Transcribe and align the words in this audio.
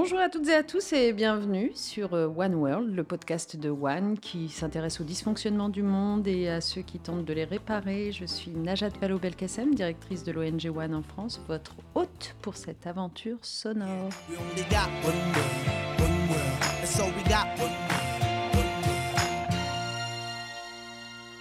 Bonjour 0.00 0.20
à 0.20 0.28
toutes 0.28 0.48
et 0.48 0.54
à 0.54 0.62
tous 0.62 0.92
et 0.92 1.12
bienvenue 1.12 1.72
sur 1.74 2.14
euh, 2.14 2.28
One 2.28 2.54
World, 2.54 2.94
le 2.94 3.02
podcast 3.02 3.56
de 3.56 3.68
One 3.68 4.16
qui 4.16 4.48
s'intéresse 4.48 5.00
au 5.00 5.04
dysfonctionnement 5.04 5.68
du 5.68 5.82
monde 5.82 6.28
et 6.28 6.48
à 6.48 6.60
ceux 6.60 6.82
qui 6.82 7.00
tentent 7.00 7.24
de 7.24 7.32
les 7.32 7.42
réparer. 7.42 8.12
Je 8.12 8.24
suis 8.24 8.52
Najat 8.52 8.90
Vallaud-Belkacem, 9.00 9.74
directrice 9.74 10.22
de 10.22 10.30
l'ONG 10.30 10.72
One 10.72 10.94
en 10.94 11.02
France, 11.02 11.40
votre 11.48 11.74
hôte 11.96 12.36
pour 12.42 12.56
cette 12.56 12.86
aventure 12.86 13.38
sonore. 13.42 14.10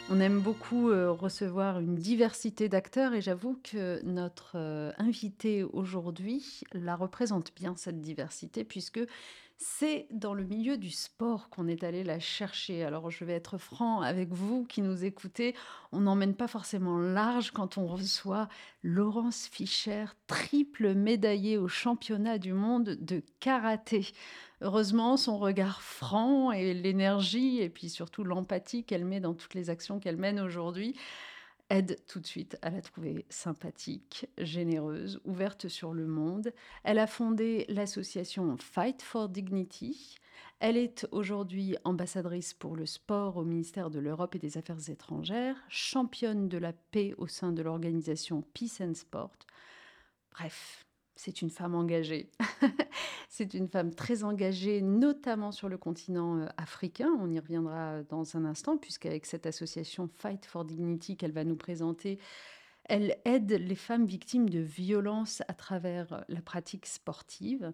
On 0.09 0.21
aime 0.21 0.39
beaucoup 0.39 0.89
euh, 0.89 1.11
recevoir 1.11 1.81
une 1.81 1.95
diversité 1.95 2.69
d'acteurs 2.69 3.13
et 3.13 3.19
j'avoue 3.19 3.59
que 3.61 4.01
notre 4.05 4.53
euh, 4.55 4.93
invité 4.97 5.63
aujourd'hui 5.63 6.61
la 6.71 6.95
représente 6.95 7.51
bien 7.53 7.75
cette 7.75 7.99
diversité 7.99 8.63
puisque 8.63 9.01
c'est 9.57 10.07
dans 10.09 10.33
le 10.33 10.45
milieu 10.45 10.77
du 10.77 10.91
sport 10.91 11.49
qu'on 11.49 11.67
est 11.67 11.83
allé 11.83 12.05
la 12.05 12.19
chercher. 12.19 12.85
Alors 12.85 13.11
je 13.11 13.25
vais 13.25 13.33
être 13.33 13.57
franc 13.57 13.99
avec 13.99 14.29
vous 14.31 14.63
qui 14.65 14.81
nous 14.81 15.03
écoutez, 15.03 15.55
on 15.91 15.99
n'emmène 15.99 16.35
pas 16.35 16.47
forcément 16.47 16.99
large 16.99 17.51
quand 17.51 17.77
on 17.77 17.85
reçoit 17.85 18.47
Laurence 18.83 19.49
Fischer, 19.51 20.05
triple 20.27 20.93
médaillée 20.93 21.57
au 21.57 21.67
championnat 21.67 22.37
du 22.37 22.53
monde 22.53 22.97
de 23.01 23.23
karaté. 23.41 24.07
Heureusement, 24.61 25.17
son 25.17 25.37
regard 25.37 25.81
franc 25.81 26.51
et 26.51 26.73
l'énergie 26.73 27.59
et 27.61 27.69
puis 27.69 27.89
surtout 27.89 28.23
l'empathie 28.23 28.83
qu'elle 28.83 29.05
met 29.05 29.19
dans 29.19 29.35
toutes 29.35 29.53
les 29.53 29.69
actions 29.69 29.99
qu'elle 29.99 30.17
mène 30.17 30.39
aujourd'hui 30.39 30.95
aide 31.69 31.99
tout 32.07 32.19
de 32.19 32.25
suite 32.25 32.57
à 32.61 32.69
la 32.69 32.81
trouver 32.81 33.25
sympathique, 33.29 34.27
généreuse, 34.37 35.19
ouverte 35.25 35.67
sur 35.67 35.93
le 35.93 36.07
monde. 36.07 36.53
Elle 36.83 36.99
a 36.99 37.07
fondé 37.07 37.65
l'association 37.69 38.57
Fight 38.57 39.01
for 39.01 39.29
Dignity. 39.29 40.15
Elle 40.59 40.77
est 40.77 41.07
aujourd'hui 41.11 41.75
ambassadrice 41.83 42.53
pour 42.53 42.75
le 42.75 42.85
sport 42.85 43.37
au 43.37 43.43
ministère 43.43 43.89
de 43.89 43.99
l'Europe 43.99 44.35
et 44.35 44.39
des 44.39 44.57
Affaires 44.57 44.89
étrangères, 44.89 45.57
championne 45.69 46.47
de 46.47 46.57
la 46.57 46.73
paix 46.73 47.13
au 47.17 47.27
sein 47.27 47.51
de 47.51 47.61
l'organisation 47.61 48.43
Peace 48.53 48.81
and 48.81 48.95
Sport. 48.95 49.37
Bref, 50.31 50.86
c'est 51.17 51.41
une 51.41 51.49
femme 51.49 51.75
engagée. 51.75 52.31
c'est 53.29 53.53
une 53.53 53.67
femme 53.67 53.93
très 53.93 54.23
engagée, 54.23 54.81
notamment 54.81 55.51
sur 55.51 55.67
le 55.67 55.77
continent 55.77 56.39
euh, 56.39 56.47
africain. 56.57 57.09
On 57.19 57.29
y 57.29 57.39
reviendra 57.39 58.03
dans 58.03 58.37
un 58.37 58.45
instant, 58.45 58.77
puisqu'avec 58.77 59.25
cette 59.25 59.45
association 59.45 60.07
Fight 60.07 60.45
for 60.45 60.63
Dignity 60.63 61.17
qu'elle 61.17 61.33
va 61.33 61.43
nous 61.43 61.57
présenter, 61.57 62.19
elle 62.85 63.17
aide 63.25 63.51
les 63.51 63.75
femmes 63.75 64.05
victimes 64.05 64.49
de 64.49 64.59
violences 64.59 65.41
à 65.47 65.53
travers 65.53 66.23
la 66.29 66.41
pratique 66.41 66.85
sportive 66.85 67.73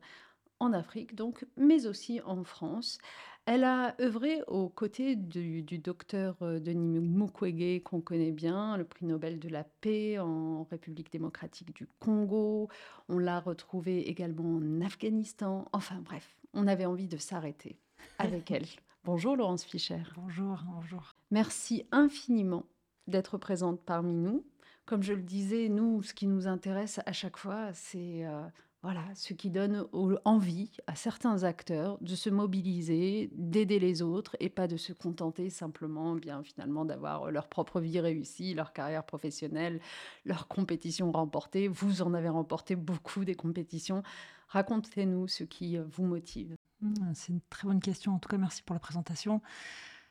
en 0.59 0.73
Afrique, 0.73 1.13
donc, 1.13 1.45
mais 1.57 1.85
aussi 1.85 2.21
en 2.21 2.43
France. 2.43 2.97
Elle 3.45 3.65
a 3.65 3.93
œuvré 3.99 4.41
aux 4.47 4.69
côtés 4.69 5.17
du, 5.17 5.63
docteur 5.77 6.37
euh, 6.41 6.59
Denis 6.59 7.01
Mukwege, 7.01 7.83
qu'on 7.83 7.99
connaît 7.99 8.31
bien, 8.31 8.77
le 8.77 8.85
prix 8.85 9.05
Nobel 9.05 9.37
de 9.37 9.49
la 9.49 9.65
paix 9.65 10.17
en 10.17 10.63
République 10.63 11.11
démocratique 11.11 11.75
du 11.75 11.85
Congo. 11.99 12.69
On 13.09 13.17
l'a 13.17 13.41
retrouvé 13.41 14.07
également 14.09 14.55
en 14.55 14.79
Afghanistan. 14.79 15.67
Enfin 15.73 15.99
bref, 15.99 16.37
on 16.53 16.67
avait 16.67 16.85
envie 16.85 17.09
de 17.09 17.17
s'arrêter 17.17 17.75
avec 18.17 18.49
elle. 18.49 18.65
Bonjour 19.03 19.35
Laurence 19.35 19.65
Fischer. 19.65 20.03
Bonjour, 20.15 20.63
bonjour. 20.65 21.13
Merci 21.29 21.85
infiniment 21.91 22.63
d'être 23.07 23.37
présente 23.37 23.81
parmi 23.81 24.15
nous. 24.15 24.45
Comme 24.85 25.03
je 25.03 25.11
le 25.11 25.21
disais, 25.21 25.67
nous, 25.67 26.01
ce 26.01 26.13
qui 26.13 26.27
nous 26.27 26.47
intéresse 26.47 27.01
à 27.05 27.11
chaque 27.11 27.35
fois, 27.35 27.73
c'est 27.73 28.25
euh, 28.25 28.47
voilà, 28.83 29.03
ce 29.15 29.33
qui 29.33 29.49
donne 29.49 29.87
envie 30.25 30.69
à 30.87 30.95
certains 30.95 31.43
acteurs 31.43 31.97
de 32.01 32.15
se 32.15 32.29
mobiliser, 32.29 33.29
d'aider 33.33 33.79
les 33.79 34.01
autres 34.01 34.35
et 34.41 34.49
pas 34.49 34.67
de 34.67 34.75
se 34.75 34.91
contenter 34.91 35.49
simplement, 35.49 36.15
bien 36.15 36.43
finalement, 36.43 36.83
d'avoir 36.83 37.31
leur 37.31 37.47
propre 37.47 37.79
vie 37.79 38.01
réussie, 38.01 38.53
leur 38.53 38.73
carrière 38.73 39.05
professionnelle, 39.05 39.79
leur 40.25 40.49
compétition 40.49 41.11
remportée. 41.13 41.69
Vous 41.69 42.01
en 42.01 42.13
avez 42.13 42.27
remporté 42.27 42.75
beaucoup 42.75 43.23
des 43.23 43.35
compétitions. 43.35 44.03
Racontez-nous 44.49 45.29
ce 45.29 45.45
qui 45.45 45.77
vous 45.77 46.03
motive. 46.03 46.55
Mmh, 46.81 47.13
c'est 47.13 47.31
une 47.31 47.41
très 47.49 47.65
bonne 47.67 47.79
question. 47.79 48.13
En 48.13 48.19
tout 48.19 48.27
cas, 48.27 48.37
merci 48.37 48.63
pour 48.63 48.73
la 48.73 48.81
présentation. 48.81 49.41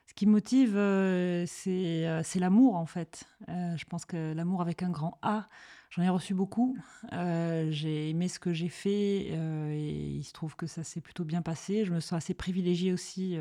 Ce 0.07 0.15
qui 0.15 0.27
motive, 0.27 0.77
euh, 0.77 1.47
euh, 1.67 2.21
c'est 2.25 2.39
l'amour 2.39 2.77
en 2.77 2.87
fait. 2.87 3.25
Euh, 3.49 3.77
je 3.77 3.85
pense 3.85 4.05
que 4.05 4.33
l'amour 4.35 4.61
avec 4.61 4.83
un 4.83 4.91
grand 4.91 5.19
A, 5.23 5.49
j'en 5.93 6.03
ai 6.03 6.09
reçu 6.09 6.35
beaucoup. 6.35 6.77
j'ai 7.13 8.11
aimé 8.11 8.29
ce 8.29 8.39
que 8.39 8.53
j'ai 8.53 8.69
fait 8.69 9.29
et 9.29 10.17
il 10.17 10.25
se 10.25 10.33
trouve 10.33 10.57
que 10.57 10.67
ça 10.67 10.83
s'est 10.85 11.01
plutôt 11.01 11.25
bien 11.25 11.43
passé. 11.43 11.85
Je 11.85 11.93
me 11.93 12.01
sens 12.01 12.15
assez 12.15 12.35
privilégiée 12.35 12.93
aussi 12.93 13.39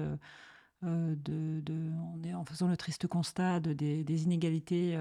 de, 0.84 1.62
on 1.63 2.23
est 2.23 2.34
en 2.34 2.45
faisant 2.45 2.67
le 2.67 2.78
triste 2.78 3.07
constat 3.07 3.59
des, 3.59 4.23
inégalités 4.23 5.00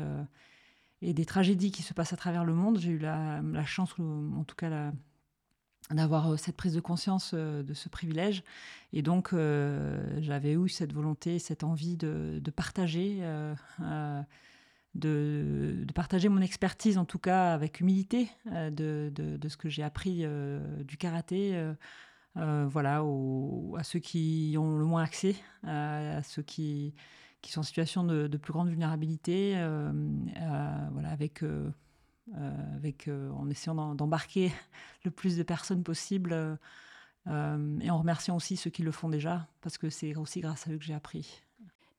et 1.02 1.12
des 1.12 1.24
tragédies 1.24 1.72
qui 1.72 1.82
se 1.82 1.92
passent 1.92 2.12
à 2.12 2.16
travers 2.16 2.44
le 2.44 2.54
monde. 2.54 2.78
J'ai 2.78 2.92
eu 2.92 2.98
la, 2.98 3.64
chance, 3.64 3.94
en 3.98 4.44
tout 4.44 4.56
cas 4.56 4.92
d'avoir 5.94 6.32
euh, 6.32 6.36
cette 6.36 6.56
prise 6.56 6.74
de 6.74 6.80
conscience 6.80 7.32
euh, 7.34 7.62
de 7.62 7.74
ce 7.74 7.88
privilège. 7.88 8.42
Et 8.92 9.02
donc, 9.02 9.32
euh, 9.32 10.20
j'avais 10.20 10.52
eu 10.52 10.68
cette 10.68 10.92
volonté, 10.92 11.38
cette 11.38 11.64
envie 11.64 11.96
de, 11.96 12.40
partager, 12.54 13.22
de, 14.94 15.84
partager 15.94 16.28
mon 16.28 16.40
expertise, 16.40 16.98
en 16.98 17.04
tout 17.04 17.18
cas 17.18 17.52
avec 17.52 17.80
humilité, 17.80 18.28
de, 18.46 19.38
ce 19.48 19.56
que 19.56 19.68
j'ai 19.68 19.82
appris 19.82 20.24
du 20.84 20.96
karaté. 20.96 21.60
voilà, 22.34 23.02
à 23.76 23.84
ceux 23.84 23.98
qui 24.00 24.54
ont 24.58 24.78
le 24.78 24.84
moins 24.84 25.02
accès, 25.02 25.36
à 25.64 26.22
ceux 26.22 26.42
qui, 26.42 26.94
qui 27.42 27.52
sont 27.52 27.60
en 27.60 27.64
situation 27.64 28.04
de, 28.04 28.36
plus 28.36 28.52
grande 28.52 28.68
vulnérabilité, 28.68 29.54
voilà, 30.92 31.10
avec 31.10 31.42
euh, 32.36 32.76
avec, 32.76 33.08
euh, 33.08 33.30
en 33.32 33.50
essayant 33.50 33.94
d'embarquer 33.94 34.52
le 35.04 35.10
plus 35.10 35.36
de 35.36 35.42
personnes 35.42 35.82
possible. 35.82 36.58
Euh, 37.26 37.78
et 37.80 37.90
en 37.90 37.98
remerciant 37.98 38.36
aussi 38.36 38.56
ceux 38.56 38.70
qui 38.70 38.82
le 38.82 38.92
font 38.92 39.08
déjà, 39.08 39.48
parce 39.60 39.78
que 39.78 39.90
c'est 39.90 40.14
aussi 40.16 40.40
grâce 40.40 40.66
à 40.66 40.70
eux 40.70 40.78
que 40.78 40.84
j'ai 40.84 40.94
appris. 40.94 41.42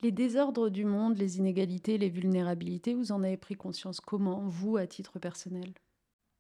Les 0.04 0.12
désordres 0.12 0.70
du 0.70 0.84
monde, 0.84 1.18
les 1.18 1.38
inégalités, 1.38 2.00
les 2.00 2.10
vulnérabilités, 2.10 2.96
vous 2.96 3.12
en 3.12 3.22
avez 3.22 3.38
pris 3.38 3.56
conscience 3.56 4.00
comment, 4.00 4.48
vous, 4.48 4.78
à 4.78 4.88
titre 4.88 5.20
personnel? 5.20 5.74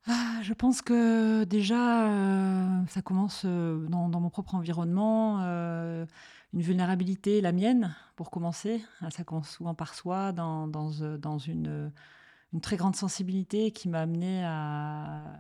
Ah, 0.07 0.39
Je 0.41 0.53
pense 0.53 0.81
que 0.81 1.44
déjà, 1.44 2.07
ça 2.88 3.03
commence 3.03 3.45
dans, 3.45 4.09
mon 4.09 4.29
propre 4.31 4.55
environnement. 4.55 5.39
une 5.41 6.61
vulnérabilité, 6.61 7.39
la 7.39 7.51
mienne, 7.51 7.95
pour 8.16 8.31
commencer. 8.31 8.83
Ça 9.11 9.23
commence 9.23 9.51
souvent 9.51 9.75
par 9.75 9.93
soi, 9.93 10.31
dans, 10.31 11.38
une 11.38 11.91
très 12.63 12.78
grande 12.78 12.95
sensibilité 12.95 13.72
qui 13.72 13.89
m'a 13.89 14.01
amené 14.01 14.43
à. 14.43 15.39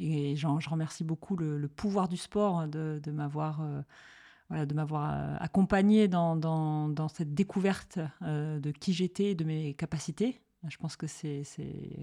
Et 0.00 0.34
je 0.34 0.68
remercie 0.68 1.04
beaucoup 1.04 1.36
le, 1.36 1.68
pouvoir 1.68 2.08
du 2.08 2.16
sport 2.16 2.66
de, 2.66 3.00
m'avoir. 3.12 3.60
Euh, 4.52 4.66
de 4.66 4.74
m'avoir 4.74 5.10
euh, 5.12 5.36
accompagné 5.40 6.08
dans, 6.08 7.08
cette 7.14 7.34
découverte 7.34 7.98
euh, 8.22 8.58
de 8.60 8.70
qui 8.70 8.92
j'étais 8.92 9.34
de 9.34 9.44
mes 9.44 9.74
capacités. 9.74 10.40
Je 10.68 10.76
pense 10.76 10.96
que 10.96 11.06
c'est, 11.06 11.42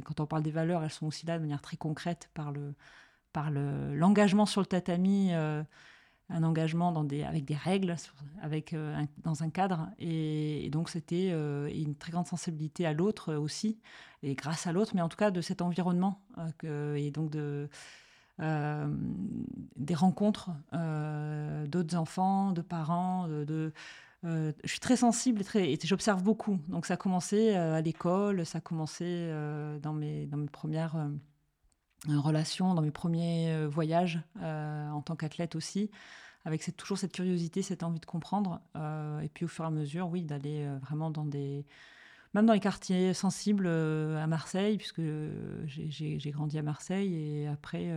quand 0.03 0.19
on 0.19 0.25
parle 0.25 0.43
des 0.43 0.51
valeurs, 0.51 0.83
elles 0.83 0.89
sont 0.89 1.07
aussi 1.07 1.25
là 1.25 1.37
de 1.37 1.41
manière 1.41 1.61
très 1.61 1.77
concrète 1.77 2.29
par 2.33 2.51
le, 2.51 2.73
par 3.31 3.51
le, 3.51 3.95
l'engagement 3.95 4.45
sur 4.45 4.59
le 4.59 4.67
tatami 4.67 5.31
un 6.29 6.43
engagement 6.43 6.95
avec 6.95 7.45
des 7.45 7.55
règles, 7.55 7.95
avec, 8.41 8.73
euh, 8.73 9.03
dans 9.23 9.43
un 9.43 9.49
cadre. 9.49 9.89
Et, 9.97 10.69
donc, 10.71 10.89
c'était 10.89 11.29
euh, 11.31 11.69
une 11.73 11.95
très 11.95 12.11
grande 12.11 12.27
sensibilité 12.27 12.85
à 12.85 12.93
l'autre 12.93 13.33
aussi, 13.35 13.79
et 14.21 14.35
grâce 14.35 14.67
à 14.67 14.71
l'autre, 14.71 14.91
mais 14.95 15.01
en 15.01 15.09
tout 15.09 15.17
cas 15.17 15.31
de 15.31 15.41
cet 15.41 15.61
environnement. 15.61 16.21
Euh, 16.63 16.95
et 16.95 17.09
donc, 17.11 17.31
de, 17.31 17.67
des 18.39 19.95
rencontres 19.95 20.51
d'autres 21.67 21.95
enfants, 21.95 22.51
de 22.51 22.61
parents, 22.61 23.27
de. 23.27 23.73
je 24.23 24.53
suis 24.65 24.79
très 24.79 24.95
sensible 24.95 25.41
et, 25.55 25.77
j'observe 25.83 26.23
beaucoup. 26.23 26.59
Donc, 26.67 26.85
ça 26.85 26.95
a 26.95 26.97
commencé 26.97 27.53
à 27.55 27.81
l'école, 27.81 28.45
ça 28.45 28.59
a 28.59 28.61
commencé 28.61 29.31
dans, 29.81 29.93
mes, 29.93 30.25
dans 30.25 30.37
mes 30.37 30.49
premières 30.49 30.95
relation 32.07 32.73
dans 32.73 32.81
mes 32.81 32.91
premiers 32.91 33.51
euh, 33.51 33.67
voyages 33.67 34.19
euh, 34.41 34.89
en 34.89 35.01
tant 35.01 35.15
qu'athlète 35.15 35.55
aussi, 35.55 35.89
avec 36.45 36.75
toujours 36.77 36.97
cette 36.97 37.11
curiosité, 37.11 37.61
cette 37.61 37.83
envie 37.83 37.99
de 37.99 38.05
comprendre. 38.05 38.61
Euh, 38.75 39.19
et 39.19 39.29
puis 39.29 39.45
au 39.45 39.47
fur 39.47 39.65
et 39.65 39.67
à 39.67 39.71
mesure, 39.71 40.07
oui, 40.09 40.23
d'aller 40.23 40.67
vraiment 40.81 41.11
dans 41.11 41.25
des... 41.25 41.65
Même 42.33 42.45
dans 42.45 42.53
les 42.53 42.59
quartiers 42.59 43.13
sensibles 43.13 43.67
à 43.67 44.27
Marseille, 44.27 44.77
puisque 44.77 45.01
j'ai 45.65 46.31
grandi 46.31 46.59
à 46.59 46.61
Marseille, 46.61 47.13
et 47.15 47.47
après, 47.47 47.91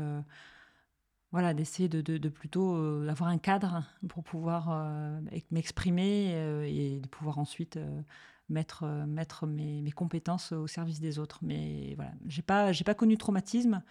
voilà, 1.32 1.52
d'essayer 1.52 1.88
de, 1.88 2.00
de, 2.00 2.28
plutôt 2.30 2.74
avoir 3.08 3.28
un 3.28 3.36
cadre 3.36 3.84
pour 4.08 4.24
pouvoir 4.24 5.20
m'exprimer 5.50 6.30
et 6.66 7.00
de 7.00 7.08
pouvoir 7.08 7.38
ensuite 7.38 7.78
mettre, 8.52 8.84
euh, 8.84 9.06
mettre 9.06 9.46
mes, 9.46 9.82
mes, 9.82 9.90
compétences 9.90 10.52
au 10.52 10.66
service 10.66 11.00
des 11.00 11.18
autres. 11.18 11.40
Mais 11.42 11.94
voilà, 11.96 12.12
j'ai 12.26 12.42
pas, 12.42 12.72
j'ai 12.72 12.84
pas 12.84 12.94
connu 12.94 13.14
de 13.14 13.18
traumatisme. 13.18 13.82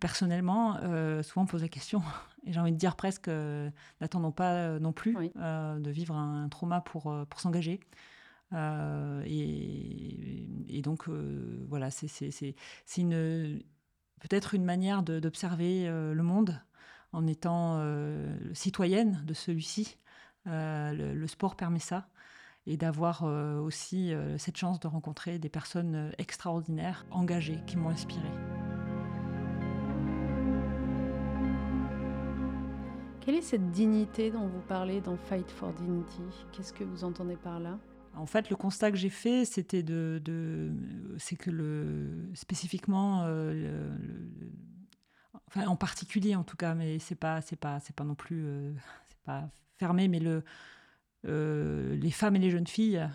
personnellement, 0.00 0.76
euh, 0.82 1.22
souvent 1.22 1.42
on 1.42 1.44
me 1.44 1.50
pose 1.50 1.62
la 1.62 1.68
question, 1.68 2.02
et 2.46 2.52
j'ai 2.52 2.60
envie 2.60 2.72
de 2.72 2.78
dire 2.78 2.96
presque, 2.96 3.28
euh, 3.28 3.70
n'attendons 4.00 4.32
pas 4.32 4.52
euh, 4.52 4.78
non 4.78 4.92
plus 4.92 5.16
Oui. 5.16 5.32
euh, 5.36 5.78
de 5.78 5.90
vivre 5.90 6.14
un, 6.14 6.48
trauma 6.48 6.80
pour, 6.80 7.10
euh, 7.10 7.24
pour 7.26 7.40
s'engager. 7.40 7.80
Euh, 8.54 9.22
et, 9.26 10.82
donc, 10.82 11.08
euh, 11.08 11.64
voilà, 11.68 11.90
c'est 11.90 12.54
peut-être 14.20 14.54
une 14.54 14.64
manière 14.64 15.02
d'observer 15.02 15.88
euh, 15.88 16.14
le 16.14 16.22
monde 16.22 16.60
en 17.12 17.26
étant 17.26 17.80
citoyenne 18.54 19.22
de 19.24 19.34
celui-ci. 19.34 19.96
Le, 20.46 21.26
sport 21.26 21.56
permet 21.56 21.78
ça. 21.78 22.08
Et 22.66 22.76
d'avoir 22.76 23.22
aussi 23.22 24.12
cette 24.38 24.56
chance 24.56 24.80
de 24.80 24.88
rencontrer 24.88 25.38
des 25.38 25.48
personnes 25.48 26.12
extraordinaires, 26.18 27.06
engagées, 27.10 27.60
qui 27.66 27.76
m'ont 27.76 27.90
inspirée. 27.90 28.22
Quelle 33.20 33.36
est 33.36 33.42
cette 33.42 33.70
dignité 33.70 34.30
dont 34.30 34.48
vous 34.48 34.62
parlez 34.66 35.00
dans 35.00 35.16
Fight 35.16 35.50
for 35.50 35.72
Dignity? 35.72 36.22
Qu'est-ce 36.52 36.72
que 36.72 36.84
vous 36.84 37.04
entendez 37.04 37.36
par 37.36 37.60
là? 37.60 37.78
En 38.16 38.26
fait, 38.26 38.50
le 38.50 38.56
constat 38.56 38.90
que 38.90 38.96
j'ai 38.96 39.10
fait, 39.10 39.44
c'était 39.44 39.82
de, 39.82 40.72
c'est 41.18 41.36
que 41.36 41.50
le, 41.50 42.30
spécifiquement, 42.34 43.24
euh, 43.24 43.96
enfin 45.48 45.66
en 45.66 45.76
particulier 45.76 46.36
en 46.36 46.44
tout 46.44 46.56
cas, 46.56 46.74
mais 46.74 46.98
c'est 46.98 47.14
pas, 47.14 47.40
c'est 47.40 47.56
pas, 47.56 47.80
c'est 47.80 47.94
pas 47.94 48.04
non 48.04 48.14
plus, 48.14 48.44
euh, 48.44 48.72
c'est 49.08 49.18
pas 49.24 49.48
fermé, 49.78 50.08
mais 50.08 50.20
le, 50.20 50.44
euh, 51.26 51.96
les 51.96 52.10
femmes 52.10 52.36
et 52.36 52.38
les 52.38 52.50
jeunes 52.50 52.66
filles 52.66 53.08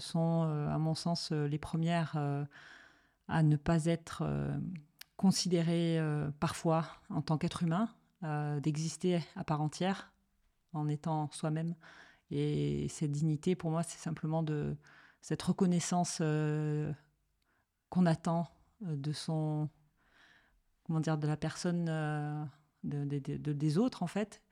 sont, 0.00 0.42
à 0.42 0.78
mon 0.78 0.94
sens, 0.94 1.30
les 1.32 1.58
premières 1.58 2.16
à 3.28 3.42
ne 3.42 3.56
pas 3.56 3.84
être 3.84 4.24
considérées 5.16 6.00
parfois 6.40 6.86
en 7.10 7.22
tant 7.22 7.38
qu'être 7.38 7.62
humain, 7.62 7.88
d'exister 8.62 9.20
à 9.36 9.44
part 9.44 9.60
entière 9.60 10.12
en 10.72 10.88
étant 10.88 11.30
soi-même. 11.32 11.74
Et 12.30 12.88
cette 12.88 13.12
dignité, 13.12 13.54
pour 13.56 13.70
moi, 13.70 13.82
c'est 13.82 13.98
simplement 13.98 14.42
de 14.42 14.76
cette 15.20 15.42
reconnaissance 15.42 16.18
euh, 16.20 16.92
qu'on 17.90 18.06
attend 18.06 18.48
euh, 18.86 18.96
de 18.96 19.12
son, 19.12 19.68
comment 20.84 21.00
dire, 21.00 21.18
de 21.18 21.26
la 21.26 21.36
personne, 21.36 21.86
euh, 21.88 22.44
de- 22.84 23.04
de- 23.04 23.18
de- 23.18 23.36
de- 23.36 23.52
des 23.52 23.78
autres 23.78 24.02
en 24.02 24.06
fait. 24.06 24.42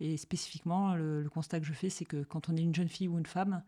Et 0.00 0.16
spécifiquement, 0.16 0.94
le, 0.94 1.28
constat 1.30 1.60
que 1.60 1.66
je 1.66 1.72
fais, 1.72 1.90
c'est 1.90 2.04
que 2.04 2.22
quand 2.24 2.48
on 2.48 2.56
est 2.56 2.62
une 2.62 2.74
jeune 2.74 2.88
fille 2.88 3.08
ou 3.08 3.18
une 3.18 3.26
femme, 3.26 3.62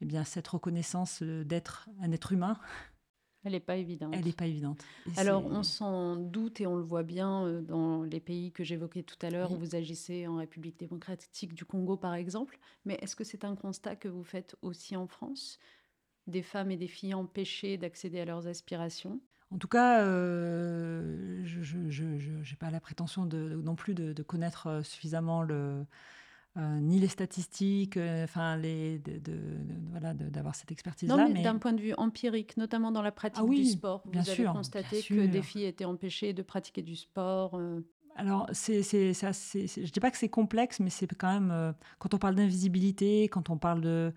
eh 0.00 0.04
bien, 0.04 0.24
cette 0.24 0.46
reconnaissance 0.48 1.22
d'être 1.22 1.88
un 2.00 2.12
être 2.12 2.32
humain, 2.32 2.58
Elle 3.44 3.52
n'est 3.52 3.60
pas 3.60 3.76
évidente. 3.76 4.14
elle 4.16 4.24
n'est 4.24 4.32
pas 4.32 4.46
évidente. 4.46 4.82
Et 5.06 5.18
Alors, 5.20 5.44
on 5.46 5.62
s'en 5.62 6.16
doute 6.16 6.60
et 6.60 6.66
on 6.66 6.76
le 6.76 6.82
voit 6.82 7.02
bien 7.02 7.44
euh, 7.44 7.60
dans 7.60 8.02
les 8.02 8.20
pays 8.20 8.52
que 8.52 8.64
j'évoquais 8.64 9.02
tout 9.02 9.18
à 9.20 9.30
l'heure, 9.30 9.50
Oui. 9.50 9.56
où 9.56 9.60
vous 9.60 9.74
agissez 9.76 10.26
en 10.26 10.36
République 10.36 10.78
démocratique 10.78 11.54
du 11.54 11.64
Congo, 11.64 11.96
par 11.96 12.14
exemple. 12.14 12.58
Mais 12.86 12.98
est-ce 13.02 13.14
que 13.14 13.24
c'est 13.24 13.44
un 13.44 13.54
constat 13.54 13.96
que 13.96 14.08
vous 14.08 14.24
faites 14.24 14.56
aussi 14.62 14.96
en 14.96 15.06
France 15.06 15.58
Des 16.26 16.42
femmes 16.42 16.70
et 16.70 16.76
des 16.78 16.88
filles 16.88 17.14
empêchées 17.14 17.76
d'accéder 17.76 18.20
à 18.20 18.24
leurs 18.24 18.46
aspirations? 18.46 19.20
En 19.50 19.58
tout 19.58 19.68
cas, 19.68 20.00
euh, 20.02 21.42
je 21.44 22.02
n'ai 22.04 22.56
pas 22.58 22.70
la 22.70 22.80
prétention 22.80 23.26
de, 23.26 23.60
non 23.62 23.76
plus 23.76 23.94
de, 23.94 24.12
de 24.12 24.22
connaître 24.22 24.66
euh, 24.68 24.82
suffisamment 24.82 25.42
le, 25.42 25.84
euh, 26.56 26.78
ni 26.80 27.00
les 27.00 27.08
statistiques, 27.08 27.96
euh, 27.96 28.24
enfin 28.24 28.56
les, 28.56 28.98
de, 29.00 29.12
de- 29.14 29.18
de- 29.18 29.90
voilà, 29.90 30.14
d'avoir 30.14 30.54
cette 30.54 30.70
Non, 30.70 30.74
expertise-là. 30.74 31.16
mais, 31.28 31.34
mais 31.34 31.42
d'un 31.42 31.58
point 31.58 31.72
de 31.72 31.80
vue 31.80 31.94
empirique, 31.94 32.56
notamment 32.56 32.92
dans 32.92 33.02
la 33.02 33.10
pratique 33.12 33.38
Ah 33.42 33.44
oui, 33.44 33.64
du 33.64 33.70
sport. 33.70 34.02
Vous 34.04 34.12
bien 34.12 34.20
avez 34.22 34.30
sûr, 34.34 34.52
constaté 34.52 35.02
bien 35.10 35.16
que 35.26 35.26
des 35.30 35.42
filles 35.42 35.64
étaient 35.64 35.84
empêchées 35.84 36.32
de 36.32 36.42
pratiquer 36.42 36.82
du 36.82 36.94
sport. 36.96 37.54
euh, 37.58 37.80
Alors, 38.16 38.46
c'est, 38.52 38.82
c'est, 38.84 39.12
c'est 39.14 39.26
assez- 39.26 39.66
c'est- 39.66 39.80
je 39.82 39.86
ne 39.88 39.92
dis 39.92 39.98
pas 40.00 40.12
que 40.12 40.16
c'est 40.18 40.28
complexe, 40.28 40.78
mais 40.78 40.90
c'est 40.90 41.12
quand 41.14 41.32
même, 41.32 41.50
euh, 41.50 41.72
quand 41.98 42.14
on 42.14 42.18
parle 42.18 42.36
d'invisibilité, 42.36 43.24
quand 43.28 43.50
on 43.50 43.58
parle 43.58 43.80
de, 43.80 44.12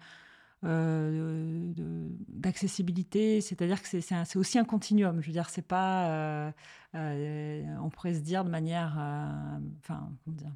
euh, 0.63 1.71
de- 1.73 2.09
d'accessibilité, 2.27 3.41
c'est-à-dire 3.41 3.81
que 3.81 3.87
c'est, 3.87 4.01
c'est, 4.01 4.15
un- 4.15 4.25
c'est 4.25 4.39
aussi 4.39 4.57
un 4.59 4.63
continuum. 4.65 5.21
Je 5.21 5.27
veux 5.27 5.33
dire, 5.33 5.49
c'est 5.49 5.67
pas, 5.67 6.09
euh, 6.11 6.51
euh, 6.95 7.63
on 7.81 7.89
pourrait 7.89 8.13
se 8.15 8.21
dire 8.21 8.43
de 8.43 8.49
manière, 8.49 8.95
euh, 8.99 9.57
enfin, 9.79 10.09
comment 10.23 10.35
dire, 10.37 10.51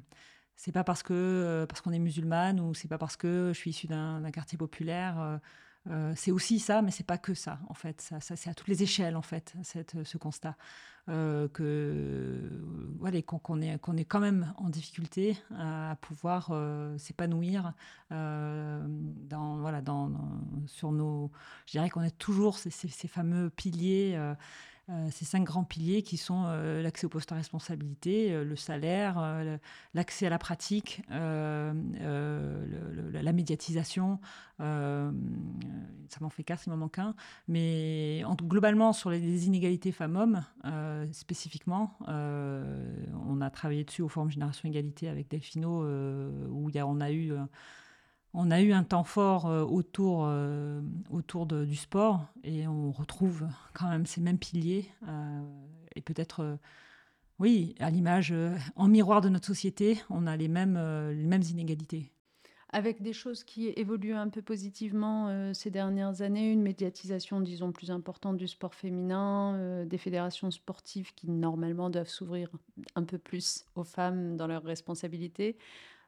c'est 0.62 0.70
pas 0.70 0.84
parce 0.84 1.02
que 1.02 1.12
euh, 1.12 1.66
parce 1.66 1.80
qu'on 1.80 1.90
est 1.90 1.98
musulmane 1.98 2.60
ou 2.60 2.72
c'est 2.72 2.86
pas 2.86 2.96
parce 2.96 3.16
que 3.16 3.50
je 3.52 3.58
suis 3.58 3.70
issue 3.70 3.88
d'un, 3.88 4.22
quartier 4.30 4.56
populaire. 4.56 5.18
euh, 5.20 5.38
euh, 5.90 6.12
c'est 6.14 6.30
aussi 6.30 6.60
ça, 6.60 6.80
mais 6.82 6.92
c'est 6.92 7.02
pas 7.02 7.18
que 7.18 7.34
ça, 7.34 7.58
en 7.68 7.74
fait. 7.74 8.00
Ça, 8.00 8.36
c'est 8.36 8.48
à 8.48 8.54
toutes 8.54 8.68
les 8.68 8.84
échelles, 8.84 9.16
en 9.16 9.22
fait, 9.22 9.54
cette, 9.64 10.04
ce 10.04 10.16
constat 10.18 10.56
que 11.08 12.48
voilà, 13.00 13.20
qu'on 13.22 13.60
est, 13.60 13.80
qu'on 13.80 13.96
est 13.96 14.04
quand 14.04 14.20
même 14.20 14.54
en 14.56 14.68
difficulté 14.68 15.36
à 15.58 15.96
pouvoir 16.00 16.52
s'épanouir 16.96 17.72
dans, 18.10 19.56
voilà, 19.58 19.82
dans, 19.82 20.12
sur 20.68 20.92
nos. 20.92 21.32
Je 21.66 21.72
dirais 21.72 21.90
qu'on 21.90 22.02
a 22.02 22.10
toujours 22.10 22.56
ces, 22.58 23.08
fameux 23.08 23.50
piliers. 23.50 24.16
Ces 25.10 25.24
cinq 25.24 25.44
grands 25.44 25.64
piliers 25.64 26.02
qui 26.02 26.16
sont 26.16 26.44
euh, 26.46 26.82
l'accès 26.82 27.06
au 27.06 27.08
poste 27.08 27.30
à 27.32 27.36
responsabilité, 27.36 28.32
euh, 28.32 28.44
le 28.44 28.56
salaire, 28.56 29.14
euh, 29.18 29.56
l'accès 29.94 30.26
à 30.26 30.30
la 30.30 30.38
pratique, 30.38 31.02
euh, 31.10 31.72
euh, 32.00 33.22
la 33.22 33.32
médiatisation. 33.32 34.18
euh, 34.60 35.10
ça 36.08 36.18
m'en 36.20 36.30
fait 36.30 36.42
quatre, 36.44 36.66
il 36.66 36.70
m'en 36.70 36.76
manque 36.76 36.98
un. 36.98 37.14
Mais 37.48 38.22
en- 38.26 38.34
globalement, 38.34 38.92
sur 38.92 39.10
les, 39.10 39.46
inégalités 39.46 39.92
femmes-hommes, 39.92 40.44
euh, 40.64 41.06
spécifiquement, 41.12 41.96
euh, 42.08 43.06
on 43.28 43.40
a 43.40 43.50
travaillé 43.50 43.84
dessus 43.84 44.02
au 44.02 44.08
Forum 44.08 44.30
Génération 44.30 44.68
Égalité 44.68 45.08
avec 45.08 45.28
Delphino, 45.30 45.84
euh, 45.84 46.48
où 46.50 46.70
on, 46.74 47.00
a 47.00 47.10
eu, 47.10 47.32
euh, 47.32 47.38
on 48.34 48.50
a 48.50 48.60
eu 48.60 48.72
un 48.72 48.84
temps 48.84 49.04
fort 49.04 49.46
euh, 49.46 49.62
autour, 49.62 50.24
euh, 50.26 50.80
autour 51.10 51.46
du 51.46 51.76
sport 51.76 52.26
et 52.44 52.66
on 52.66 52.90
retrouve 52.90 53.46
quand 53.74 53.88
même 53.88 54.06
ces 54.06 54.20
mêmes 54.20 54.38
piliers. 54.38 54.88
euh, 55.08 55.40
et 55.94 56.00
peut-être, 56.00 56.58
oui, 57.38 57.74
à 57.78 57.90
l'image, 57.90 58.32
en 58.76 58.88
miroir 58.88 59.20
de 59.20 59.28
notre 59.28 59.44
société, 59.44 60.00
on 60.08 60.26
a 60.26 60.38
les 60.38 60.48
mêmes, 60.48 60.78
les 61.10 61.26
mêmes 61.26 61.42
inégalités. 61.42 62.10
Avec 62.70 63.02
des 63.02 63.12
choses 63.12 63.44
qui 63.44 63.68
évoluent 63.68 64.14
un 64.14 64.30
peu 64.30 64.40
positivement 64.40 65.52
ces 65.52 65.70
dernières 65.70 66.22
années, 66.22 66.50
une 66.50 66.62
médiatisation, 66.62 67.42
disons, 67.42 67.72
plus 67.72 67.90
importante 67.90 68.38
du 68.38 68.48
sport 68.48 68.74
féminin, 68.74 69.84
des 69.84 69.98
fédérations 69.98 70.50
sportives 70.50 71.12
qui 71.14 71.30
normalement 71.30 71.90
doivent 71.90 72.08
s'ouvrir 72.08 72.48
un 72.94 73.04
peu 73.04 73.18
plus 73.18 73.66
aux 73.74 73.84
femmes 73.84 74.38
dans 74.38 74.46
leurs 74.46 74.64
responsabilités. 74.64 75.58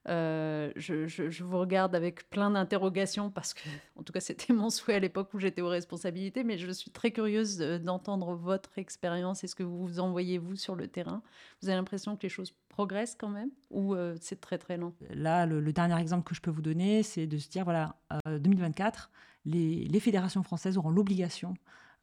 Euh, 0.08 0.70
je, 0.76 1.42
vous 1.42 1.58
regarde 1.58 1.94
avec 1.94 2.28
plein 2.28 2.50
d'interrogations 2.50 3.30
parce 3.30 3.54
que, 3.54 3.62
en 3.96 4.02
tout 4.02 4.12
cas, 4.12 4.20
c'était 4.20 4.52
mon 4.52 4.70
souhait 4.70 4.94
à 4.94 4.98
l'époque 4.98 5.32
où 5.34 5.38
j'étais 5.38 5.62
aux 5.62 5.68
responsabilités, 5.68 6.44
mais 6.44 6.58
je 6.58 6.70
suis 6.70 6.90
très 6.90 7.10
curieuse 7.10 7.60
euh, 7.62 7.78
d'entendre 7.78 8.34
votre 8.34 8.78
expérience 8.78 9.44
et 9.44 9.46
ce 9.46 9.54
que 9.54 9.62
vous 9.62 10.00
envoyez, 10.00 10.38
vous, 10.38 10.56
sur 10.56 10.74
le 10.76 10.88
terrain. 10.88 11.22
Vous 11.62 11.68
avez 11.68 11.76
l'impression 11.76 12.16
que 12.16 12.22
les 12.22 12.28
choses 12.28 12.54
progressent 12.68 13.16
quand 13.18 13.28
même 13.28 13.50
ou 13.70 13.94
euh, 13.94 14.16
c'est 14.20 14.40
très 14.40 14.58
très 14.58 14.76
lent? 14.76 14.92
Là, 15.10 15.46
le, 15.46 15.72
dernier 15.72 15.98
exemple 16.00 16.28
que 16.28 16.34
je 16.34 16.40
peux 16.40 16.50
vous 16.50 16.62
donner, 16.62 17.02
c'est 17.02 17.26
de 17.26 17.38
se 17.38 17.48
dire, 17.48 17.64
voilà, 17.64 17.96
euh, 18.26 18.38
2024, 18.38 19.10
les, 19.46 19.84
les 19.86 20.00
fédérations 20.00 20.42
françaises 20.42 20.76
auront 20.76 20.90
l'obligation 20.90 21.54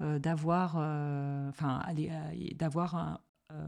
euh, 0.02 0.18
d'avoir, 0.18 0.78
euh, 0.78 1.50
enfin, 1.50 1.82
euh, 1.90 2.30
d'avoir 2.56 2.96
un- 2.96 3.14
euh, 3.14 3.18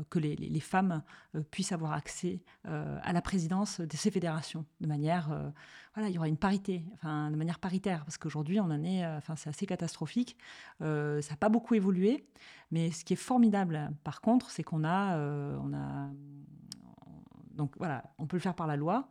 que 0.09 0.19
les, 0.19 0.59
femmes 0.59 1.03
euh, 1.35 1.41
puissent 1.51 1.71
avoir 1.71 1.93
accès 1.93 2.41
euh, 2.67 2.99
à 3.03 3.13
la 3.13 3.21
présidence 3.21 3.79
de 3.79 3.95
ces 3.95 4.11
fédérations 4.11 4.65
de 4.81 4.87
manière, 4.87 5.31
euh, 5.31 5.49
voilà, 5.93 6.09
il 6.09 6.15
y 6.15 6.17
aura 6.17 6.27
une 6.27 6.37
parité, 6.37 6.83
enfin, 6.95 7.31
de 7.31 7.35
manière 7.35 7.59
paritaire, 7.59 8.03
parce 8.05 8.17
qu'aujourd'hui, 8.17 8.59
on 8.59 8.65
en 8.65 8.83
est, 8.83 9.05
euh, 9.05 9.17
enfin, 9.17 9.35
c'est 9.35 9.49
assez 9.49 9.65
catastrophique. 9.65 10.37
Euh, 10.81 11.21
ça 11.21 11.31
n'a 11.31 11.37
pas 11.37 11.49
beaucoup 11.49 11.75
évolué, 11.75 12.25
mais 12.71 12.91
ce 12.91 13.05
qui 13.05 13.13
est 13.13 13.17
formidable, 13.17 13.91
par 14.03 14.21
contre, 14.21 14.49
c'est 14.49 14.63
qu'on 14.63 14.83
a, 14.83 15.17
euh, 15.17 15.57
on 15.61 15.73
a, 15.73 16.09
donc 17.55 17.75
voilà, 17.77 18.03
on 18.17 18.25
peut 18.25 18.37
le 18.37 18.41
faire 18.41 18.55
par 18.55 18.67
la 18.67 18.75
loi. 18.75 19.07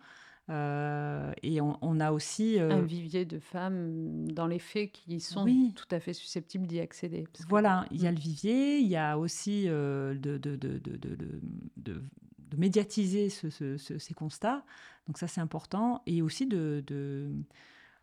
Euh, 0.53 1.33
et 1.43 1.61
on, 1.61 1.77
on 1.83 1.99
a 2.01 2.13
aussi. 2.13 2.59
euh, 2.59 2.71
un 2.71 2.83
vivier 2.83 3.25
de 3.25 3.39
femmes 3.39 4.31
dans 4.31 4.47
les 4.47 4.59
faits 4.59 4.93
qui 4.93 5.19
sont 5.21 5.45
Oui. 5.45 5.73
tout 5.75 5.87
à 5.91 5.99
fait 5.99 6.13
susceptibles 6.13 6.67
d'y 6.67 6.79
accéder. 6.81 7.27
parce 7.33 7.47
Voilà, 7.49 7.87
il 7.91 8.01
y 8.03 8.07
a 8.07 8.13
Mm. 8.13 8.15
le 8.15 8.21
vivier, 8.21 8.79
il 8.79 8.87
y 8.89 8.97
a 8.97 9.19
aussi 9.19 9.65
euh, 9.69 10.15
de, 10.15 10.39
de, 10.39 10.57
de, 10.57 10.79
de, 10.79 10.97
de, 10.97 11.15
de- 11.17 11.41
de- 11.79 12.03
de 12.51 12.57
médiatiser 12.59 13.31
ce- 13.31 13.49
ce- 13.51 13.79
ce- 13.79 13.99
ces 13.99 14.15
constats. 14.15 14.63
Donc 15.09 15.19
ça, 15.19 15.27
c'est 15.27 15.41
important. 15.41 16.03
Et 16.07 16.21
aussi 16.23 16.47
de... 16.47 16.85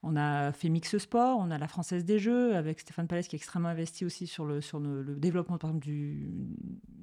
on 0.03 0.15
a 0.15 0.51
fait 0.51 0.69
Mix 0.69 0.97
Sport, 0.97 1.39
on 1.39 1.51
a 1.51 1.57
la 1.57 1.67
Française 1.67 2.05
des 2.05 2.19
Jeux, 2.19 2.55
avec 2.55 2.79
Stéphane 2.79 3.07
Palès 3.07 3.27
qui 3.27 3.35
est 3.35 3.37
extrêmement 3.37 3.69
investi 3.69 4.05
aussi 4.05 4.27
sur 4.27 4.45
le, 4.45 4.61
sur 4.61 4.79
le, 4.79 5.01
le 5.01 5.15
développement 5.15 5.57
par 5.57 5.71
exemple, 5.71 5.85
du, 5.85 6.29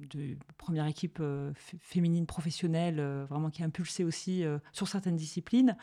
de 0.09 0.35
première 0.57 0.87
équipe 0.87 1.21
féminine 1.55 2.25
professionnelle, 2.25 3.01
vraiment 3.29 3.49
qui 3.49 3.63
a 3.63 3.65
impulsé 3.65 4.03
aussi 4.03 4.43
sur 4.71 4.87
certaines 4.87 5.15
disciplines. 5.15 5.75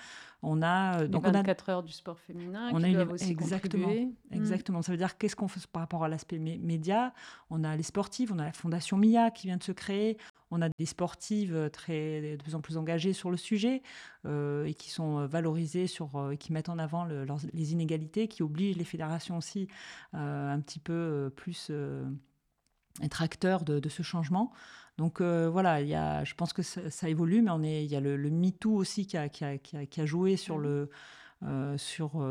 On 0.42 0.62
a 0.62 1.06
donc 1.06 1.26
24 1.26 1.68
heures 1.70 1.82
du 1.82 1.92
sport 1.92 2.18
féminin 2.18 2.70
on 2.72 2.78
qui 2.78 2.94
a 2.96 3.04
aussi 3.06 3.30
exactement, 3.30 3.88
hmm. 3.88 4.12
exactement. 4.32 4.82
Ça 4.82 4.92
veut 4.92 4.98
dire 4.98 5.16
qu'est-ce 5.16 5.36
qu'on 5.36 5.48
fait 5.48 5.66
par 5.66 5.80
rapport 5.80 6.04
à 6.04 6.08
l'aspect 6.08 6.38
média? 6.38 7.14
On 7.50 7.64
a 7.64 7.76
les 7.76 7.82
sportives, 7.82 8.32
on 8.32 8.38
a 8.38 8.44
la 8.44 8.52
fondation 8.52 8.98
Mia 8.98 9.30
qui 9.30 9.46
vient 9.46 9.56
de 9.56 9.62
se 9.62 9.72
créer, 9.72 10.18
on 10.50 10.60
a 10.60 10.68
des 10.68 10.86
sportives 10.86 11.70
très 11.72 12.36
de 12.36 12.42
plus 12.42 12.54
en 12.54 12.60
plus 12.60 12.76
engagées 12.76 13.12
sur 13.12 13.30
le 13.30 13.36
sujet 13.36 13.82
et 14.24 14.74
qui 14.74 14.90
sont 14.90 15.26
valorisées 15.26 15.86
sur 15.86 16.32
et 16.32 16.36
qui 16.36 16.52
mettent 16.52 16.68
en 16.68 16.78
avant 16.78 17.06
les 17.52 17.72
inégalités, 17.72 18.28
qui 18.28 18.42
obligent 18.42 18.76
les 18.76 18.84
fédérations 18.84 19.36
aussi 19.36 19.68
un 20.12 20.60
petit 20.60 20.78
peu 20.78 21.32
plus 21.36 21.70
être 23.02 23.22
acteurs 23.22 23.64
de, 23.64 23.88
ce 23.88 24.02
changement. 24.02 24.52
Donc 24.98 25.20
voilà, 25.20 25.80
y 25.80 25.94
a, 25.94 26.24
je 26.24 26.34
pense 26.34 26.52
que 26.52 26.62
ça, 26.62 27.08
évolue, 27.08 27.42
mais 27.58 27.84
il 27.84 27.90
y 27.90 27.96
a 27.96 28.00
le, 28.00 28.16
le 28.16 28.30
MeToo 28.30 28.74
aussi 28.74 29.06
qui 29.06 29.16
a, 29.16 29.28
qui, 29.28 29.44
a, 29.44 29.58
qui, 29.58 30.00
a, 30.00 30.06
joué 30.06 30.36
sur, 30.36 30.58
le, 30.58 30.88
sur, 31.76 32.26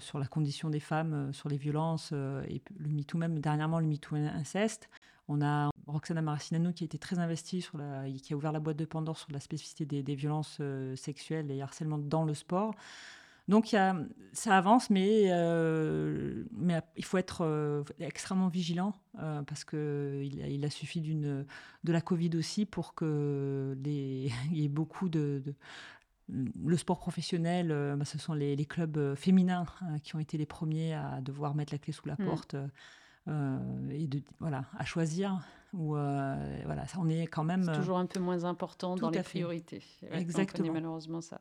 sur 0.00 0.18
la 0.18 0.26
condition 0.26 0.70
des 0.70 0.80
femmes, 0.80 1.32
sur 1.32 1.48
les 1.48 1.56
violences, 1.58 2.12
et 2.12 2.62
le 2.76 2.88
MeToo 2.88 3.18
même, 3.18 3.38
dernièrement 3.38 3.78
le 3.78 3.86
MeToo 3.86 4.16
inceste. 4.16 4.88
On 5.28 5.42
a 5.42 5.70
Roxana 5.86 6.22
Maracinano 6.22 6.72
qui 6.72 6.84
a 6.84 6.86
été 6.86 6.98
très 6.98 7.18
investie, 7.18 7.62
sur 7.62 7.78
la, 7.78 8.10
qui 8.10 8.32
a 8.32 8.36
ouvert 8.36 8.52
la 8.52 8.60
boîte 8.60 8.76
de 8.76 8.84
Pandore 8.84 9.18
sur 9.18 9.32
la 9.32 9.40
spécificité 9.40 9.86
des, 9.86 10.02
des 10.02 10.14
violences 10.14 10.60
sexuelles 10.96 11.50
et 11.50 11.62
harcèlement 11.62 11.98
dans 11.98 12.24
le 12.24 12.34
sport. 12.34 12.74
Donc 13.48 13.72
y 13.72 13.76
a, 13.76 13.96
ça 14.32 14.56
avance, 14.56 14.90
mais, 14.90 15.26
euh, 15.26 16.44
mais 16.52 16.80
il 16.96 17.04
faut 17.04 17.16
être 17.16 17.42
euh, 17.44 17.84
extrêmement 18.00 18.48
vigilant 18.48 19.00
euh, 19.20 19.42
parce 19.42 19.64
qu'il 19.64 20.44
il 20.44 20.64
a 20.64 20.70
suffi 20.70 21.00
d'une, 21.00 21.46
de 21.84 21.92
la 21.92 22.00
Covid 22.00 22.30
aussi 22.36 22.66
pour 22.66 22.96
qu'il 22.96 23.06
y 24.52 24.64
ait 24.64 24.68
beaucoup 24.68 25.08
de, 25.08 25.42
le 26.28 26.76
sport 26.76 26.98
professionnel, 26.98 27.68
bah, 27.96 28.04
ce 28.04 28.18
sont 28.18 28.34
les, 28.34 28.56
les 28.56 28.66
clubs 28.66 29.14
féminins 29.14 29.64
qui 30.02 30.16
ont 30.16 30.18
été 30.18 30.36
les 30.38 30.46
premiers 30.46 30.94
à 30.94 31.20
devoir 31.20 31.54
mettre 31.54 31.72
la 31.72 31.78
clé 31.78 31.92
sous 31.92 32.08
la 32.08 32.16
mm. 32.18 32.24
porte 32.24 32.56
et 33.28 34.06
de, 34.08 34.22
voilà, 34.40 34.64
à 34.76 34.84
choisir. 34.84 35.40
Ou 35.76 35.90
voilà, 35.90 36.86
ça, 36.86 36.98
on 37.00 37.08
est 37.08 37.26
quand 37.26 37.44
même. 37.44 37.64
C'est 37.64 37.78
toujours 37.78 37.98
un 37.98 38.06
peu 38.06 38.20
moins 38.20 38.44
important 38.44 38.96
dans 38.96 39.10
les 39.10 39.22
priorités. 39.22 39.82
Exactement. 40.10 40.70
On 40.70 40.72
malheureusement 40.72 41.20
ça. 41.20 41.40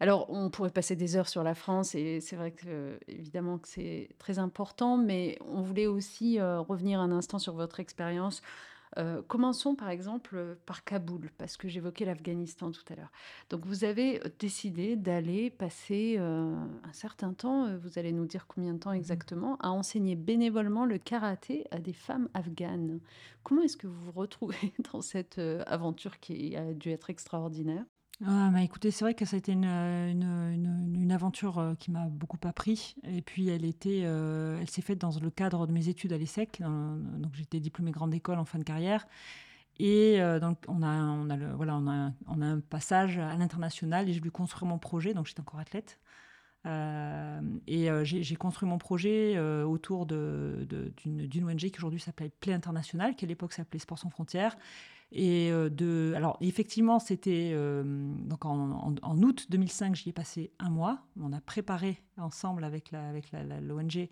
Alors, 0.00 0.30
on 0.30 0.48
pourrait 0.48 0.70
passer 0.70 0.96
des 0.96 1.16
heures 1.16 1.28
sur 1.28 1.42
la 1.42 1.54
France 1.54 1.94
et 1.94 2.20
c'est 2.20 2.34
vrai 2.34 2.52
que, 2.52 2.98
évidemment, 3.06 3.58
que 3.58 3.68
c'est 3.68 4.08
très 4.18 4.38
important, 4.38 4.96
mais 4.96 5.38
on 5.46 5.60
voulait 5.60 5.86
aussi 5.86 6.40
euh, 6.40 6.60
revenir 6.60 7.00
un 7.00 7.12
instant 7.12 7.38
sur 7.38 7.54
votre 7.54 7.80
expérience. 7.80 8.40
Euh, 8.98 9.22
commençons 9.22 9.74
par 9.74 9.88
exemple 9.88 10.56
par 10.66 10.84
Kaboul, 10.84 11.30
parce 11.38 11.56
que 11.56 11.68
j'évoquais 11.68 12.04
l'Afghanistan 12.04 12.70
tout 12.70 12.82
à 12.90 12.96
l'heure. 12.96 13.12
Donc 13.48 13.64
vous 13.66 13.84
avez 13.84 14.20
décidé 14.38 14.96
d'aller 14.96 15.50
passer 15.50 16.16
euh, 16.18 16.54
un 16.82 16.92
certain 16.92 17.32
temps, 17.32 17.76
vous 17.78 17.98
allez 17.98 18.12
nous 18.12 18.26
dire 18.26 18.46
combien 18.46 18.74
de 18.74 18.78
temps 18.78 18.90
mmh 18.92 19.00
exactement, 19.00 19.56
à 19.60 19.70
enseigner 19.70 20.16
bénévolement 20.16 20.84
le 20.84 20.98
karaté 20.98 21.66
à 21.70 21.78
des 21.78 21.92
femmes 21.92 22.28
afghanes. 22.34 23.00
Comment 23.42 23.62
est-ce 23.62 23.76
que 23.76 23.86
vous 23.86 24.04
vous 24.06 24.12
retrouvez 24.12 24.72
dans 24.92 25.00
cette 25.00 25.38
aventure 25.66 26.20
qui 26.20 26.56
a 26.56 26.74
dû 26.74 26.90
être 26.90 27.10
extraordinaire? 27.10 27.84
Ah, 28.26 28.50
bah, 28.52 28.62
écoutez, 28.62 28.90
c'est 28.90 29.02
vrai 29.04 29.14
que 29.14 29.24
ça 29.24 29.36
a 29.36 29.38
été 29.38 29.52
une, 29.52 29.64
une, 29.64 30.94
une, 30.94 31.10
aventure 31.10 31.58
euh, 31.58 31.74
qui 31.74 31.90
m'a 31.90 32.04
beaucoup 32.04 32.36
appris. 32.44 32.94
Et 33.04 33.22
puis, 33.22 33.48
elle, 33.48 33.64
était, 33.64 34.02
euh, 34.04 34.58
elle 34.60 34.68
s'est 34.68 34.82
faite 34.82 34.98
dans 34.98 35.18
le 35.18 35.30
cadre 35.30 35.66
de 35.66 35.72
mes 35.72 35.88
études 35.88 36.12
à 36.12 36.18
l'ESSEC. 36.18 36.60
Donc, 36.60 37.34
j'étais 37.34 37.60
diplômée 37.60 37.92
grande 37.92 38.12
école 38.12 38.38
en 38.38 38.44
fin 38.44 38.58
de 38.58 38.64
carrière. 38.64 39.06
Et 39.78 40.20
euh, 40.20 40.38
donc, 40.38 40.58
on 40.68 40.82
a, 40.82 40.88
on, 40.88 41.30
a 41.30 41.36
le, 41.36 41.52
voilà, 41.52 41.76
on, 41.76 41.88
a, 41.88 42.12
on 42.26 42.42
a 42.42 42.46
un 42.46 42.60
passage 42.60 43.16
à 43.16 43.34
l'international 43.36 44.06
et 44.06 44.12
j'ai 44.12 44.20
dû 44.20 44.30
construire 44.30 44.68
mon 44.68 44.78
projet. 44.78 45.14
Donc, 45.14 45.26
j'étais 45.26 45.40
encore 45.40 45.60
athlète. 45.60 45.98
et 46.66 47.88
j'ai 48.04 48.36
construit 48.36 48.68
mon 48.68 48.76
projet 48.76 49.38
autour 49.62 50.04
d'une 50.04 50.66
de, 50.66 51.42
ONG 51.42 51.56
qui 51.56 51.78
aujourd'hui 51.78 52.00
s'appelle 52.00 52.30
Play 52.38 52.52
International, 52.52 53.16
qui 53.16 53.24
à 53.24 53.28
l'époque 53.28 53.54
s'appelait 53.54 53.80
Sport 53.80 53.98
sans 53.98 54.10
frontières. 54.10 54.58
Et 55.12 55.50
euh, 55.50 55.68
de, 55.68 56.12
alors 56.14 56.36
effectivement, 56.40 56.98
c'était 56.98 57.50
euh, 57.52 57.82
donc 58.24 58.44
en, 58.44 58.94
août 59.02 59.46
2005, 59.50 59.96
j'y 59.96 60.10
ai 60.10 60.12
passé 60.12 60.52
un 60.58 60.70
mois. 60.70 61.00
On 61.20 61.32
a 61.32 61.40
préparé 61.40 62.02
ensemble 62.16 62.64
avec 62.64 62.92
la, 62.92 63.08
avec 63.08 63.32
l'ONG 63.32 64.08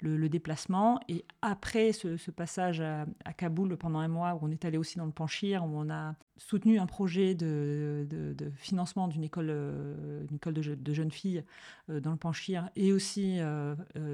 le, 0.00 0.28
déplacement. 0.28 1.00
Et 1.08 1.24
après 1.42 1.92
ce, 1.92 2.30
passage 2.30 2.80
à, 2.80 3.06
Kaboul 3.36 3.76
pendant 3.76 3.98
un 3.98 4.08
mois, 4.08 4.34
où 4.34 4.40
on 4.42 4.50
est 4.50 4.64
allé 4.64 4.78
aussi 4.78 4.98
dans 4.98 5.06
le 5.06 5.10
Panchir, 5.10 5.64
où 5.64 5.70
on 5.72 5.90
a 5.90 6.14
soutenu 6.36 6.78
un 6.78 6.86
projet 6.86 7.34
de, 7.34 8.06
de, 8.08 8.50
financement 8.56 9.08
d'une 9.08 9.24
école, 9.24 9.48
euh, 9.50 10.26
école 10.32 10.54
de, 10.54 10.92
jeunes 10.92 11.10
filles 11.10 11.42
dans 11.88 12.12
le 12.12 12.18
Panchir, 12.18 12.70
et 12.76 12.92
aussi 12.92 13.40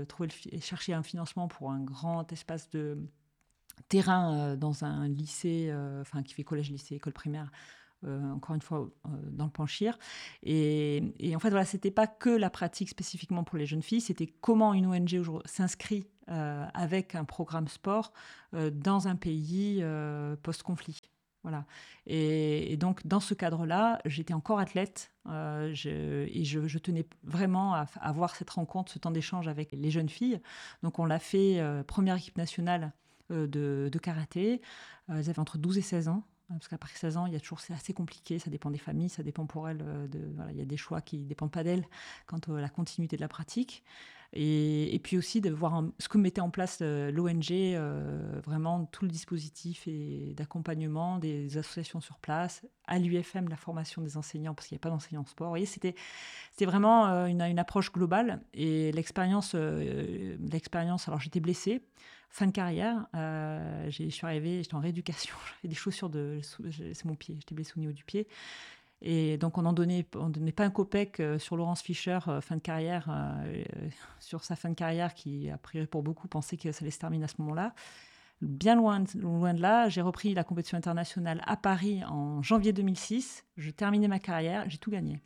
trouver 0.08 0.30
chercher 0.60 0.94
un 0.94 1.02
financement 1.02 1.46
pour 1.46 1.70
un 1.70 1.80
grand 1.80 2.32
espace 2.32 2.70
de 2.70 2.96
terrain 3.88 4.34
euh, 4.34 4.56
dans 4.56 4.84
un 4.84 5.08
lycée, 5.08 5.68
euh, 5.70 6.00
enfin 6.00 6.22
qui 6.22 6.34
fait 6.34 6.44
collège, 6.44 6.70
lycée, 6.70 6.96
école 6.96 7.12
primaire, 7.12 7.50
euh, 8.04 8.32
encore 8.32 8.54
une 8.54 8.62
fois 8.62 8.88
dans 9.30 9.44
le 9.44 9.50
Panchir. 9.50 9.98
Et, 10.42 11.02
en 11.34 11.38
fait, 11.38 11.50
voilà, 11.50 11.64
c'était 11.64 11.90
pas 11.90 12.06
que 12.06 12.30
la 12.30 12.50
pratique 12.50 12.88
spécifiquement 12.88 13.44
pour 13.44 13.58
les 13.58 13.66
jeunes 13.66 13.82
filles, 13.82 14.00
c'était 14.00 14.26
comment 14.26 14.74
une 14.74 14.86
ONG 14.86 15.22
s'inscrit 15.44 16.06
avec 16.28 17.14
un 17.14 17.24
programme 17.24 17.68
sport 17.68 18.12
dans 18.52 19.08
un 19.08 19.16
pays 19.16 19.84
post-conflit. 20.42 21.00
Voilà. 21.42 21.66
Et, 22.06 22.76
donc, 22.76 23.06
dans 23.06 23.20
ce 23.20 23.34
cadre-là, 23.34 24.00
j'étais 24.04 24.32
encore 24.32 24.58
athlète 24.58 25.12
et 25.26 25.74
je, 25.74 26.78
tenais 26.78 27.06
vraiment 27.24 27.74
à, 27.74 27.86
avoir 28.00 28.34
cette 28.34 28.50
rencontre, 28.50 28.92
ce 28.92 28.98
temps 28.98 29.10
d'échange 29.10 29.46
avec 29.48 29.72
les 29.72 29.90
jeunes 29.90 30.08
filles. 30.08 30.40
Donc, 30.82 30.98
on 30.98 31.04
l'a 31.04 31.18
fait 31.18 31.62
première 31.86 32.16
équipe 32.16 32.38
nationale 32.38 32.92
euh, 33.32 33.46
de, 33.90 33.98
karaté. 33.98 34.60
Euh, 35.10 35.18
elles 35.18 35.30
avaient 35.30 35.38
entre 35.38 35.58
12 35.58 35.78
et 35.78 35.82
16 35.82 36.08
ans 36.08 36.24
hein, 36.50 36.54
parce 36.54 36.68
qu'après 36.68 36.92
16 36.94 37.16
ans, 37.16 37.26
il 37.26 37.32
y 37.32 37.36
a 37.36 37.40
toujours, 37.40 37.60
c'est 37.60 37.72
assez 37.72 37.92
compliqué, 37.92 38.38
ça 38.38 38.50
dépend 38.50 38.70
des 38.70 38.78
familles, 38.78 39.08
ça 39.08 39.22
dépend 39.22 39.46
pour 39.46 39.68
elles, 39.68 39.82
euh, 39.82 40.06
voilà, 40.34 40.52
il 40.52 40.58
y 40.58 40.62
a 40.62 40.64
des 40.64 40.76
choix 40.76 41.00
qui 41.00 41.18
ne 41.18 41.28
dépendent 41.28 41.52
pas 41.52 41.64
d'elles 41.64 41.86
quant 42.26 42.38
à 42.38 42.60
la 42.60 42.68
continuité 42.68 43.16
de 43.16 43.22
la 43.22 43.28
pratique. 43.28 43.84
Et, 44.34 44.98
puis 45.04 45.18
aussi 45.18 45.42
de 45.42 45.50
voir 45.50 45.84
ce 45.98 46.08
que 46.08 46.16
mettait 46.16 46.40
en 46.40 46.48
place 46.48 46.80
l'ONG, 46.80 47.52
vraiment 48.42 48.86
tout 48.86 49.04
le 49.04 49.10
dispositif 49.10 49.86
et 49.86 50.32
d'accompagnement 50.34 51.18
des 51.18 51.58
associations 51.58 52.00
sur 52.00 52.16
place, 52.16 52.64
à 52.86 52.98
l'UFM, 52.98 53.50
la 53.50 53.58
formation 53.58 54.00
des 54.00 54.16
enseignants, 54.16 54.54
parce 54.54 54.68
qu'il 54.68 54.76
n'y 54.76 54.80
a 54.80 54.84
pas 54.84 54.88
d'enseignants 54.88 55.26
sport. 55.26 55.48
Vous 55.48 55.52
voyez, 55.52 55.66
c'était, 55.66 55.94
vraiment 56.62 57.08
une, 57.26 57.42
une, 57.42 57.58
approche 57.58 57.92
globale. 57.92 58.40
Et 58.54 58.90
l'expérience, 58.92 59.54
l'expérience 59.54 61.08
alors 61.08 61.20
j'étais 61.20 61.40
blessée, 61.40 61.82
fin 62.32 62.46
de 62.46 62.52
carrière, 62.52 63.06
euh, 63.14 63.90
je 63.90 64.08
suis 64.08 64.26
arrivée, 64.26 64.62
j'étais 64.62 64.74
en 64.74 64.80
rééducation, 64.80 65.34
j'avais 65.62 65.68
des 65.68 65.78
chaussures 65.78 66.08
de. 66.08 66.40
C'est 66.42 67.04
mon 67.04 67.14
pied, 67.14 67.36
j'étais 67.38 67.54
blessée 67.54 67.74
au 67.76 67.80
niveau 67.80 67.92
du 67.92 68.04
pied. 68.04 68.26
Et 69.02 69.36
donc, 69.36 69.58
on 69.58 69.62
n'en 69.62 69.72
donnait, 69.72 70.06
on 70.14 70.28
donnait 70.28 70.52
pas 70.52 70.64
un 70.64 70.70
copec 70.70 71.18
euh, 71.18 71.38
sur 71.38 71.56
Laurence 71.56 71.82
Fischer, 71.82 72.20
euh, 72.28 72.40
fin 72.40 72.56
de 72.56 72.60
carrière, 72.60 73.10
sur 74.18 74.44
sa 74.44 74.56
fin 74.56 74.70
de 74.70 74.74
carrière, 74.74 75.12
qui, 75.14 75.50
a 75.50 75.58
priori, 75.58 75.86
pour 75.86 76.02
beaucoup, 76.02 76.26
pensait 76.26 76.56
que 76.56 76.72
ça 76.72 76.82
allait 76.82 76.90
se 76.90 77.00
terminer 77.00 77.24
à 77.24 77.28
ce 77.28 77.34
moment-là. 77.38 77.74
Bien 78.40 78.74
loin 78.74 79.00
de 79.00 79.60
là, 79.60 79.88
j'ai 79.88 80.00
repris 80.00 80.34
la 80.34 80.42
compétition 80.42 80.76
internationale 80.76 81.42
à 81.46 81.56
Paris 81.56 82.02
en 82.04 82.42
janvier 82.42 82.72
2006. 82.72 83.44
Je 83.56 83.70
terminais 83.70 84.08
ma 84.08 84.18
carrière, 84.18 84.64
j'ai 84.68 84.78
tout 84.78 84.90
gagné. 84.90 85.20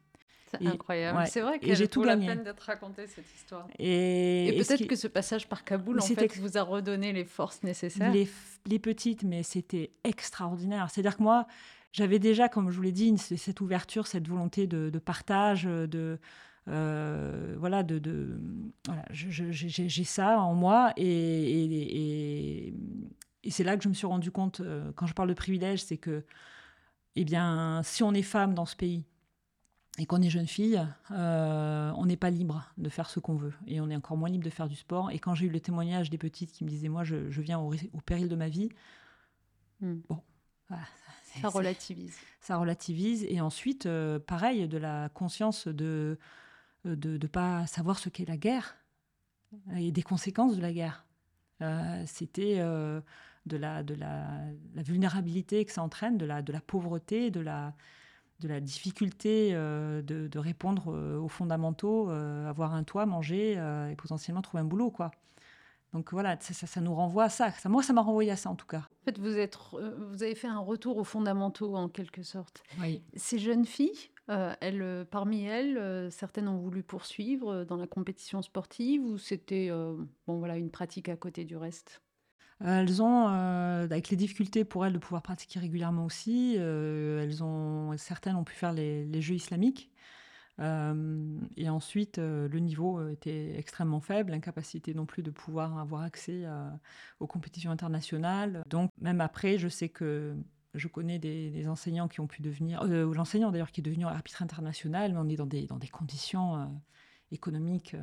C'est 0.61 0.67
incroyable. 0.67 1.25
C'est 1.29 1.41
vrai 1.41 1.59
que 1.59 1.75
j'ai 1.75 1.89
tout 1.89 2.03
la 2.03 2.17
peine 2.17 2.43
d'être 2.43 2.61
racontée 2.61 3.07
cette 3.07 3.33
histoire. 3.35 3.67
Et, 3.79 4.55
peut-être 4.59 4.87
que 4.87 4.97
ce 4.97 5.09
passage 5.09 5.49
par 5.49 5.65
Kaboul 5.65 5.99
en 6.01 6.03
fait, 6.03 6.39
vous 6.39 6.57
a 6.57 6.63
redonné 6.63 7.13
les 7.13 7.25
forces 7.25 7.63
nécessaires. 7.63 8.13
Les, 8.13 8.79
petites, 8.79 9.23
mais 9.23 9.43
c'était 9.43 9.91
extraordinaire. 10.05 10.91
C'est-à-dire 10.91 11.17
que 11.17 11.23
moi, 11.23 11.47
j'avais 11.93 12.19
déjà, 12.19 12.49
comme 12.49 12.71
je 12.71 12.77
vous 12.77 12.83
l'ai 12.83 12.93
dit, 12.93 13.17
cette 13.19 13.61
ouverture, 13.61 14.07
cette 14.07 14.29
volonté 14.29 14.67
de, 14.67 14.99
partage, 14.99 15.65
de 15.65 16.19
euh, 16.69 17.55
voilà, 17.59 17.83
de, 17.85 17.99
de 17.99 18.41
voilà, 18.87 19.05
j'ai 19.13 20.05
ça 20.05 20.41
en 20.41 20.55
moi 20.55 20.93
et, 20.97 22.73
et, 23.45 23.51
c'est 23.51 23.63
là 23.63 23.77
que 23.77 23.85
je 23.85 23.89
me 23.89 23.95
suis 23.95 24.09
rendu 24.09 24.33
compte, 24.33 24.61
euh, 24.61 24.91
quand 24.97 25.07
je 25.07 25.15
parle 25.15 25.29
de 25.29 25.35
privilège, 25.35 25.85
c'est 25.85 25.97
que, 25.97 26.25
eh 27.15 27.25
bien, 27.25 27.81
si 27.85 28.03
on 28.03 28.13
est 28.13 28.23
femme 28.23 28.55
dans 28.55 28.67
ce 28.67 28.75
pays, 28.75 29.05
et 29.99 30.07
qu'on 30.07 30.21
est 30.21 30.31
jeune 30.31 30.47
fille, 30.47 30.85
euh, 31.11 31.93
on 31.97 32.07
n'est 32.07 32.17
pas 32.17 32.31
libre 32.31 32.71
de 32.77 32.89
faire 32.89 33.09
ce 33.09 33.19
qu'on 33.19 33.35
veut. 33.35 33.55
Et 33.67 33.81
on 33.81 33.89
est 33.89 33.97
encore 33.97 34.17
moins 34.17 34.29
libre 34.29 34.45
de 34.45 34.51
faire 34.51 34.69
du 34.69 34.77
sport. 34.77 35.11
Et 35.11 35.19
quand 35.19 35.35
j'ai 35.35 35.47
eu 35.47 35.51
le 35.51 35.61
témoignage 35.61 36.11
des 36.11 36.19
petites 36.19 36.53
qui 36.53 36.65
me 36.65 36.69
disaient, 36.69 36.89
moi, 36.89 37.05
je, 37.05 37.17
viens 37.41 37.59
au, 37.59 37.73
péril 38.05 38.29
de 38.29 38.37
ma 38.37 38.49
vie, 38.49 38.69
hmm. 39.81 40.01
bon, 40.09 40.21
ça 41.41 41.49
relativise. 41.49 42.17
Ça 42.41 42.59
relativise. 42.59 43.25
Et 43.29 43.41
ensuite, 43.41 43.87
euh, 43.87 44.19
pareil, 44.19 44.69
de 44.69 44.79
la 44.79 45.09
conscience 45.09 45.67
de 45.67 46.19
ne 46.85 46.95
de, 46.95 47.17
de, 47.17 47.27
pas 47.27 47.67
savoir 47.67 47.99
ce 47.99 48.09
qu'est 48.11 48.29
la 48.29 48.37
guerre 48.37 48.77
et 49.77 49.93
des 49.93 50.03
conséquences 50.03 50.57
de 50.57 50.63
la 50.63 50.73
guerre. 50.73 51.07
Euh, 51.63 52.03
c'était 52.07 52.59
de 52.59 53.57
la, 53.57 53.83
de 53.83 53.95
la, 53.95 54.27
la 54.75 54.83
vulnérabilité 54.83 55.65
que 55.65 55.73
ça 55.73 55.83
entraîne, 55.83 56.19
de 56.19 56.27
la, 56.27 56.43
de 56.43 56.53
la 56.53 56.61
pauvreté, 56.61 57.31
de 57.31 57.41
la, 57.41 57.75
de 58.41 58.49
la 58.49 58.61
difficulté 58.61 59.51
euh, 59.53 60.03
de, 60.03 60.29
de, 60.29 60.39
répondre 60.39 60.93
euh, 60.93 61.19
aux 61.19 61.29
fondamentaux, 61.29 62.11
euh, 62.11 62.49
avoir 62.49 62.75
un 62.75 62.85
toit, 62.85 63.07
manger 63.07 63.53
et 63.53 63.97
potentiellement 63.97 64.43
trouver 64.43 64.63
un 64.63 64.67
boulot, 64.67 64.91
quoi. 64.91 65.11
Donc 65.93 66.13
voilà, 66.13 66.37
ça, 66.41 66.53
ça, 66.53 66.67
ça, 66.67 66.81
nous 66.81 66.95
renvoie 66.95 67.25
à 67.25 67.29
ça. 67.29 67.51
ça 67.53 67.69
moi, 67.69 67.83
ça 67.83 67.93
m'a 67.93 68.03
renvoyé 68.03 68.31
à 68.31 68.37
ça 68.37 68.51
en 68.51 68.57
tout 68.57 68.67
cas. 68.67 68.83
En 69.03 69.05
fait, 69.05 69.19
vous, 69.19 69.39
êtes, 69.39 69.57
vous 69.73 70.23
avez 70.23 70.35
fait 70.35 70.49
un 70.49 70.59
retour 70.59 70.99
aux 70.99 71.05
fondamentaux 71.05 71.75
en 71.75 71.89
quelque 71.89 72.23
sorte. 72.23 72.63
Oui. 72.81 73.03
Ces 73.15 73.39
jeunes 73.39 73.65
filles, 73.65 74.11
elles, 74.29 75.07
parmi 75.11 75.45
elles, 75.45 76.11
certaines 76.11 76.49
ont 76.49 76.59
voulu 76.59 76.83
poursuivre 76.83 77.65
dans 77.65 77.77
la 77.77 77.87
compétition 77.87 78.43
sportive 78.43 79.03
ou 79.05 79.17
c'était 79.17 79.71
bon 80.27 80.39
voilà 80.39 80.57
une 80.57 80.71
pratique 80.71 81.09
à 81.09 81.17
côté 81.17 81.45
du 81.45 81.57
reste? 81.57 82.03
Elles 82.65 83.03
ont, 83.03 83.29
euh, 83.29 83.85
avec 83.85 84.09
les 84.09 84.17
difficultés 84.17 84.65
pour 84.65 84.87
elles 84.87 84.95
de 84.95 84.99
pouvoir 84.99 85.23
pratiquer 85.23 85.61
régulièrement 85.61 86.07
aussi, 86.07 86.55
euh, 86.59 87.23
elles 87.23 87.45
ont, 87.45 87.97
certaines 87.99 88.37
ont 88.37 88.45
pu 88.45 88.55
faire 88.55 88.73
les, 88.73 89.21
jeux 89.21 89.35
islamiques. 89.35 89.91
Euh, 90.59 91.39
et 91.59 91.69
ensuite, 91.69 92.17
le 92.17 92.59
niveau 92.59 93.07
était 93.11 93.59
extrêmement 93.59 94.01
faible, 94.01 94.31
l'incapacité 94.31 94.95
non 94.95 95.05
plus 95.05 95.23
de 95.23 95.31
pouvoir 95.31 95.79
avoir 95.79 96.03
accès 96.03 96.45
aux 97.21 97.27
compétitions 97.27 97.71
internationales. 97.71 98.63
Donc, 98.71 98.91
même 98.99 99.21
après, 99.21 99.59
je 99.59 99.69
sais 99.69 99.91
que 99.91 100.35
je 100.73 100.89
connais 100.89 101.19
des, 101.19 101.69
enseignants 101.69 102.09
qui 102.09 102.21
ont 102.21 102.27
pu 102.27 102.41
devenir, 102.41 102.83
ou 102.83 103.13
l'enseignant 103.13 103.51
d'ailleurs 103.51 103.71
qui 103.71 103.83
est 103.83 103.85
devenu 103.85 104.07
arbitre 104.07 104.43
international, 104.43 105.13
mais 105.13 105.19
on 105.19 105.29
est 105.29 105.37
dans 105.37 105.47
des, 105.47 105.67
dans 105.67 105.79
des 105.79 105.89
conditions 105.89 106.75
économiques 107.33 107.97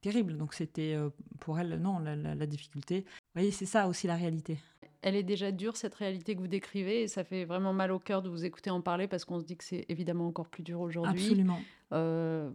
terrible. 0.00 0.36
Donc 0.36 0.54
c'était 0.54 0.94
euh, 0.94 1.10
pour 1.38 1.58
elle, 1.58 1.78
non, 1.80 1.98
la, 1.98 2.46
difficulté. 2.46 3.00
Vous 3.00 3.40
voyez, 3.40 3.50
c'est 3.50 3.66
ça 3.66 3.88
aussi 3.88 4.06
la 4.06 4.16
réalité. 4.16 4.58
Elle 5.02 5.16
est 5.16 5.22
déjà 5.22 5.50
dure, 5.50 5.76
cette 5.76 5.94
réalité 5.94 6.34
que 6.34 6.40
vous 6.40 6.48
décrivez, 6.48 7.02
et 7.02 7.08
ça 7.08 7.24
fait 7.24 7.46
vraiment 7.46 7.72
mal 7.72 7.90
au 7.90 7.98
cœur 7.98 8.20
de 8.20 8.28
vous 8.28 8.44
écouter 8.44 8.68
en 8.68 8.82
parler 8.82 9.08
parce 9.08 9.24
qu'on 9.24 9.40
se 9.40 9.44
dit 9.44 9.56
que 9.56 9.64
c'est 9.64 9.86
évidemment 9.88 10.26
encore 10.26 10.48
plus 10.48 10.62
dur 10.62 10.80
aujourd'hui. 10.80 11.22
Absolument. 11.22 11.60
Euh, 11.92 12.50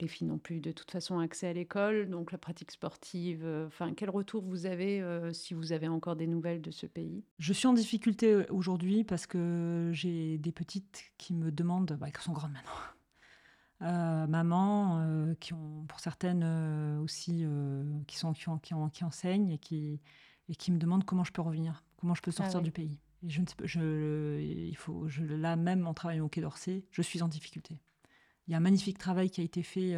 les 0.00 0.08
filles 0.08 0.26
n'ont 0.26 0.38
plus 0.38 0.60
de 0.60 0.72
toute 0.72 0.90
façon 0.90 1.20
accès 1.20 1.46
à 1.46 1.52
l'école, 1.52 2.10
donc 2.10 2.32
la 2.32 2.38
pratique 2.38 2.72
sportive. 2.72 3.42
Euh, 3.44 3.68
enfin, 3.68 3.94
quel 3.94 4.10
retour 4.10 4.42
vous 4.42 4.66
avez 4.66 5.02
si 5.32 5.54
vous 5.54 5.72
avez 5.72 5.86
encore 5.86 6.16
des 6.16 6.26
nouvelles 6.26 6.60
de 6.60 6.72
ce 6.72 6.86
pays? 6.86 7.22
Je 7.38 7.52
suis 7.52 7.68
en 7.68 7.72
difficulté 7.72 8.34
aujourd'hui 8.50 9.04
parce 9.04 9.26
que 9.26 9.90
j'ai 9.92 10.38
des 10.38 10.52
petites 10.52 11.12
qui 11.18 11.34
me 11.34 11.52
demandent, 11.52 11.96
bah, 12.00 12.10
qui 12.10 12.22
sont 12.22 12.32
grandes 12.32 12.52
maintenant, 12.52 12.72
euh, 13.82 14.26
maman, 14.26 15.00
euh, 15.00 15.34
qui 15.34 15.52
ont, 15.52 15.84
pour 15.86 16.00
certaines 16.00 16.42
euh, 16.44 16.98
aussi, 17.00 17.44
qui, 18.06 18.16
sont, 18.16 18.32
qui, 18.32 19.04
enseignent 19.04 19.50
et 19.50 19.58
qui, 19.58 20.00
et 20.48 20.54
qui 20.54 20.72
me 20.72 20.78
demandent 20.78 21.04
comment 21.04 21.24
je 21.24 21.32
peux 21.32 21.42
revenir, 21.42 21.84
comment 21.98 22.14
je 22.14 22.22
peux 22.22 22.30
ah 22.34 22.38
sortir 22.38 22.62
du 22.62 22.70
pays. 22.70 22.98
Et 23.22 23.28
je 23.28 23.40
ne 23.42 23.46
sais 23.46 23.54
pas, 23.54 23.66
je, 23.66 24.40
il 24.40 24.76
faut, 24.76 25.08
je, 25.08 25.24
là 25.24 25.56
même 25.56 25.86
en 25.86 25.92
travaillant 25.92 26.24
au 26.24 26.28
Quai 26.28 26.40
d'Orsay, 26.40 26.84
je 26.90 27.02
suis 27.02 27.22
en 27.22 27.28
difficulté. 27.28 27.78
Il 28.48 28.52
y 28.52 28.54
a 28.54 28.56
un 28.58 28.60
magnifique 28.60 28.98
travail 28.98 29.28
qui 29.28 29.40
a 29.40 29.44
été 29.44 29.62
fait 29.62 29.94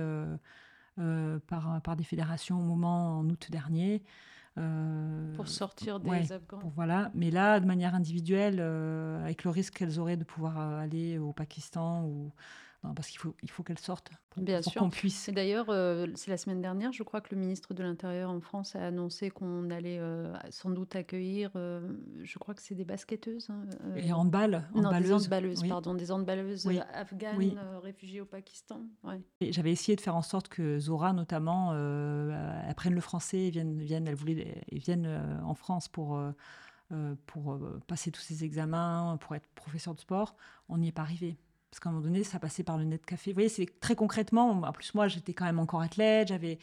par, 1.47 1.81
par 1.83 1.97
des 1.97 2.05
fédérations 2.05 2.59
au 2.59 2.65
moment 2.65 3.19
en 3.19 3.29
août 3.29 3.49
dernier. 3.51 4.03
pour 5.37 5.47
sortir 5.47 6.01
des 6.01 6.33
Afghans. 6.33 6.59
Pour, 6.59 6.71
voilà. 6.71 7.13
Mais 7.15 7.31
là, 7.31 7.61
de 7.61 7.67
manière 7.67 7.95
individuelle, 7.95 8.59
avec 8.59 9.45
le 9.45 9.51
risque 9.51 9.75
qu'elles 9.75 10.01
auraient 10.01 10.17
de 10.17 10.25
pouvoir 10.25 10.59
aller 10.59 11.19
au 11.19 11.33
Pakistan 11.33 12.05
ou 12.07 12.33
parce 12.95 13.09
qu'il 13.09 13.19
faut, 13.19 13.35
il 13.43 13.51
faut 13.51 13.63
qu'elle 13.63 13.79
sorte 13.79 14.11
pour, 14.31 14.43
Bien 14.43 14.61
pour 14.61 14.73
sûr. 14.73 14.81
qu'on 14.81 14.91
puisse. 14.91 15.29
Et 15.29 15.33
d'ailleurs, 15.33 15.67
euh, 15.69 16.07
c'est 16.15 16.31
la 16.31 16.37
semaine 16.37 16.61
dernière, 16.61 16.93
je 16.93 17.03
crois 17.03 17.21
que 17.21 17.35
le 17.35 17.41
ministre 17.41 17.75
de 17.75 17.83
l'Intérieur 17.83 18.31
en 18.31 18.41
France 18.41 18.77
a 18.77 18.87
annoncé 18.87 19.31
qu'on 19.31 19.71
allait 19.71 19.99
euh, 19.99 20.33
sans 20.51 20.71
doute 20.71 20.95
accueillir, 20.95 21.51
euh, 21.57 21.81
je 22.23 22.39
crois 22.39 22.55
que 22.55 22.63
c'est 22.63 22.77
des 22.77 22.85
basketteuses. 22.85 23.51
Hein, 23.51 23.65
Et 23.97 24.13
handball, 24.13 24.65
Non, 24.75 24.91
des 24.99 25.13
handballeuses, 25.13 25.65
pardon, 25.69 25.95
des 25.95 26.13
handballeuses 26.13 26.69
afghanes 26.93 27.59
réfugiées 27.83 28.21
au 28.21 28.27
Pakistan. 28.27 28.83
J'avais 29.41 29.73
essayé 29.73 29.97
de 29.97 30.01
faire 30.01 30.17
en 30.17 30.23
sorte 30.23 30.49
que 30.49 30.79
Zora, 30.79 31.13
notamment, 31.13 31.71
apprenne 32.69 32.95
le 32.95 33.01
français, 33.01 33.51
vienne, 33.51 33.81
vienne, 33.81 34.07
elle 34.07 34.15
voulait, 34.15 34.63
vienne 34.71 35.41
en 35.45 35.55
France 35.55 35.89
pour. 35.89 36.21
pour 37.27 37.59
passer 37.87 38.11
tous 38.11 38.21
ces 38.21 38.45
examens, 38.45 39.19
pour 39.21 39.35
être 39.35 39.47
professeur 39.55 39.95
de 39.95 40.01
sport, 40.01 40.37
on 40.69 40.79
n'y 40.79 40.89
est 40.89 40.93
pas 40.93 41.03
arrivé. 41.03 41.37
Parce 41.71 41.81
qu'à 41.81 41.91
un 41.91 41.93
moment 41.93 42.05
donné, 42.05 42.25
ça 42.25 42.39
passait 42.39 42.63
par 42.63 42.79
le 42.79 42.85
net 42.85 43.05
café. 43.05 43.31
Vous 43.31 43.35
voyez, 43.35 43.49
c'est 43.49 43.69
très 43.81 43.95
concrètement. 43.95 44.51
En 44.51 44.73
plus, 44.73 44.95
moi, 44.95 45.07
j'étais 45.07 45.35
quand 45.35 45.45
même 45.45 45.59
encore 45.59 45.83
athlète. 45.83 46.29
J'avais, 46.29 46.59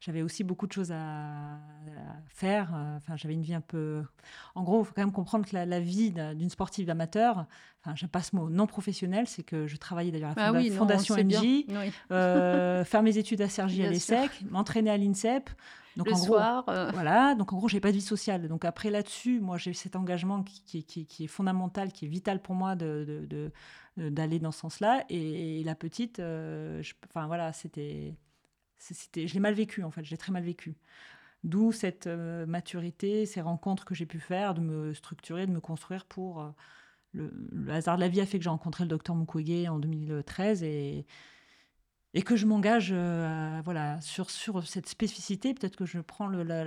j'avais 0.00 0.20
aussi 0.20 0.44
beaucoup 0.44 0.66
de 0.66 0.72
choses 0.72 0.92
à, 0.92 1.58
faire. 2.28 2.70
Enfin, 2.98 3.16
j'avais 3.16 3.34
une 3.34 3.42
vie 3.42 3.54
un 3.54 3.62
peu. 3.62 4.02
En 4.54 4.62
gros, 4.62 4.82
il 4.82 4.84
faut 4.84 4.92
quand 4.94 5.02
même 5.02 5.12
comprendre 5.12 5.46
que 5.46 5.56
la, 5.56 5.80
vie 5.80 6.10
d'une 6.10 6.50
sportive 6.50 6.90
amateur, 6.90 7.46
enfin, 7.82 7.94
je 7.96 8.04
passe 8.04 8.34
mot 8.34 8.50
non 8.50 8.66
professionnel, 8.66 9.26
c'est 9.26 9.42
que 9.42 9.66
je 9.66 9.76
travaillais 9.76 10.10
d'ailleurs 10.10 10.32
à 10.36 10.52
la 10.52 10.58
ah 10.58 10.70
Fondation 10.72 11.16
MJ, 11.16 11.64
euh, 12.10 12.84
faire 12.84 13.02
mes 13.02 13.16
études 13.16 13.40
à 13.40 13.48
Sergi 13.48 13.84
à 13.84 13.90
l'ESSEC, 13.90 14.30
m'entraîner 14.50 14.90
à 14.90 14.98
l'INSEP. 14.98 15.48
Donc, 15.96 16.06
le 16.06 16.12
en 16.12 16.16
soir. 16.16 16.64
Gros, 16.64 16.74
euh. 16.74 16.90
Voilà, 16.92 17.34
donc 17.34 17.52
en 17.52 17.56
gros, 17.56 17.68
j'ai 17.68 17.80
pas 17.80 17.90
de 17.90 17.96
vie 17.96 18.02
sociale. 18.02 18.48
Donc 18.48 18.64
après, 18.64 18.90
là-dessus, 18.90 19.40
moi, 19.40 19.58
j'ai 19.58 19.72
cet 19.72 19.96
engagement 19.96 20.42
qui, 20.42 20.84
qui, 20.84 21.06
qui, 21.06 21.24
est 21.24 21.28
fondamental, 21.28 21.92
qui 21.92 22.06
est 22.06 22.08
vital 22.08 22.40
pour 22.40 22.54
moi 22.54 22.76
de, 22.76 23.28
euh, 23.98 24.10
d'aller 24.10 24.38
dans 24.38 24.52
ce 24.52 24.60
sens-là. 24.60 25.04
Et, 25.08 25.62
la 25.64 25.74
petite, 25.74 26.20
euh, 26.20 26.82
enfin 27.08 27.26
voilà, 27.26 27.52
c'était, 27.52 28.14
c'était, 28.78 29.26
je 29.26 29.34
l'ai 29.34 29.40
mal 29.40 29.54
vécu 29.54 29.82
en 29.82 29.90
fait, 29.90 30.04
je 30.04 30.10
l'ai 30.10 30.16
très 30.16 30.32
mal 30.32 30.44
vécu. 30.44 30.76
D'où 31.42 31.72
cette 31.72 32.06
euh, 32.06 32.46
maturité, 32.46 33.26
ces 33.26 33.40
rencontres 33.40 33.84
que 33.84 33.94
j'ai 33.94 34.06
pu 34.06 34.20
faire, 34.20 34.54
de 34.54 34.60
me 34.60 34.94
structurer, 34.94 35.46
de 35.46 35.52
me 35.52 35.60
construire 35.60 36.04
pour. 36.06 36.52
le, 37.12 37.30
hasard 37.70 37.96
de 37.96 38.02
la 38.02 38.08
vie 38.08 38.20
a 38.20 38.26
fait 38.26 38.38
que 38.38 38.44
j'ai 38.44 38.50
rencontré 38.50 38.84
le 38.84 38.88
docteur 38.88 39.16
Mukwege 39.16 39.68
en 39.68 39.78
2013 39.78 40.62
et 40.62 41.06
et 42.12 42.22
que 42.22 42.34
je 42.34 42.44
m'engage 42.44 42.90
euh, 42.92 43.60
voilà, 43.64 44.00
sur, 44.00 44.30
sur 44.30 44.66
cette 44.66 44.88
spécificité. 44.88 45.54
Peut-être 45.54 45.76
que 45.76 45.86
je 45.86 46.00
prends 46.00 46.26
le. 46.26 46.44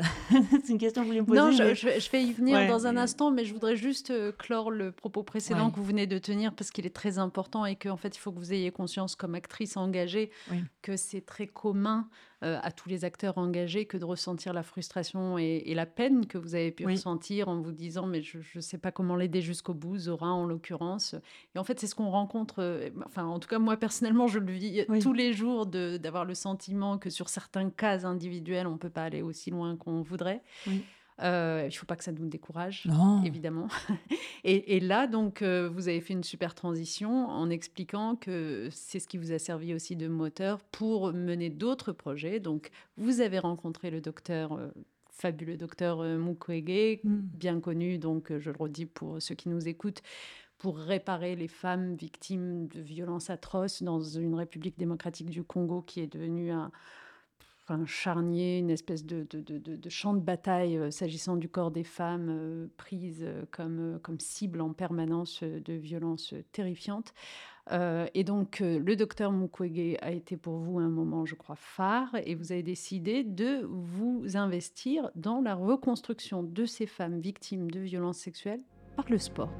C'est 0.63 0.69
une 0.69 0.77
question 0.77 1.01
que 1.01 1.07
vous 1.07 1.11
voulez 1.11 1.21
me 1.21 1.25
poser. 1.25 1.39
Non, 1.39 1.51
je, 1.51 1.75
je, 1.75 2.11
vais 2.11 2.23
y 2.23 2.31
venir 2.31 2.67
dans 2.67 2.87
un 2.87 2.95
instant, 2.95 3.29
mais 3.31 3.43
je 3.43 3.53
voudrais 3.53 3.75
juste 3.75 4.11
euh, 4.11 4.31
clore 4.31 4.71
le 4.71 4.91
propos 4.91 5.23
précédent 5.23 5.69
que 5.69 5.75
vous 5.75 5.83
venez 5.83 6.07
de 6.07 6.17
tenir 6.17 6.53
parce 6.53 6.71
qu'il 6.71 6.85
est 6.85 6.95
très 6.95 7.17
important 7.17 7.65
et 7.65 7.75
qu'en 7.75 7.97
fait, 7.97 8.15
il 8.15 8.19
faut 8.19 8.31
que 8.31 8.39
vous 8.39 8.53
ayez 8.53 8.71
conscience, 8.71 9.15
comme 9.15 9.35
actrice 9.35 9.75
engagée, 9.75 10.31
que 10.81 10.95
c'est 10.95 11.21
très 11.21 11.47
commun 11.47 12.07
euh, 12.43 12.59
à 12.61 12.71
tous 12.71 12.89
les 12.89 13.05
acteurs 13.05 13.37
engagés 13.37 13.85
que 13.85 13.97
de 13.97 14.05
ressentir 14.05 14.53
la 14.53 14.63
frustration 14.63 15.37
et, 15.37 15.73
la 15.73 15.85
peine 15.85 16.27
que 16.27 16.37
vous 16.37 16.55
avez 16.55 16.71
pu 16.71 16.85
ressentir 16.85 17.47
en 17.47 17.61
vous 17.61 17.71
disant 17.71 18.05
mais 18.05 18.21
je 18.21 18.37
ne 18.55 18.61
sais 18.61 18.77
pas 18.77 18.91
comment 18.91 19.15
l'aider 19.15 19.41
jusqu'au 19.41 19.73
bout, 19.73 19.97
Zora 19.97 20.27
en 20.27 20.45
l'occurrence. 20.45 21.15
Et 21.55 21.59
en 21.59 21.63
fait, 21.63 21.79
c'est 21.79 21.87
ce 21.87 21.95
qu'on 21.95 22.09
rencontre, 22.09 22.55
euh, 22.59 22.89
enfin 23.05 23.25
en 23.25 23.39
tout 23.39 23.47
cas 23.47 23.59
moi 23.59 23.77
personnellement, 23.77 24.27
je 24.27 24.39
le 24.39 24.51
vis 24.51 24.85
tous 25.01 25.13
les 25.13 25.33
jours 25.33 25.65
d'avoir 25.65 26.25
le 26.25 26.35
sentiment 26.35 26.97
que 26.97 27.09
sur 27.09 27.29
certains 27.29 27.69
cas 27.69 28.05
individuels, 28.05 28.67
on 28.67 28.73
ne 28.73 28.77
peut 28.77 28.89
pas 28.89 29.03
aller 29.03 29.21
aussi 29.21 29.49
loin 29.49 29.75
qu'on 29.75 30.01
voudrait. 30.01 30.41
Euh, 31.21 31.61
il 31.63 31.67
ne 31.67 31.71
faut 31.71 31.85
pas 31.85 31.95
que 31.95 32.03
ça 32.03 32.11
nous 32.11 32.27
décourage, 32.27 32.87
évidemment. 33.23 33.67
et, 34.43 34.79
là, 34.79 35.07
donc, 35.07 35.41
euh, 35.41 35.69
vous 35.69 35.87
avez 35.87 36.01
fait 36.01 36.13
une 36.13 36.23
super 36.23 36.55
transition 36.55 37.27
en 37.27 37.49
expliquant 37.49 38.15
que 38.15 38.67
c'est 38.71 38.99
ce 38.99 39.07
qui 39.07 39.17
vous 39.17 39.31
a 39.31 39.39
servi 39.39 39.73
aussi 39.73 39.95
de 39.95 40.07
moteur 40.07 40.59
pour 40.71 41.13
mener 41.13 41.49
d'autres 41.49 41.91
projets. 41.91 42.39
Donc, 42.39 42.71
vous 42.97 43.21
avez 43.21 43.39
rencontré 43.39 43.91
le 43.91 44.01
docteur, 44.01 44.53
euh, 44.53 44.69
fabuleux 45.09 45.57
docteur 45.57 46.01
Mukwege, 46.03 46.99
mm. 47.03 47.19
bien 47.35 47.59
connu, 47.59 47.99
donc 47.99 48.35
je 48.39 48.49
le 48.49 48.57
redis 48.57 48.87
pour 48.87 49.21
ceux 49.21 49.35
qui 49.35 49.49
nous 49.49 49.67
écoutent, 49.67 50.01
pour 50.57 50.77
réparer 50.77 51.35
les 51.35 51.47
femmes 51.47 51.95
victimes 51.95 52.67
de 52.69 52.79
violences 52.79 53.29
atroces 53.29 53.83
dans 53.83 54.01
une 54.01 54.33
République 54.33 54.79
démocratique 54.79 55.29
du 55.29 55.43
Congo 55.43 55.81
qui 55.81 55.99
est 55.99 56.07
devenue 56.07 56.51
un 56.51 56.71
un 57.67 57.85
charnier, 57.85 58.59
une 58.59 58.69
espèce 58.69 59.05
de, 59.05 59.25
de, 59.29 59.89
champ 59.89 60.13
de 60.13 60.19
bataille 60.19 60.77
euh, 60.77 60.91
s'agissant 60.91 61.37
du 61.37 61.47
corps 61.47 61.71
des 61.71 61.83
femmes 61.83 62.29
euh, 62.29 62.67
prises 62.77 63.23
euh, 63.23 63.45
comme, 63.51 63.99
comme 64.03 64.19
cible 64.19 64.61
en 64.61 64.73
permanence 64.73 65.43
de 65.43 65.73
violences 65.73 66.33
terrifiantes. 66.51 67.13
et 67.71 68.23
donc, 68.23 68.59
le 68.59 68.95
docteur 68.95 69.31
Mukwege 69.31 69.97
a 70.01 70.11
été 70.11 70.35
pour 70.35 70.57
vous 70.57 70.79
un 70.79 70.89
moment, 70.89 71.25
je 71.25 71.35
crois, 71.35 71.55
phare, 71.55 72.15
et 72.25 72.35
vous 72.35 72.51
avez 72.51 72.63
décidé 72.63 73.23
de 73.23 73.61
vous 73.63 74.23
investir 74.35 75.09
dans 75.15 75.39
la 75.41 75.55
reconstruction 75.55 76.43
de 76.43 76.65
ces 76.65 76.85
femmes 76.85 77.19
victimes 77.19 77.71
de 77.71 77.79
violences 77.79 78.17
sexuelles 78.17 78.61
par 78.97 79.09
le 79.09 79.17
sport. 79.17 79.51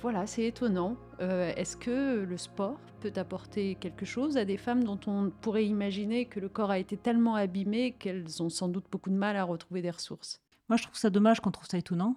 Voilà, 0.00 0.28
c'est 0.28 0.44
étonnant. 0.44 0.96
Euh, 1.20 1.52
est-ce 1.56 1.76
que 1.76 2.22
le 2.22 2.36
sport 2.36 2.78
peut 3.00 3.12
apporter 3.16 3.74
quelque 3.74 4.06
chose 4.06 4.36
à 4.36 4.44
des 4.44 4.56
femmes 4.56 4.84
dont 4.84 5.00
on 5.08 5.30
pourrait 5.30 5.66
imaginer 5.66 6.26
que 6.26 6.38
le 6.38 6.48
corps 6.48 6.70
a 6.70 6.78
été 6.78 6.96
tellement 6.96 7.34
abîmé 7.34 7.92
qu'elles 7.92 8.40
ont 8.42 8.48
sans 8.48 8.68
doute 8.68 8.84
beaucoup 8.90 9.10
de 9.10 9.16
mal 9.16 9.36
à 9.36 9.42
retrouver 9.42 9.82
des 9.82 9.90
ressources? 9.90 10.40
Moi, 10.68 10.76
je 10.76 10.84
trouve 10.84 10.96
ça 10.96 11.10
dommage 11.10 11.40
qu'on 11.40 11.50
trouve 11.50 11.66
ça 11.66 11.78
étonnant. 11.78 12.16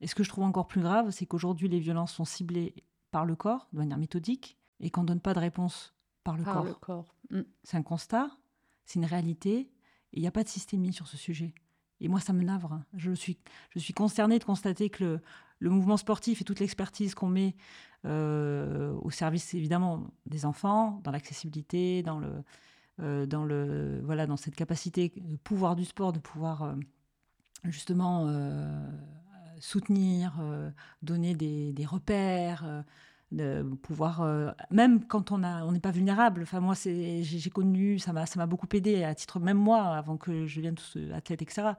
Et 0.00 0.06
ce 0.06 0.14
que 0.14 0.22
je 0.22 0.28
trouve 0.28 0.44
encore 0.44 0.68
plus 0.68 0.82
grave, 0.82 1.10
c'est 1.10 1.26
qu'aujourd'hui, 1.26 1.68
les 1.68 1.80
violences 1.80 2.12
sont 2.12 2.26
ciblées 2.26 2.74
par 3.10 3.24
le 3.24 3.34
corps 3.34 3.68
de 3.72 3.78
manière 3.78 3.98
méthodique 3.98 4.58
et 4.78 4.90
qu'on 4.90 5.00
ne 5.00 5.06
donne 5.06 5.20
pas 5.20 5.34
de 5.34 5.40
réponse 5.40 5.94
par 6.22 6.36
le 6.36 6.44
Par 6.44 6.54
corps. 6.54 6.64
le 6.64 6.74
corps. 6.74 7.14
Mmh. 7.30 7.40
C'est 7.64 7.76
un 7.76 7.82
constat, 7.82 8.30
c'est 8.84 8.98
une 8.98 9.06
réalité, 9.06 9.58
et 9.58 9.70
il 10.12 10.20
n'y 10.20 10.28
a 10.28 10.30
pas 10.30 10.44
de 10.44 10.48
systémie 10.48 10.92
sur 10.92 11.08
ce 11.08 11.16
sujet. 11.16 11.54
Et 12.00 12.08
moi, 12.08 12.20
ça 12.20 12.32
me 12.32 12.44
navre. 12.44 12.80
Je 12.94 13.12
suis, 13.12 13.38
je 13.70 13.78
suis 13.78 13.94
consternée 13.94 14.38
de 14.38 14.44
constater 14.44 14.90
que 14.90 15.02
le, 15.02 15.20
le 15.58 15.70
mouvement 15.70 15.96
sportif 15.96 16.40
et 16.40 16.44
toute 16.44 16.60
l'expertise 16.60 17.14
qu'on 17.14 17.28
met 17.28 17.54
euh, 18.04 18.92
au 19.02 19.10
service, 19.10 19.54
évidemment, 19.54 20.06
des 20.26 20.44
enfants, 20.44 21.00
dans 21.02 21.10
l'accessibilité, 21.10 22.02
dans 22.02 22.18
le, 22.18 22.30
euh, 23.00 23.26
dans 23.26 23.44
le, 23.44 24.00
voilà, 24.04 24.26
dans 24.26 24.36
cette 24.36 24.54
capacité 24.54 25.12
de 25.16 25.36
pouvoir 25.36 25.76
du 25.76 25.84
sport, 25.84 26.12
de 26.12 26.18
pouvoir 26.18 26.62
euh, 26.62 26.74
justement 27.64 28.30
soutenir, 29.58 30.38
donner 31.02 31.34
des, 31.34 31.86
repères, 31.86 32.84
de 33.32 33.62
pouvoir, 33.82 34.54
même 34.70 35.04
quand 35.06 35.32
on 35.32 35.42
a, 35.42 35.64
on 35.64 35.72
n'est 35.72 35.80
pas 35.80 35.90
vulnérable. 35.90 36.42
Enfin 36.42 36.60
moi, 36.60 36.74
c'est, 36.74 37.22
j'ai, 37.24 37.50
connu, 37.50 37.98
ça 37.98 38.12
m'a, 38.12 38.26
ça 38.26 38.38
m'a 38.38 38.46
beaucoup 38.46 38.68
aidé 38.74 39.02
à 39.02 39.14
titre 39.14 39.40
même 39.40 39.56
moi, 39.56 39.96
avant 39.96 40.16
que 40.16 40.46
je 40.46 40.60
devienne 40.60 40.76
athlète, 41.12 41.42
etc. 41.42 41.70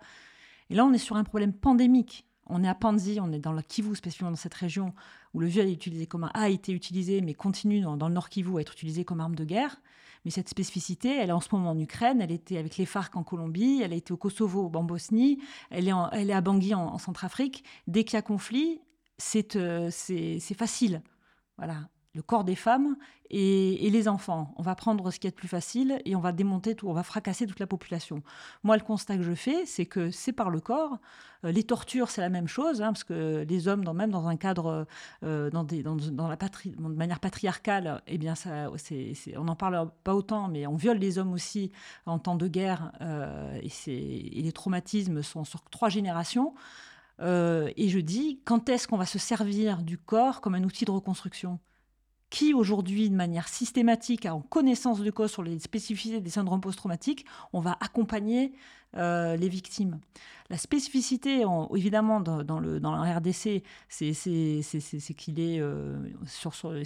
Et 0.70 0.76
là, 0.76 0.84
on 0.86 0.92
est 0.92 0.98
sur 0.98 1.16
un 1.16 1.24
problème 1.24 1.54
pandémique. 1.54 2.26
On 2.49 2.63
est 2.63 2.67
à 2.67 2.75
Panzi, 2.75 3.19
on 3.21 3.31
est 3.31 3.39
dans 3.39 3.53
le 3.53 3.62
Kivu, 3.62 3.95
spécifiquement 3.95 4.31
dans 4.31 4.38
cette 4.38 4.53
région 4.53 4.93
où 5.33 5.39
le 5.39 5.47
viol 5.47 5.67
utilisé 5.67 6.07
comme 6.07 6.29
a 6.33 6.49
été 6.49 6.71
utilisé, 6.71 7.21
mais 7.21 7.33
continue 7.33 7.81
dans, 7.81 7.95
le 7.95 8.13
Nord 8.13 8.29
Kivu 8.29 8.57
à 8.57 8.62
être 8.62 8.73
utilisé 8.73 9.05
comme 9.05 9.19
arme 9.19 9.36
de 9.36 9.43
guerre. 9.43 9.81
Mais 10.25 10.31
cette 10.31 10.49
spécificité, 10.49 11.15
elle 11.15 11.29
est 11.29 11.33
en 11.33 11.41
ce 11.41 11.49
moment 11.51 11.71
en 11.71 11.79
Ukraine, 11.79 12.21
elle 12.21 12.31
était 12.31 12.57
avec 12.57 12.77
les 12.77 12.86
FARC 12.86 13.15
en 13.15 13.23
Colombie, 13.23 13.81
elle 13.83 13.93
a 13.93 13.95
été 13.95 14.12
au 14.12 14.17
Kosovo, 14.17 14.71
en 14.73 14.83
Bosnie, 14.83 15.39
elle 15.69 15.88
est, 15.88 16.31
à 16.33 16.41
Bangui 16.41 16.73
en, 16.73 16.88
en 16.88 16.97
Centrafrique. 16.97 17.63
Dès 17.88 18.03
qu'il 18.03 18.15
y 18.15 18.19
a 18.19 18.21
conflit, 18.21 18.81
c'est 19.17 19.55
euh, 19.55 19.89
facile. 19.91 21.01
Voilà, 21.57 21.89
le 22.17 22.23
corps 22.23 22.43
des 22.43 22.56
femmes 22.56 22.97
et, 23.30 23.89
les 23.89 24.08
enfants. 24.08 24.53
On 24.58 24.63
va 24.63 24.73
prendre 24.73 25.12
ce 25.12 25.19
qui 25.19 25.27
est 25.27 25.30
de 25.30 25.36
plus 25.36 25.47
facile 25.47 26.01
et 26.03 26.15
on 26.15 26.19
va 26.19 26.32
démonter 26.32 26.73
tout, 26.75 26.89
on 26.89 26.93
va 26.93 27.03
fracasser 27.03 27.45
toute 27.45 27.60
la 27.60 27.67
population. 27.67 28.23
Moi, 28.63 28.75
le 28.75 28.84
constat 28.84 29.17
que 29.17 29.23
je 29.23 29.36
fais, 29.36 29.65
c'est 29.65 29.86
que 29.86 30.10
c'est 30.10 30.34
par 30.34 30.49
le 30.49 30.60
corps. 30.60 30.97
Euh, 31.45 31.51
les 31.51 31.63
tortures, 31.63 32.10
c'est 32.10 32.21
la 32.21 32.30
même 32.30 32.47
chose, 32.47 32.82
hein, 32.82 32.88
parce 32.88 33.03
que 33.03 33.45
les 33.47 33.67
hommes, 33.67 33.84
même 33.93 34.10
dans 34.10 34.27
un 34.27 34.36
cadre, 34.36 34.88
euh, 35.23 35.51
dans, 35.51 35.62
la 35.62 36.36
de 36.36 36.95
manière 36.95 37.19
patriarcale, 37.19 38.01
eh 38.08 38.17
bien, 38.17 38.34
ça, 38.34 38.71
on 39.36 39.43
n'en 39.43 39.56
parle 39.56 39.91
pas 40.03 40.15
autant, 40.15 40.47
mais 40.47 40.65
on 40.65 40.75
viole 40.75 40.97
les 40.97 41.19
hommes 41.19 41.34
aussi 41.34 41.71
en 42.08 42.17
temps 42.17 42.36
de 42.36 42.47
guerre, 42.47 42.91
euh, 43.01 43.60
et, 43.62 44.41
les 44.41 44.51
traumatismes 44.51 45.21
sont 45.21 45.43
sur 45.43 45.62
trois 45.69 45.89
générations. 45.89 46.56
Et 47.19 47.89
je 47.89 47.99
dis, 47.99 48.39
quand 48.45 48.69
est-ce 48.69 48.88
qu'on 48.88 48.97
va 48.97 49.06
se 49.06 49.19
servir 49.19 49.84
du 49.84 49.97
corps 49.97 50.41
comme 50.41 50.56
un 50.56 50.63
outil 50.63 50.86
de 50.86 50.91
reconstruction? 50.91 51.60
Qui 52.30 52.54
aujourd'hui, 52.54 53.10
de 53.10 53.16
manière 53.16 53.48
systématique, 53.48 54.26
en 54.26 54.42
connaissance 54.42 55.00
de 55.02 55.12
cause 55.12 55.32
sur 55.32 55.44
les 55.44 55.60
spécificités 55.60 56.20
des 56.20 56.30
syndromes 56.30 56.60
post-traumatiques, 56.60 57.26
on 57.54 57.62
va 57.62 57.78
accompagner 57.80 58.52
euh, 58.98 59.38
les 59.38 59.48
victimes 59.48 60.00
La 60.50 60.58
spécificité, 60.58 61.46
en- 61.46 61.70
évidemment, 61.76 62.20
dans, 62.20 62.44
dans 62.44 62.60
le, 62.60 62.80
dans 62.82 62.92
la 62.92 63.18
RDC, 63.18 63.63
c'est, 63.88 64.12
qu'il 65.18 65.40
est 65.40 65.60
euh, 65.62 65.98
sur, 66.26 66.54
sur 66.54 66.72
le 66.72 66.84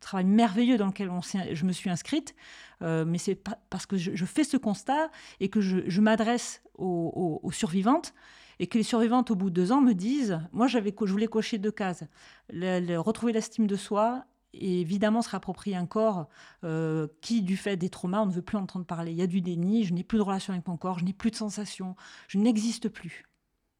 travail 0.00 0.24
merveilleux 0.24 0.78
dans 0.78 0.86
lequel 0.86 1.10
on 1.10 1.20
je 1.20 1.64
me 1.66 1.72
suis 1.72 1.90
inscrite, 1.90 2.34
euh, 2.82 3.04
mais 3.06 3.18
c'est 3.18 3.38
parce 3.68 3.84
que 3.84 3.96
je, 3.98 4.24
fais 4.24 4.44
ce 4.44 4.56
constat 4.56 5.10
et 5.40 5.48
que 5.50 5.60
je, 5.60 6.00
m'adresse 6.00 6.62
aux, 6.78 7.40
aux- 7.42 7.52
survivantes 7.52 8.14
et 8.60 8.66
que 8.66 8.78
les 8.78 8.84
survivantes, 8.84 9.30
au 9.30 9.34
bout 9.34 9.50
de 9.50 9.54
deux 9.54 9.72
ans, 9.72 9.80
me 9.80 9.92
disent 9.94 10.40
Moi, 10.52 10.66
je 10.68 10.78
voulais 11.12 11.26
cocher 11.28 11.58
deux 11.58 11.70
cases. 11.72 12.04
Retrouver 12.50 13.32
l'estime 13.32 13.66
de 13.66 13.76
soi 13.76 14.24
et 14.52 14.80
évidemment 14.80 15.22
se 15.22 15.30
réapproprier 15.30 15.76
un 15.76 15.86
corps 15.86 16.28
euh, 16.64 17.06
qui, 17.20 17.42
du 17.42 17.56
fait 17.56 17.76
des 17.76 17.90
traumas, 17.90 18.22
on 18.22 18.26
ne 18.26 18.32
veut 18.32 18.42
plus 18.42 18.56
entendre 18.58 18.84
parler. 18.84 19.12
Il 19.12 19.18
y 19.18 19.22
a 19.22 19.26
du 19.26 19.40
déni, 19.40 19.84
je 19.84 19.94
n'ai 19.94 20.04
plus 20.04 20.18
de 20.18 20.22
relation 20.22 20.52
avec 20.52 20.66
mon 20.66 20.76
corps, 20.76 20.98
je 20.98 21.04
n'ai 21.04 21.12
plus 21.12 21.30
de 21.30 21.36
sensations, 21.36 21.96
je 22.28 22.38
n'existe 22.38 22.88
plus. 22.88 23.24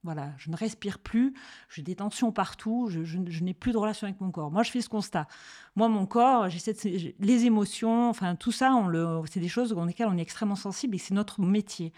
Voilà, 0.02 0.32
je 0.38 0.50
ne 0.50 0.56
respire 0.56 0.98
plus, 0.98 1.34
j'ai 1.68 1.82
des 1.82 1.96
tensions 1.96 2.32
partout, 2.32 2.88
je, 2.88 3.18
n'ai 3.18 3.52
plus 3.52 3.72
de 3.72 3.76
relation 3.76 4.06
avec 4.06 4.18
mon 4.22 4.30
corps. 4.30 4.50
Moi, 4.50 4.62
je 4.62 4.70
fais 4.70 4.80
ce 4.80 4.88
constat. 4.88 5.26
Moi, 5.76 5.88
mon 5.88 6.06
corps, 6.06 6.48
j'ai- 6.48 7.14
les 7.18 7.44
émotions, 7.44 8.08
enfin 8.08 8.34
tout 8.34 8.52
ça, 8.52 8.72
c'est 9.30 9.40
des 9.40 9.48
choses 9.48 9.70
dans 9.70 9.84
lesquelles 9.84 10.08
on 10.08 10.16
est 10.16 10.22
extrêmement 10.22 10.56
sensible 10.56 10.94
et 10.94 10.98
c'est 10.98 11.12
notre 11.12 11.42
métier. 11.42 11.92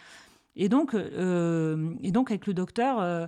Et 0.55 0.69
donc, 0.69 0.95
euh, 0.95 1.95
et 2.03 2.11
donc 2.13 2.31
avec 2.31 2.47
le 2.47 2.53
docteur, 2.55 3.01
euh, 3.01 3.27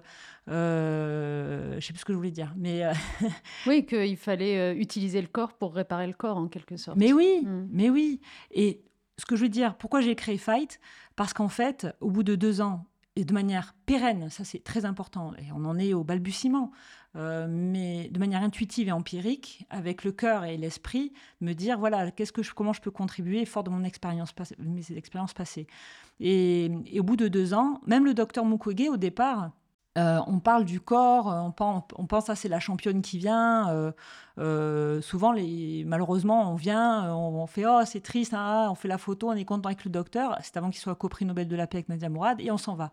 euh, 0.68 1.70
je 1.72 1.76
ne 1.76 1.80
sais 1.80 1.92
plus 1.92 2.00
ce 2.00 2.04
que 2.04 2.12
je 2.12 2.16
voulais 2.18 2.30
dire, 2.30 2.52
mais, 2.56 2.84
euh, 2.84 2.92
Oui, 3.66 3.86
qu'il 3.86 4.16
fallait 4.16 4.58
euh, 4.58 4.74
utiliser 4.78 5.20
le 5.20 5.28
corps 5.28 5.54
pour 5.54 5.74
réparer 5.74 6.06
le 6.06 6.12
corps, 6.12 6.36
en 6.36 6.48
quelque 6.48 6.76
sorte. 6.76 6.98
mais 6.98 7.12
oui, 7.12 7.40
Mm. 7.44 7.68
mais 7.70 7.90
oui. 7.90 8.20
Et 8.50 8.82
ce 9.18 9.24
que 9.26 9.36
je 9.36 9.42
veux 9.42 9.48
dire, 9.48 9.76
pourquoi 9.76 10.00
j'ai 10.00 10.14
créé 10.14 10.38
Fight? 10.38 10.80
Parce 11.16 11.32
qu'en 11.32 11.48
fait, 11.48 11.86
au 12.00 12.10
bout 12.10 12.22
de 12.24 12.34
deux 12.34 12.60
ans, 12.60 12.86
et 13.16 13.24
de 13.24 13.32
manière 13.32 13.74
pérenne, 13.86 14.28
ça 14.28 14.44
c'est 14.44 14.62
très 14.64 14.84
important, 14.84 15.32
et 15.38 15.52
on 15.54 15.64
en 15.64 15.78
est 15.78 15.94
au 15.94 16.02
balbutiement, 16.04 16.72
euh, 17.16 17.46
mais 17.48 18.08
de 18.08 18.18
manière 18.18 18.42
intuitive 18.42 18.88
et 18.88 18.92
empirique, 18.92 19.66
avec 19.70 20.02
le 20.02 20.10
cœur 20.10 20.44
et 20.44 20.56
l'esprit, 20.56 21.12
me 21.40 21.52
dire 21.52 21.78
voilà, 21.78 22.10
qu'est-ce 22.10 22.32
que 22.32 22.42
je, 22.42 22.52
comment 22.52 22.72
je 22.72 22.80
peux 22.80 22.90
contribuer 22.90 23.44
fort 23.44 23.62
de 23.62 23.70
mon 23.70 23.84
expérience, 23.84 24.34
mes 24.58 24.96
expériences 24.96 25.32
passées. 25.32 25.68
Et, 26.18 26.70
au 26.98 27.02
bout 27.02 27.16
de 27.16 27.28
deux 27.28 27.54
ans, 27.54 27.80
même 27.86 28.04
le 28.04 28.14
docteur 28.14 28.44
Mukwege, 28.44 28.88
au 28.88 28.96
départ, 28.96 29.52
euh, 29.96 30.18
on 30.26 30.40
parle 30.40 30.64
du 30.64 30.80
corps, 30.80 31.26
on 31.26 31.52
pense, 31.52 31.84
on 31.96 32.06
pense 32.06 32.28
ah, 32.28 32.34
c'est 32.34 32.48
la 32.48 32.58
championne 32.58 33.00
qui 33.00 33.18
vient. 33.18 33.92
euh, 34.38 35.00
souvent, 35.00 35.30
les, 35.30 35.84
malheureusement, 35.86 36.50
on 36.50 36.56
vient, 36.56 37.14
on, 37.14 37.46
fait 37.46 37.64
oh 37.64 37.82
c'est 37.84 38.00
triste, 38.00 38.32
ah, 38.36 38.68
on 38.72 38.74
fait 38.74 38.88
la 38.88 38.98
photo, 38.98 39.28
on 39.30 39.34
est 39.34 39.44
content 39.44 39.68
avec 39.68 39.84
le 39.84 39.92
docteur. 39.92 40.36
C'est 40.42 40.56
avant 40.56 40.70
qu'il 40.70 40.80
soit 40.80 40.96
co-prix 40.96 41.24
Nobel 41.26 41.46
de 41.46 41.54
la 41.54 41.68
paix 41.68 41.78
avec 41.78 41.88
Nadia 41.88 42.08
Mourad 42.08 42.40
et 42.40 42.50
on 42.50 42.58
s'en 42.58 42.74
va. 42.74 42.90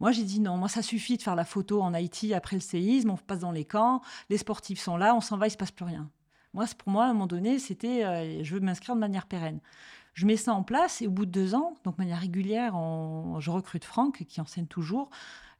Moi, 0.00 0.12
j'ai 0.12 0.24
dit 0.24 0.40
non, 0.40 0.56
moi, 0.56 0.68
ça 0.68 0.82
suffit 0.82 1.16
de 1.16 1.22
faire 1.22 1.36
la 1.36 1.44
photo 1.44 1.82
en 1.82 1.92
Haïti 1.94 2.32
après 2.34 2.56
le 2.56 2.60
séisme, 2.60 3.10
on 3.10 3.16
passe 3.16 3.40
dans 3.40 3.52
les 3.52 3.64
camps, 3.66 4.00
les 4.30 4.38
sportifs 4.38 4.80
sont 4.80 4.96
là, 4.96 5.14
on 5.14 5.20
s'en 5.20 5.36
va, 5.36 5.46
il 5.46 5.50
se 5.50 5.56
passe 5.56 5.70
plus 5.70 5.84
rien. 5.84 6.08
Moi, 6.54 6.64
pour 6.78 6.90
moi, 6.90 7.04
à 7.04 7.08
un 7.08 7.12
moment 7.12 7.26
donné, 7.26 7.58
c'était 7.58 8.04
euh, 8.04 8.42
je 8.42 8.54
veux 8.54 8.60
m'inscrire 8.60 8.94
de 8.94 9.00
manière 9.00 9.26
pérenne. 9.26 9.60
Je 10.14 10.26
mets 10.26 10.36
ça 10.36 10.52
en 10.54 10.62
place 10.64 11.00
et 11.02 11.06
au 11.06 11.10
bout 11.10 11.24
de 11.26 11.30
deux 11.30 11.54
ans, 11.54 11.74
donc 11.84 11.96
de 11.96 12.02
manière 12.02 12.18
régulière, 12.18 12.74
je 13.38 13.50
recrute 13.50 13.84
Franck 13.84 14.24
qui 14.26 14.40
enseigne 14.40 14.66
toujours. 14.66 15.08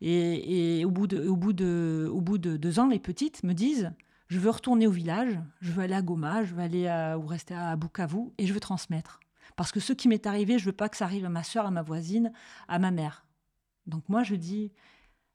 Et, 0.01 0.79
et 0.81 0.85
au, 0.85 0.91
bout 0.91 1.07
de, 1.07 1.29
au, 1.29 1.37
bout 1.37 1.53
de, 1.53 2.11
au 2.13 2.21
bout 2.21 2.39
de 2.39 2.57
deux 2.57 2.81
ans, 2.81 2.89
les 2.89 2.99
petites 2.99 3.45
me 3.45 3.53
disent 3.53 3.93
Je 4.29 4.41
veux 4.41 4.51
retourner 4.51 4.87
au 4.87 4.91
village, 4.91 5.39
je 5.61 5.71
veux 5.71 5.83
aller 5.83 5.95
à 5.95 6.03
Goma, 6.03 6.43
je 6.43 6.55
veux 6.55 6.63
aller 6.63 6.89
à- 6.89 7.17
ou 7.19 7.27
rester 7.27 7.55
à 7.55 7.77
Bukavu 7.77 8.31
et 8.39 8.47
je 8.47 8.53
veux 8.53 8.61
transmettre. 8.61 9.21
Parce 9.57 9.71
que 9.71 9.79
ce 9.81 9.93
qui 9.93 10.09
m'est 10.09 10.27
arrivé, 10.27 10.59
je 10.59 10.65
veux 10.65 10.73
pas 10.73 10.89
que 10.89 10.97
ça 10.97 11.05
arrive 11.05 11.27
à 11.27 11.29
ma 11.29 11.43
soeur, 11.45 11.67
à 11.67 11.71
ma 11.71 11.83
voisine, 11.83 12.33
à 12.67 12.79
ma 12.79 12.91
mère. 12.91 13.25
Donc 13.87 14.09
moi, 14.09 14.23
je 14.23 14.35
dis 14.35 14.73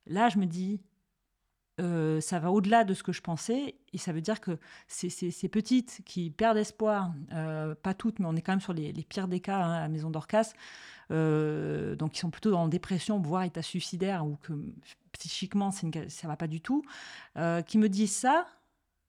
Là, 0.08 0.30
je 0.30 0.40
me 0.40 0.46
dis 0.46 0.82
euh, 1.82 2.22
ça 2.22 2.40
va 2.40 2.52
au-delà 2.52 2.86
de 2.86 2.94
ce 2.94 3.04
que 3.04 3.12
je 3.12 3.22
pensais, 3.22 3.76
et 3.92 3.98
ça 3.98 4.14
veut 4.14 4.22
dire 4.22 4.40
que 4.40 4.58
ces, 4.88 5.10
ces- 5.10 5.50
petites 5.50 6.02
qui 6.06 6.30
perdent 6.32 6.58
espoir, 6.58 7.14
euh, 7.34 7.76
pas 7.76 7.94
toutes, 7.94 8.20
mais 8.20 8.28
on 8.28 8.36
est 8.36 8.42
quand 8.42 8.54
même 8.54 8.62
sur 8.62 8.72
les, 8.74 8.94
les 8.94 9.04
pires 9.04 9.28
des 9.28 9.42
cas 9.42 9.58
hein, 9.62 9.74
à 9.84 9.88
maison 9.90 10.10
d'Orcas, 10.10 10.54
euh, 11.12 11.96
donc 11.98 12.14
qui 12.14 12.20
sont 12.20 12.30
plutôt 12.32 12.56
en 12.56 12.68
dépression, 12.70 13.20
voire 13.20 13.44
état 13.44 13.62
suicidaire, 13.62 14.26
ou 14.26 14.38
que 14.38 14.54
psychiquement 15.14 15.72
une- 15.72 16.10
ça 16.10 16.28
va 16.30 16.38
pas 16.38 16.48
du 16.48 16.62
tout, 16.62 16.84
qui 17.68 17.78
me 17.78 17.90
disent 17.90 18.16
ça, 18.16 18.48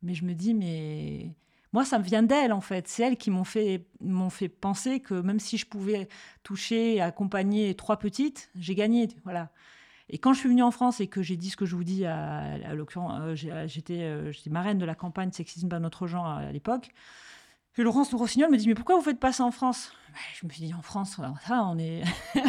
mais 0.03 0.15
je 0.15 0.25
me 0.25 0.35
dis, 0.35 0.55
mais 0.55 1.35
moi 1.73 1.85
ça 1.85 1.99
me 1.99 2.05
vient 2.05 2.23
d'elles 2.23 2.53
en 2.53 2.61
fait, 2.61 2.89
c'est 2.89 3.03
elles 3.03 3.17
qui 3.17 3.31
m'ont 3.31 3.45
fait, 3.45 3.87
m'ont 4.01 4.31
fait 4.31 4.49
penser 4.49 5.01
que 5.01 5.15
même 5.15 5.41
si 5.41 5.59
je 5.59 5.67
pouvais 5.67 6.09
toucher 6.43 6.97
et 6.97 7.01
accompagner 7.03 7.75
trois 7.75 7.99
petites, 7.99 8.51
j'ai 8.59 8.75
gagné, 8.75 9.09
voilà. 9.25 9.51
Et 10.11 10.19
quand 10.19 10.33
je 10.35 10.41
suis 10.41 10.49
venue 10.49 10.63
en 10.63 10.71
France 10.71 11.01
et 11.01 11.09
que 11.09 11.23
j'ai 11.23 11.37
dit 11.37 11.51
ce 11.51 11.57
que 11.57 11.67
je 11.67 11.77
vous 11.77 11.85
dis, 11.85 12.07
à, 12.07 12.55
à 12.55 12.75
l'occurrence, 12.75 13.21
euh, 13.23 13.35
j'ai- 13.35 13.69
j'étais 13.69 14.03
euh, 14.03 14.33
j'étais 14.33 14.51
marraine 14.51 14.79
de 14.79 14.85
la 14.87 14.95
campagne 14.95 15.33
Sexisme 15.33 15.69
pas 15.69 15.81
notre 15.81 16.07
genre 16.07 16.27
à, 16.27 16.39
à 16.41 16.53
l'époque, 16.53 16.91
et 17.79 17.83
Laurence 17.83 18.13
Rossignol 18.15 18.51
me 18.51 18.57
dit 18.57 18.69
Mais 18.69 18.75
pourquoi 18.75 18.97
vous 18.97 19.03
faites 19.03 19.21
pas 19.21 19.33
ça 19.33 19.45
en 19.45 19.51
France? 19.53 19.93
Je 20.41 20.47
me 20.47 20.51
suis 20.53 20.67
dit 20.67 20.75
En 20.75 20.83
France, 20.83 21.21
ça, 21.47 21.63
on 21.65 21.79
est. 21.79 22.03
je 22.35 22.41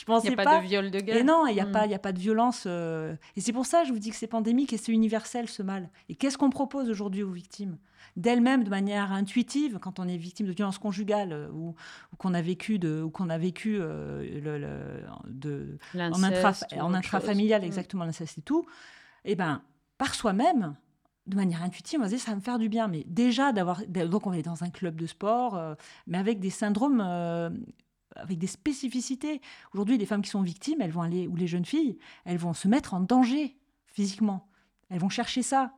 Il 0.00 0.04
pensais 0.04 0.28
n'y 0.28 0.34
a 0.34 0.36
pas, 0.36 0.44
pas. 0.44 0.60
de 0.60 0.66
viol 0.66 0.90
de 0.90 1.00
guerre. 1.00 1.16
Et 1.16 1.22
non, 1.24 1.46
il 1.46 1.54
n'y 1.54 1.60
a, 1.60 1.66
Mm. 1.66 1.72
pas- 1.72 1.86
il 1.86 1.90
y 1.90 1.94
a 1.94 1.98
pas 1.98 2.12
de 2.12 2.18
violence. 2.18 2.64
euh, 2.66 3.14
Et 3.36 3.40
c'est 3.40 3.52
pour 3.52 3.66
ça 3.66 3.82
que 3.82 3.88
je 3.88 3.92
vous 3.92 3.98
dis 3.98 4.10
que 4.10 4.16
c'est 4.16 4.26
pandémique 4.26 4.72
et 4.72 4.76
c'est 4.76 4.92
universel 4.92 5.48
ce 5.48 5.62
mal. 5.62 5.88
Et 6.08 6.14
qu'est-ce 6.14 6.38
qu'on 6.38 6.50
propose 6.50 6.88
aujourd'hui 6.90 7.22
aux 7.22 7.30
victimes? 7.30 7.78
D'elles-mêmes, 8.16 8.62
de 8.64 8.70
manière 8.70 9.12
intuitive, 9.12 9.78
quand 9.80 9.98
on 9.98 10.06
est 10.06 10.16
victime 10.16 10.46
de 10.46 10.52
violence 10.52 10.78
conjugale 10.78 11.32
euh, 11.32 11.48
ou, 11.50 11.74
ou 12.12 12.16
qu'on 12.16 12.34
a 12.34 12.42
vécu, 12.42 12.78
de, 12.78 13.02
ou 13.02 13.10
qu'on 13.10 13.28
a 13.30 13.38
vécu 13.38 13.78
euh, 13.80 14.22
le, 14.40 14.58
le- 14.58 15.04
de, 15.26 15.78
en, 15.94 15.98
L'inceste 15.98 16.64
intra, 16.70 16.84
ou 16.84 16.86
en 16.86 16.94
intrafamilial, 16.94 17.60
chose. 17.60 17.64
Mm. 17.66 17.72
exactement, 17.72 18.04
l'inceste 18.04 18.38
et 18.38 18.42
tout, 18.42 18.66
et 19.24 19.34
ben 19.34 19.62
par 19.98 20.14
soi-même, 20.14 20.74
de 21.26 21.36
manière 21.36 21.62
intuitive, 21.62 22.00
on 22.00 22.02
va 22.02 22.08
se 22.08 22.14
dire 22.14 22.22
ça 22.22 22.32
va 22.32 22.36
me 22.36 22.42
faire 22.42 22.58
du 22.58 22.68
bien. 22.68 22.88
Mais 22.88 23.04
déjà 23.06 23.52
d'avoir, 23.52 23.84
donc 23.86 24.26
on 24.26 24.32
est 24.32 24.42
dans 24.42 24.64
un 24.64 24.70
club 24.70 24.96
de 24.96 25.06
sport, 25.06 25.56
euh, 25.56 25.74
mais 26.06 26.18
avec 26.18 26.40
des 26.40 26.50
syndromes, 26.50 27.02
euh, 27.04 27.50
avec 28.16 28.38
des 28.38 28.46
spécificités. 28.46 29.40
Aujourd'hui, 29.72 29.98
les 29.98 30.06
femmes 30.06 30.22
qui 30.22 30.30
sont 30.30 30.42
victimes, 30.42 30.80
elles 30.80 30.92
vont 30.92 31.02
aller, 31.02 31.26
ou 31.26 31.36
les 31.36 31.46
jeunes 31.46 31.64
filles, 31.64 31.98
elles 32.24 32.38
vont 32.38 32.52
se 32.52 32.68
mettre 32.68 32.94
en 32.94 33.00
danger 33.00 33.56
physiquement. 33.86 34.48
Elles 34.90 35.00
vont 35.00 35.08
chercher 35.08 35.42
ça. 35.42 35.72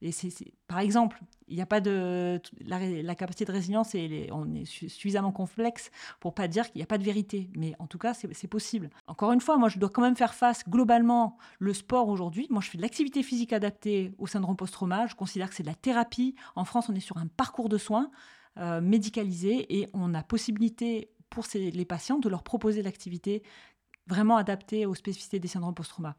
Et 0.00 0.12
c'est, 0.12 0.32
par 0.68 0.78
exemple, 0.78 1.20
il 1.48 1.56
n'y 1.56 1.62
a 1.62 1.66
pas 1.66 1.80
de 1.80 2.40
la, 2.60 3.14
capacité 3.14 3.44
de 3.44 3.52
résilience 3.52 3.94
et 3.94 4.28
on 4.32 4.54
est 4.54 4.64
suffisamment 4.64 5.32
complexe 5.32 5.90
pour 6.20 6.34
pas 6.34 6.46
dire 6.46 6.70
qu'il 6.70 6.78
n'y 6.78 6.84
a 6.84 6.86
pas 6.86 6.98
de 6.98 7.04
vérité. 7.04 7.50
Mais 7.56 7.74
en 7.78 7.86
tout 7.86 7.98
cas, 7.98 8.14
c'est 8.14 8.48
possible. 8.48 8.90
Encore 9.06 9.32
une 9.32 9.40
fois, 9.40 9.56
moi, 9.56 9.68
je 9.68 9.78
dois 9.78 9.88
quand 9.88 10.02
même 10.02 10.16
faire 10.16 10.34
face 10.34 10.68
globalement 10.68 11.36
le 11.58 11.72
sport 11.72 12.08
aujourd'hui. 12.08 12.46
Moi, 12.50 12.60
je 12.62 12.70
fais 12.70 12.78
de 12.78 12.82
l'activité 12.82 13.22
physique 13.22 13.52
adaptée 13.52 14.12
au 14.18 14.26
syndrome 14.26 14.56
post-trauma. 14.56 15.06
Je 15.06 15.14
considère 15.14 15.48
que 15.48 15.56
c'est 15.56 15.64
de 15.64 15.68
la 15.68 15.74
thérapie. 15.74 16.36
En 16.54 16.64
France, 16.64 16.88
on 16.88 16.94
est 16.94 17.00
sur 17.00 17.16
un 17.16 17.26
parcours 17.26 17.68
de 17.68 17.78
soins 17.78 18.10
euh, 18.58 18.80
médicalisé 18.80 19.80
et 19.80 19.88
on 19.94 20.14
a 20.14 20.22
possibilité 20.22 21.10
pour 21.30 21.44
les 21.54 21.84
patients 21.84 22.18
de 22.18 22.28
leur 22.28 22.42
proposer 22.42 22.82
l'activité 22.82 23.42
vraiment 24.06 24.36
adaptée 24.36 24.86
aux 24.86 24.94
spécificités 24.94 25.38
des 25.38 25.48
syndromes 25.48 25.74
post-trauma 25.74 26.16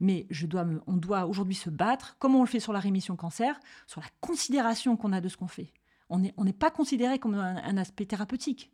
mais 0.00 0.26
je 0.30 0.46
dois 0.46 0.66
on 0.86 0.94
doit 0.94 1.26
aujourd'hui 1.26 1.54
se 1.54 1.70
battre, 1.70 2.16
comme 2.18 2.34
on 2.34 2.42
le 2.42 2.48
fait 2.48 2.60
sur 2.60 2.72
la 2.72 2.80
rémission 2.80 3.16
cancer, 3.16 3.58
sur 3.86 4.00
la 4.00 4.08
considération 4.20 4.96
qu'on 4.96 5.12
a 5.12 5.20
de 5.20 5.28
ce 5.28 5.36
qu'on 5.36 5.48
fait. 5.48 5.72
On 6.10 6.18
n'est 6.18 6.34
on 6.36 6.44
pas 6.52 6.70
considéré 6.70 7.18
comme 7.18 7.34
un, 7.34 7.76
aspect 7.78 8.04
thérapeutique. 8.04 8.70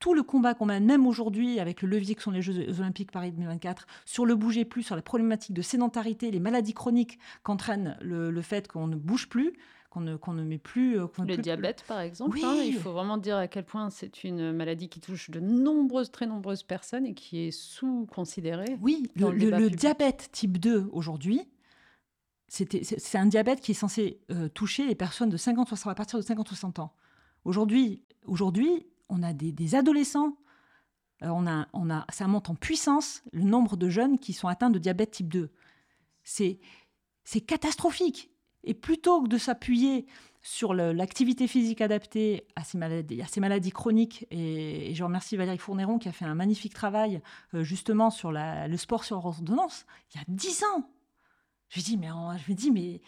Tout 0.00 0.12
le 0.12 0.24
combat 0.24 0.54
qu'on 0.54 0.66
mène, 0.66 0.84
même 0.84 1.06
aujourd'hui, 1.06 1.60
avec 1.60 1.82
le 1.82 1.88
levier 1.88 2.16
que 2.16 2.22
sont 2.22 2.32
les 2.32 2.42
Jeux 2.42 2.80
Olympiques 2.80 3.12
Paris 3.12 3.30
2024, 3.30 3.86
sur 4.04 4.26
le 4.26 4.34
bouger 4.34 4.64
plus, 4.64 4.82
sur 4.82 4.96
la 4.96 5.02
problématique 5.02 5.54
de 5.54 5.62
sédentarité, 5.62 6.32
les 6.32 6.40
maladies 6.40 6.74
chroniques 6.74 7.20
qu'entraîne 7.44 7.96
le 8.00 8.42
fait 8.42 8.66
qu'on 8.66 8.88
ne 8.88 8.96
bouge 8.96 9.28
plus, 9.28 9.52
qu'on 9.90 10.00
ne, 10.00 10.16
ne, 10.16 10.42
met 10.42 10.58
plus. 10.58 10.98
Euh, 10.98 11.06
le 11.18 11.36
diabète, 11.36 11.84
par 11.86 12.00
exemple. 12.00 12.38
Hein, 12.42 12.62
il 12.64 12.76
faut 12.76 12.92
vraiment 12.92 13.18
dire 13.18 13.36
à 13.36 13.48
quel 13.48 13.64
point 13.64 13.90
c'est 13.90 14.22
une 14.24 14.52
maladie 14.52 14.88
qui 14.88 15.00
touche 15.00 15.30
de 15.30 15.40
nombreuses, 15.40 16.12
très 16.12 16.26
nombreuses 16.26 16.62
personnes 16.62 17.06
et 17.06 17.14
qui 17.14 17.40
est 17.40 17.50
sous-considérée. 17.50 18.78
Oui, 18.80 19.10
le, 19.16 19.68
diabète 19.68 20.30
type 20.32 20.58
2 20.58 20.88
aujourd'hui, 20.92 21.42
c'est 22.48 23.18
un 23.18 23.26
diabète 23.26 23.60
qui 23.60 23.72
est 23.72 23.74
censé 23.74 24.20
euh, 24.30 24.48
toucher 24.48 24.86
les 24.86 24.94
personnes 24.94 25.28
de 25.28 25.36
50 25.36 25.68
60 25.68 25.90
à 25.90 25.94
partir 25.94 26.18
de 26.18 26.24
50-60 26.24 26.80
ans. 26.80 26.92
Aujourd'hui, 27.44 28.02
aujourd'hui, 28.26 28.86
on 29.08 29.22
a 29.22 29.32
des, 29.32 29.74
adolescents, 29.74 30.36
euh, 31.22 31.28
on 31.28 31.48
a, 31.48 31.66
on 31.72 31.90
a, 31.90 32.06
ça 32.12 32.28
monte 32.28 32.48
en 32.48 32.54
puissance 32.54 33.22
le 33.32 33.42
nombre 33.42 33.76
de 33.76 33.88
jeunes 33.88 34.18
qui 34.18 34.32
sont 34.32 34.46
atteints 34.46 34.70
de 34.70 34.78
diabète 34.78 35.10
type 35.10 35.28
2. 35.28 35.50
C'est 36.22 36.60
catastrophique. 37.46 38.30
Et 38.64 38.74
plutôt 38.74 39.22
que 39.22 39.28
de 39.28 39.38
s'appuyer 39.38 40.06
sur 40.42 40.72
l'activité 40.72 41.46
physique 41.46 41.80
adaptée 41.80 42.46
à 42.56 42.64
ces 42.64 42.78
maladies, 43.40 43.70
chroniques, 43.70 44.26
et, 44.30 44.94
je 44.94 45.04
remercie 45.04 45.36
Valérie 45.36 45.58
Fournéron 45.58 45.98
qui 45.98 46.08
a 46.08 46.12
fait 46.12 46.24
un 46.24 46.34
magnifique 46.34 46.72
travail 46.72 47.20
euh, 47.54 47.62
justement 47.62 48.10
sur 48.10 48.32
le 48.32 48.76
sport 48.76 49.04
sur 49.04 49.24
ordonnance, 49.24 49.84
il 50.14 50.18
y 50.18 50.20
a 50.20 50.24
dix 50.28 50.62
ans. 50.64 50.88
Je 51.68 51.80
me 51.80 51.84
dis, 51.84 51.96
mais, 51.96 52.08
je 52.08 52.50
me 52.50 52.56
dis, 52.56 52.70
mais 52.70 53.00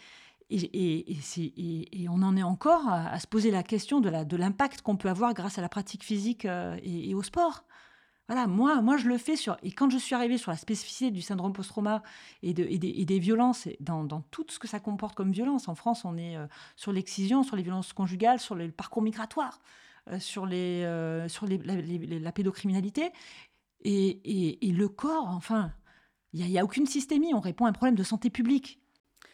et, 0.49 2.07
on 2.09 2.21
en 2.21 2.37
est 2.37 2.43
encore 2.43 2.87
à, 2.87 3.19
se 3.19 3.27
poser 3.27 3.51
la 3.51 3.63
question 3.63 4.01
de 4.01 4.35
l'impact 4.35 4.81
qu'on 4.81 4.97
peut 4.97 5.09
avoir 5.09 5.33
grâce 5.33 5.57
à 5.57 5.61
la 5.61 5.69
pratique 5.69 6.03
physique 6.03 6.45
euh, 6.45 6.77
et, 6.83 7.13
au 7.15 7.23
sport. 7.23 7.65
Voilà, 8.27 8.47
moi, 8.47 8.81
moi, 8.81 8.95
je 8.95 9.09
le 9.09 9.17
fais 9.17 9.35
sur. 9.35 9.57
Et 9.63 9.71
quand 9.71 9.89
je 9.89 9.97
suis 9.97 10.15
arrivée 10.15 10.37
sur 10.37 10.49
la 10.49 10.57
spécificité 10.57 11.11
du 11.11 11.21
syndrome 11.21 11.51
post-trauma 11.51 12.03
et, 12.41 12.53
de, 12.53 12.63
et, 12.63 12.77
des, 12.77 13.19
violences, 13.19 13.67
dans, 13.81 14.05
dans, 14.05 14.21
tout 14.31 14.45
ce 14.49 14.59
que 14.59 14.67
ça 14.67 14.79
comporte 14.79 15.13
comme 15.13 15.31
violence, 15.31 15.67
en 15.67 15.75
France, 15.75 16.05
on 16.05 16.17
est 16.17 16.37
euh, 16.37 16.47
sur 16.77 16.93
l'excision, 16.93 17.43
sur 17.43 17.57
les 17.57 17.63
violences 17.63 17.91
conjugales, 17.91 18.39
sur 18.39 18.55
le 18.55 18.71
parcours 18.71 19.01
migratoire, 19.01 19.59
euh, 20.09 20.19
sur, 20.19 20.47
euh, 20.49 21.27
la, 21.41 22.31
pédocriminalité. 22.31 23.11
Et, 23.81 24.61
et, 24.65 24.71
le 24.71 24.87
corps, 24.87 25.27
enfin, 25.27 25.73
il 26.31 26.45
n'y 26.45 26.57
a, 26.57 26.61
a, 26.61 26.63
aucune 26.63 26.85
systémie. 26.85 27.33
On 27.33 27.41
répond 27.41 27.65
à 27.65 27.69
un 27.69 27.73
problème 27.73 27.95
de 27.95 28.03
santé 28.03 28.29
publique. 28.29 28.79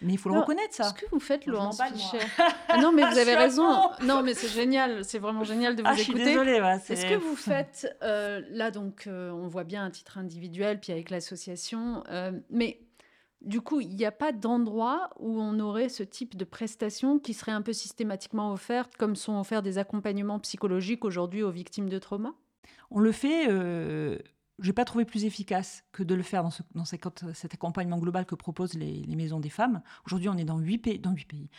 Mais 0.01 0.13
il 0.13 0.17
faut 0.17 0.29
le 0.29 0.39
reconnaître, 0.39 0.73
ça. 0.73 0.85
Ce 0.85 0.93
que 0.93 1.05
vous 1.11 1.19
faites, 1.19 1.45
Laurence 1.45 1.81
Fischer. 1.81 2.19
Ah 2.71 2.77
non, 2.77 2.91
mais 2.91 3.03
vous 3.03 3.17
avez 3.17 3.35
raison. 3.35 3.89
Non, 4.03 4.21
mais 4.23 4.33
c'est 4.33 4.47
génial. 4.47 5.03
C'est 5.03 5.19
vraiment 5.19 5.43
génial 5.43 5.75
de 5.75 5.81
vous 5.81 5.89
ah, 5.89 5.93
écouter. 5.93 6.05
Je 6.05 6.17
suis 6.17 6.23
désolée. 6.23 6.61
Est-ce 6.89 7.05
que 7.05 7.15
vous 7.15 7.35
faites, 7.35 7.95
euh, 8.03 8.41
là, 8.51 8.71
donc, 8.71 9.07
euh, 9.07 9.31
on 9.31 9.47
voit 9.47 9.63
bien 9.63 9.83
un 9.83 9.89
titre 9.89 10.17
individuel, 10.17 10.79
puis 10.79 10.91
avec 10.91 11.09
l'association, 11.09 12.03
euh, 12.09 12.31
mais 12.49 12.79
du 13.41 13.61
coup, 13.61 13.81
il 13.81 13.95
n'y 13.95 14.05
a 14.05 14.11
pas 14.11 14.31
d'endroit 14.31 15.09
où 15.17 15.41
on 15.41 15.59
aurait 15.59 15.89
ce 15.89 16.03
type 16.03 16.37
de 16.37 16.45
prestations 16.45 17.19
qui 17.19 17.33
seraient 17.33 17.51
un 17.51 17.61
peu 17.61 17.73
systématiquement 17.73 18.53
offertes, 18.53 18.95
comme 18.97 19.15
sont 19.15 19.39
offerts 19.39 19.61
des 19.61 19.77
accompagnements 19.77 20.39
psychologiques 20.39 21.03
aujourd'hui 21.03 21.43
aux 21.43 21.51
victimes 21.51 21.89
de 21.89 21.99
trauma? 21.99 22.33
On 22.91 22.99
le 22.99 23.11
fait 23.11 23.47
je 24.61 24.67
n'ai 24.67 24.73
pas 24.73 24.85
trouvé 24.85 25.05
plus 25.05 25.25
efficace 25.25 25.83
que 25.91 26.03
de 26.03 26.15
le 26.15 26.23
faire 26.23 26.43
dans, 26.43 26.51
dans 26.75 26.85
cet 26.85 27.53
accompagnement 27.53 27.97
global 27.97 28.25
que 28.25 28.35
proposent 28.35 28.73
les, 28.73 29.05
maisons 29.15 29.39
des 29.39 29.49
femmes. 29.49 29.81
Aujourd'hui, 30.05 30.29
on 30.29 30.37
est 30.37 30.45
dans 30.45 30.59
huit 30.59 30.77
pays. 30.79 30.99
Dans 30.99 31.11
huit 31.11 31.25
pays. 31.25 31.49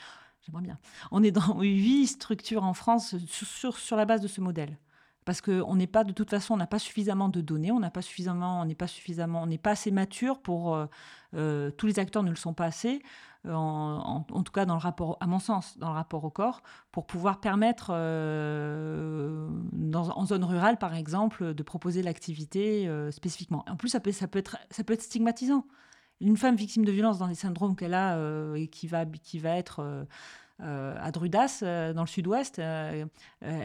J'aimerais 0.42 0.62
bien. 0.62 0.78
On 1.10 1.22
est 1.22 1.30
dans 1.30 1.58
huit 1.60 2.06
structures 2.06 2.64
en 2.64 2.74
France 2.74 3.16
sur, 3.26 3.76
sur, 3.76 3.96
la 3.96 4.04
base 4.04 4.20
de 4.20 4.28
ce 4.28 4.40
modèle. 4.40 4.78
Parce 5.24 5.40
qu'on 5.40 5.74
n'est 5.76 5.86
pas, 5.86 6.02
de 6.02 6.12
toute 6.12 6.30
façon, 6.30 6.54
on 6.54 6.56
n'a 6.56 6.66
pas 6.66 6.78
suffisamment 6.78 7.28
de 7.28 7.40
données, 7.40 7.70
on 7.70 7.80
n'est 7.80 7.90
pas 7.90 8.02
suffisamment, 8.02 8.62
on 8.62 8.64
n'est 8.64 9.58
pas 9.58 9.70
assez 9.70 9.90
mature 9.90 10.40
pour, 10.40 10.74
euh, 10.74 10.86
euh, 11.34 11.70
tous 11.70 11.86
les 11.86 11.98
acteurs 11.98 12.22
ne 12.22 12.30
le 12.30 12.36
sont 12.36 12.54
pas 12.54 12.64
assez 12.64 13.02
en, 13.48 14.22
tout 14.22 14.52
cas 14.52 14.66
dans 14.66 14.74
le 14.74 14.80
rapport, 14.80 15.16
à 15.20 15.26
mon 15.26 15.38
sens, 15.38 15.78
dans 15.78 15.88
le 15.88 15.94
rapport 15.94 16.24
au 16.24 16.30
corps, 16.30 16.62
pour 16.92 17.06
pouvoir 17.06 17.40
permettre, 17.40 17.90
euh, 17.94 19.48
en 19.94 20.26
zone 20.26 20.44
rurale 20.44 20.78
par 20.78 20.94
exemple, 20.94 21.54
de 21.54 21.62
proposer 21.62 22.02
l'activité 22.02 22.88
euh, 22.88 23.10
spécifiquement. 23.10 23.64
En 23.68 23.76
plus, 23.76 23.88
ça 23.88 24.00
peut, 24.00 24.12
ça, 24.12 24.28
peut 24.28 24.38
être, 24.38 24.58
ça 24.70 24.84
peut 24.84 24.92
être 24.92 25.02
stigmatisant. 25.02 25.66
Une 26.20 26.36
femme 26.36 26.56
victime 26.56 26.84
de 26.84 26.92
violence 26.92 27.18
dans 27.18 27.26
les 27.26 27.34
syndromes 27.34 27.76
qu'elle 27.76 27.94
a 27.94 28.16
euh, 28.16 28.54
et 28.54 28.68
qui 28.68 28.86
va, 28.86 29.06
qui 29.06 29.38
va 29.38 29.56
être 29.56 30.06
à 30.58 31.10
Drudas, 31.10 31.60
dans 31.94 32.02
le 32.02 32.06
sud-ouest, 32.06 32.58
elle 32.58 33.08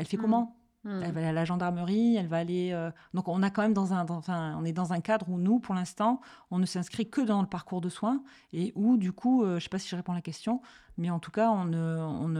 fait 0.05 0.15
mmh. 0.15 0.21
comment? 0.21 0.55
Elle 0.85 1.11
va 1.11 1.19
aller 1.19 1.29
à 1.29 1.33
la 1.33 1.45
gendarmerie, 1.45 2.15
elle 2.15 2.27
va 2.27 2.37
aller. 2.37 2.71
Euh, 2.71 2.91
donc 3.13 3.27
on 3.27 3.41
a 3.41 3.49
quand 3.49 3.61
même 3.61 3.73
dans 3.73 3.93
un, 3.93 4.05
enfin, 4.09 4.55
on 4.59 4.65
est 4.65 4.73
dans 4.73 4.93
un 4.93 5.01
cadre 5.01 5.29
où 5.29 5.37
nous, 5.37 5.59
pour 5.59 5.73
l'instant, 5.73 6.21
on 6.51 6.59
ne 6.59 6.65
s'inscrit 6.65 7.09
que 7.09 7.21
dans 7.21 7.41
le 7.41 7.47
parcours 7.47 7.81
de 7.81 7.89
soins 7.89 8.23
et 8.53 8.71
où 8.75 8.97
du 8.97 9.11
coup, 9.11 9.43
euh, 9.43 9.51
je 9.51 9.55
ne 9.55 9.59
sais 9.61 9.69
pas 9.69 9.79
si 9.79 9.89
je 9.89 9.95
réponds 9.95 10.11
à 10.11 10.15
la 10.15 10.21
question, 10.21 10.61
mais 10.97 11.09
en 11.09 11.19
tout 11.19 11.31
cas, 11.31 11.49
on 11.49 11.65
ne, 11.65 11.97
on 11.97 12.35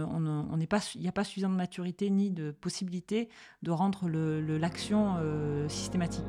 on 0.52 0.66
pas, 0.68 0.80
il 0.96 1.02
n'y 1.02 1.08
a 1.08 1.12
pas 1.12 1.24
suffisamment 1.24 1.54
de 1.54 1.60
maturité 1.60 2.10
ni 2.10 2.30
de 2.30 2.52
possibilité 2.52 3.30
de 3.64 3.72
rendre 3.72 4.08
l'action 4.10 5.16
euh, 5.18 5.68
systématique. 5.68 6.26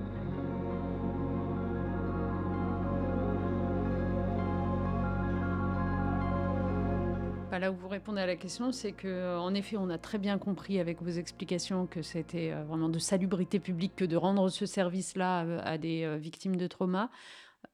Là 7.58 7.70
où 7.70 7.76
vous 7.76 7.88
répondez 7.88 8.20
à 8.20 8.26
la 8.26 8.36
question, 8.36 8.72
c'est 8.72 8.92
que 8.92 9.36
en 9.38 9.54
effet, 9.54 9.76
on 9.76 9.90
a 9.90 9.98
très 9.98 10.18
bien 10.18 10.38
compris 10.38 10.80
avec 10.80 11.02
vos 11.02 11.10
explications 11.10 11.86
que 11.86 12.02
c'était 12.02 12.52
euh, 12.52 12.64
vraiment 12.64 12.88
de 12.88 12.98
salubrité 12.98 13.58
publique 13.60 13.94
que 13.96 14.04
de 14.04 14.16
rendre 14.16 14.48
ce 14.48 14.66
service-là 14.66 15.44
euh, 15.44 15.60
à 15.64 15.78
des 15.78 16.04
euh, 16.04 16.16
victimes 16.16 16.56
de 16.56 16.66
trauma 16.66 17.10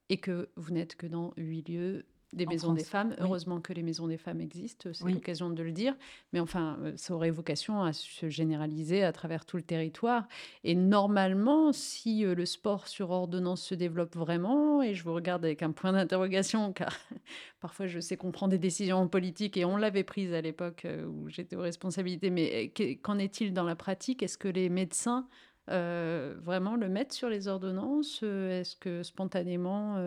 et 0.09 0.17
que 0.17 0.49
vous 0.55 0.71
n'êtes 0.71 0.95
que 0.95 1.07
dans 1.07 1.33
huit 1.37 1.67
lieux 1.69 2.05
des 2.33 2.45
maisons 2.45 2.73
des 2.73 2.83
femmes. 2.83 3.15
Heureusement 3.19 3.61
que 3.61 3.73
les 3.73 3.83
maisons 3.83 4.07
des 4.07 4.17
femmes 4.17 4.41
existent, 4.41 4.89
c'est 4.93 5.09
l'occasion 5.09 5.49
de 5.49 5.63
le 5.63 5.71
dire. 5.71 5.95
Mais 6.31 6.39
enfin, 6.39 6.77
euh, 6.81 6.93
ça 6.95 7.13
aurait 7.13 7.29
vocation 7.29 7.81
à 7.83 7.93
se 7.93 8.29
généraliser 8.29 9.03
à 9.03 9.11
travers 9.11 9.45
tout 9.45 9.57
le 9.57 9.63
territoire. 9.63 10.27
Et 10.63 10.75
normalement, 10.75 11.71
si 11.71 12.25
euh, 12.25 12.35
le 12.35 12.45
sport 12.45 12.87
sur 12.87 13.11
ordonnance 13.11 13.61
se 13.61 13.75
développe 13.75 14.15
vraiment, 14.15 14.81
et 14.81 14.93
je 14.93 15.03
vous 15.03 15.13
regarde 15.13 15.45
avec 15.45 15.63
un 15.63 15.71
point 15.71 15.93
d'interrogation, 15.93 16.73
car 16.73 16.93
parfois 17.61 17.87
je 17.87 17.99
sais 17.99 18.17
qu'on 18.17 18.31
prend 18.31 18.47
des 18.47 18.59
décisions 18.59 19.07
politiques 19.07 19.57
et 19.57 19.65
on 19.65 19.77
l'avait 19.77 20.03
prise 20.03 20.33
à 20.33 20.41
l'époque 20.41 20.85
euh, 20.85 21.05
où 21.05 21.29
j'étais 21.29 21.55
aux 21.55 21.61
responsabilités, 21.61 22.29
mais 22.29 22.73
qu'en 23.01 23.17
est-il 23.17 23.53
dans 23.53 23.63
la 23.63 23.75
pratique? 23.75 24.23
Est-ce 24.23 24.37
que 24.37 24.47
les 24.47 24.69
médecins 24.69 25.27
vraiment 25.67 26.75
le 26.75 26.89
mettent 26.89 27.13
sur 27.13 27.29
les 27.29 27.47
ordonnances? 27.47 28.21
Est-ce 28.21 28.75
que 28.75 29.01
spontanément 29.01 29.97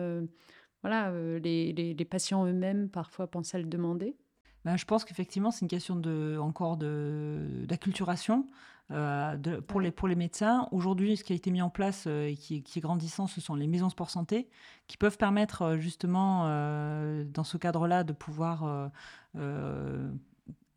voilà, 0.81 1.09
euh, 1.09 1.39
les, 1.39 1.73
les, 1.73 2.05
patients 2.05 2.45
eux-mêmes 2.45 2.89
parfois 2.89 3.27
pensent 3.27 3.55
à 3.55 3.57
le 3.57 3.65
demander 3.65 4.15
ben, 4.63 4.77
Je 4.77 4.85
pense 4.85 5.05
qu'effectivement, 5.05 5.51
c'est 5.51 5.61
une 5.61 5.69
question 5.69 5.95
de, 5.95 6.37
encore 6.39 6.77
d'acculturation. 6.77 8.45
Euh, 8.89 9.35
pour, 9.67 9.81
les, 9.81 9.91
pour 9.91 10.07
les 10.07 10.15
médecins. 10.15 10.69
Aujourd'hui, 10.71 11.17
ce 11.17 11.25
qui 11.25 11.33
a 11.33 11.35
été 11.35 11.51
mis 11.51 11.61
en 11.61 11.69
place 11.69 12.05
euh, 12.07 12.29
et 12.29 12.37
qui, 12.37 12.63
qui, 12.63 12.79
est 12.79 12.81
grandissant, 12.81 13.27
ce 13.27 13.41
sont 13.41 13.53
les 13.53 13.67
maisons 13.67 13.89
sport 13.89 14.09
santé, 14.09 14.47
qui 14.87 14.95
peuvent 14.95 15.17
permettre 15.17 15.75
justement, 15.75 16.43
dans 17.25 17.43
ce 17.43 17.57
cadre-là, 17.57 18.05
de 18.05 18.13
pouvoir 18.13 18.89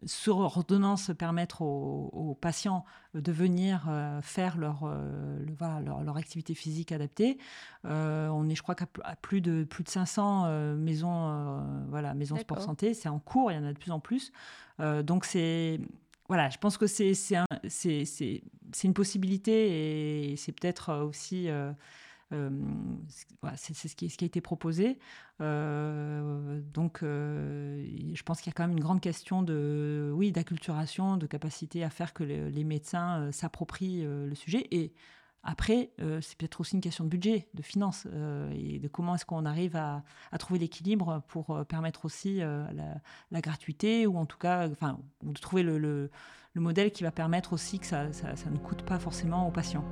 sur 0.06 0.38
ordonnance 0.38 1.10
permettre 1.16 1.62
aux, 1.62 2.36
patients 2.40 2.84
de 3.14 3.32
venir 3.32 3.86
euh, 3.88 4.20
faire 4.22 4.56
leur, 4.56 4.84
euh, 4.84 5.38
leur, 6.04 6.16
activité 6.16 6.54
physique 6.54 6.92
adaptée. 6.92 7.38
Euh, 7.84 8.28
on 8.28 8.48
est, 8.48 8.54
je 8.54 8.62
crois, 8.62 8.74
qu'à 8.74 8.86
plus 9.20 9.40
de, 9.40 9.64
plus 9.64 9.84
de 9.84 9.88
500 9.88 10.76
maisons, 10.76 11.62
voilà, 11.88 12.14
maisons 12.14 12.36
sport 12.36 12.62
santé. 12.62 12.94
C'est 12.94 13.08
en 13.08 13.18
cours, 13.18 13.52
il 13.52 13.56
y 13.56 13.58
en 13.58 13.64
a 13.64 13.72
de 13.72 13.78
plus 13.78 13.92
en 13.92 14.00
plus. 14.00 14.32
donc, 14.78 15.24
c'est. 15.24 15.80
Voilà, 16.28 16.48
je 16.48 16.58
pense 16.58 16.78
que 16.78 16.86
c'est 16.86 17.12
une 18.84 18.94
possibilité 18.94 20.30
et 20.30 20.36
c'est 20.36 20.52
peut-être 20.52 20.94
aussi 21.02 21.48
c'est 22.30 23.88
ce 23.88 23.96
qui, 23.96 24.06
a 24.06 24.26
été 24.26 24.40
proposé. 24.40 24.98
donc, 25.38 27.00
je 27.02 28.22
pense 28.22 28.40
qu'il 28.40 28.50
y 28.50 28.54
a 28.54 28.56
quand 28.56 28.66
même 28.66 28.76
une 28.76 28.82
grande 28.82 29.00
question 29.00 29.42
de, 29.42 30.12
oui, 30.14 30.32
d'acculturation, 30.32 31.16
de 31.16 31.26
capacité 31.26 31.84
à 31.84 31.90
faire 31.90 32.12
que 32.12 32.24
les 32.24 32.64
médecins 32.64 33.30
s'approprient 33.32 34.02
le 34.02 34.34
sujet. 34.34 34.66
Et 34.70 34.92
après, 35.42 35.90
c'est 36.20 36.36
peut-être 36.36 36.60
aussi 36.60 36.74
une 36.74 36.82
question 36.82 37.04
de 37.04 37.08
budget, 37.08 37.48
de 37.54 37.62
finances, 37.62 38.06
et 38.52 38.78
de 38.78 38.88
comment 38.88 39.14
est-ce 39.14 39.24
qu'on 39.24 39.46
arrive 39.46 39.76
à, 39.76 40.02
trouver 40.38 40.60
l'équilibre 40.60 41.22
pour 41.28 41.64
permettre 41.66 42.04
aussi 42.04 42.38
la, 42.38 43.40
gratuité, 43.40 44.06
ou 44.06 44.16
en 44.18 44.26
tout 44.26 44.38
cas, 44.38 44.68
enfin, 44.68 44.98
de 45.22 45.38
trouver 45.40 45.62
le, 45.62 46.10
modèle 46.56 46.92
qui 46.92 47.04
va 47.04 47.10
permettre 47.10 47.52
aussi 47.52 47.78
que 47.78 47.86
ça, 47.86 48.06
ne 48.06 48.58
coûte 48.58 48.82
pas 48.82 48.98
forcément 48.98 49.48
aux 49.48 49.52
patients. 49.52 49.84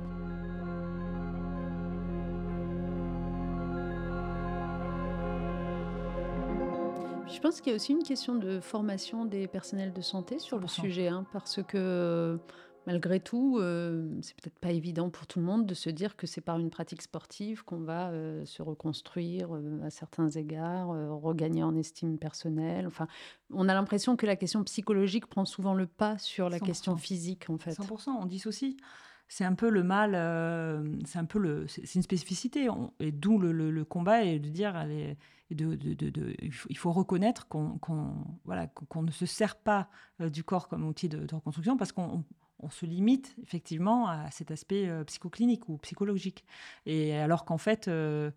Je 7.39 7.41
pense 7.41 7.61
qu'il 7.61 7.71
y 7.71 7.73
a 7.73 7.77
aussi 7.77 7.93
une 7.93 8.03
question 8.03 8.35
de 8.35 8.59
formation 8.59 9.23
des 9.23 9.47
personnels 9.47 9.93
de 9.93 10.01
santé 10.01 10.39
sur 10.39 10.59
le 10.59 10.67
sujet, 10.67 11.07
hein, 11.07 11.25
parce 11.31 11.63
que 11.63 12.37
Malgré 12.89 13.19
tout, 13.19 13.59
euh, 13.59 14.09
c'est 14.23 14.35
peut-être 14.35 14.57
pas 14.57 14.71
évident 14.71 15.11
pour 15.11 15.27
tout 15.27 15.37
le 15.37 15.45
monde 15.45 15.67
de 15.67 15.75
se 15.75 15.91
dire 15.91 16.15
que 16.15 16.25
c'est 16.25 16.41
par 16.41 16.57
une 16.57 16.71
pratique 16.71 17.03
sportive 17.03 17.63
qu'on 17.63 17.81
va 17.81 18.09
euh, 18.09 18.43
se 18.45 18.63
reconstruire 18.63 19.53
euh, 19.53 19.79
à 19.83 19.91
certains 19.91 20.29
égards, 20.29 20.87
regagner 21.21 21.61
en 21.61 21.75
estime 21.75 22.17
personnelle. 22.17 22.87
Enfin, 22.87 23.07
on 23.53 23.69
a 23.69 23.75
l'impression 23.75 24.15
que 24.15 24.25
la 24.25 24.35
question 24.35 24.63
psychologique 24.63 25.27
prend 25.27 25.45
souvent 25.45 25.75
le 25.75 25.85
pas 25.85 26.17
sur 26.17 26.49
la 26.49 26.59
question 26.59 26.97
physique, 26.97 27.49
en 27.49 27.59
fait. 27.59 27.73
100%, 27.73 28.09
on 28.09 28.25
dissocie. 28.25 28.75
C'est 29.29 29.45
un 29.45 29.53
peu 29.53 29.69
le 29.69 29.83
mal, 29.83 30.11
c'est 31.05 31.19
un 31.19 31.25
peu 31.25 31.39
le, 31.39 31.67
c'est 31.67 31.95
une 31.95 32.01
spécificité, 32.01 32.67
et 32.99 33.11
d'où 33.11 33.37
le, 33.37 33.85
combat 33.85 34.23
et 34.23 34.39
de 34.39 34.49
dire, 34.49 34.75
allez, 34.75 35.17
de, 35.51 35.75
de, 35.75 36.35
il 36.41 36.77
faut 36.77 36.91
reconnaître 36.91 37.47
qu'on 37.47 37.79
voilà, 38.43 38.67
qu'on 38.67 39.03
ne 39.03 39.11
se 39.11 39.25
sert 39.25 39.55
pas 39.55 39.87
du 40.19 40.43
corps 40.43 40.67
comme 40.67 40.85
outil 40.85 41.09
de, 41.09 41.33
reconstruction 41.33 41.77
parce 41.77 41.91
qu'on 41.91 42.23
on 42.59 42.69
se 42.69 42.85
limite 42.85 43.35
effectivement 43.41 44.07
à 44.07 44.29
cet 44.31 44.51
aspect 44.51 44.87
euh, 44.87 45.03
psychoclinique 45.05 45.69
ou 45.69 45.77
psychologique. 45.77 46.45
Et 46.85 47.15
alors 47.15 47.45
qu'en 47.45 47.57
fait, 47.57 47.87
euh, 47.87 48.31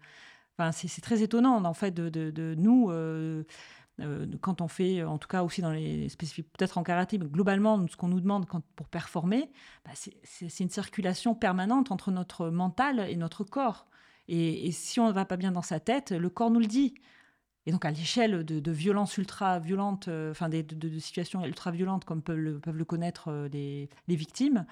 c'est 0.72 1.00
très 1.00 1.22
étonnant 1.22 1.64
en 1.64 1.74
fait 1.74 1.92
de, 1.92 2.54
nous. 2.56 2.90
Euh, 2.90 3.44
quand 4.40 4.60
on 4.60 4.68
fait, 4.68 5.02
en 5.04 5.18
tout 5.18 5.28
cas 5.28 5.42
aussi 5.42 5.62
dans 5.62 5.70
les 5.70 6.08
spécifiques, 6.08 6.52
peut-être 6.52 6.78
en 6.78 6.82
karaté, 6.82 7.18
mais 7.18 7.26
globalement, 7.26 7.86
ce 7.88 7.96
qu'on 7.96 8.08
nous 8.08 8.20
demande 8.20 8.46
pour 8.76 8.88
performer, 8.88 9.50
bah, 9.84 9.92
c'est 9.94 10.60
une 10.60 10.70
circulation 10.70 11.34
permanente 11.34 11.92
entre 11.92 12.10
notre 12.10 12.48
mental 12.48 13.00
et 13.08 13.16
notre 13.16 13.44
corps. 13.44 13.86
Et, 14.28 14.70
si 14.72 15.00
on 15.00 15.08
ne 15.08 15.12
va 15.12 15.24
pas 15.24 15.36
bien 15.36 15.52
dans 15.52 15.62
sa 15.62 15.80
tête, 15.80 16.12
le 16.12 16.30
corps 16.30 16.50
nous 16.50 16.60
le 16.60 16.66
dit. 16.66 16.94
Et 17.66 17.72
donc, 17.72 17.84
à 17.84 17.90
l'échelle 17.90 18.44
de, 18.44 18.70
violences 18.72 19.18
ultra-violentes, 19.18 20.08
euh, 20.08 20.32
enfin, 20.32 20.48
de, 20.48 20.98
situations 20.98 21.44
ultra-violentes 21.44 22.04
comme 22.04 22.22
peuvent 22.22 22.36
le, 22.36 22.84
connaître 22.84 23.28
euh, 23.28 23.48
les, 23.48 23.88
victimes, 24.08 24.66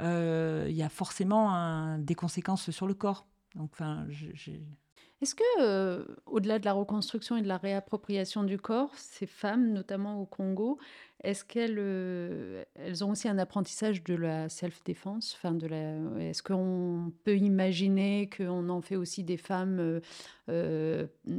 euh, 0.00 0.66
il 0.68 0.74
y 0.74 0.82
a 0.82 0.88
forcément 0.88 1.98
des 1.98 2.14
conséquences 2.14 2.70
sur 2.70 2.86
le 2.86 2.94
corps. 2.94 3.26
Donc, 3.54 3.70
enfin, 3.72 4.06
j'ai 4.08 4.66
est-ce 5.22 5.34
que, 5.34 6.06
au-delà 6.26 6.58
de 6.58 6.64
la 6.66 6.72
reconstruction 6.74 7.36
et 7.36 7.42
de 7.42 7.48
la 7.48 7.56
réappropriation 7.56 8.42
du 8.44 8.58
corps, 8.58 8.94
ces 8.96 9.26
femmes, 9.26 9.72
notamment 9.72 10.20
au 10.20 10.26
Congo, 10.26 10.78
est-ce 11.22 11.44
qu'elles 11.44 11.78
elles 12.74 13.04
ont 13.04 13.10
aussi 13.12 13.28
un 13.28 13.38
apprentissage 13.38 14.02
de 14.04 14.14
la 14.14 14.48
self-défense? 14.50 15.34
Enfin, 15.36 15.56
la, 15.62 16.20
Est-ce 16.20 16.42
qu'on 16.42 17.12
peut 17.24 17.36
imaginer 17.38 18.28
qu'on 18.28 18.68
en 18.68 18.82
fait 18.82 18.96
aussi 18.96 19.24
des 19.24 19.38
femmes 19.38 20.00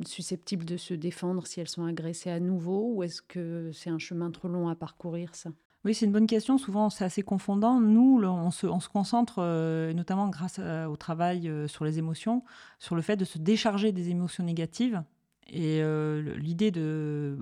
susceptibles 0.06 0.66
de 0.66 0.78
se 0.78 0.94
défendre 0.94 1.46
si 1.48 1.60
elles 1.60 1.70
sont 1.70 1.86
agressées 1.86 2.32
à 2.32 2.40
nouveau? 2.40 2.94
Ou 2.96 3.04
est-ce 3.04 3.22
que 3.22 3.72
c'est 3.74 3.90
un 3.90 4.00
chemin 4.00 4.32
trop 4.32 4.48
long 4.48 4.68
à 4.70 4.76
parcourir, 4.76 5.36
ça? 5.36 5.52
Oui, 5.86 5.94
c'est 5.94 6.08
une 6.08 6.12
bonne 6.12 6.26
question. 6.26 6.58
Souvent, 6.58 6.90
c'est 6.90 7.06
assez 7.06 7.22
confondant. 7.22 7.80
Nous, 7.80 8.20
on, 8.24 8.50
se, 8.50 8.66
concentre, 8.90 9.36
euh, 9.38 9.94
notamment 9.94 10.28
grâce 10.30 10.60
au 10.60 10.96
travail 10.98 11.48
euh, 11.48 11.68
sur 11.68 11.86
les 11.86 12.00
émotions, 12.00 12.44
sur 12.80 12.96
le 12.96 13.04
fait 13.04 13.16
de 13.16 13.24
se 13.24 13.38
décharger 13.38 13.92
des 13.92 14.10
émotions 14.10 14.44
négatives. 14.44 15.04
Et 15.48 15.84
euh, 15.84 16.36
l'idée 16.38 16.72
de 16.72 17.38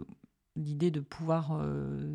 l'idée 0.57 0.91
de 0.91 0.99
pouvoir 0.99 1.59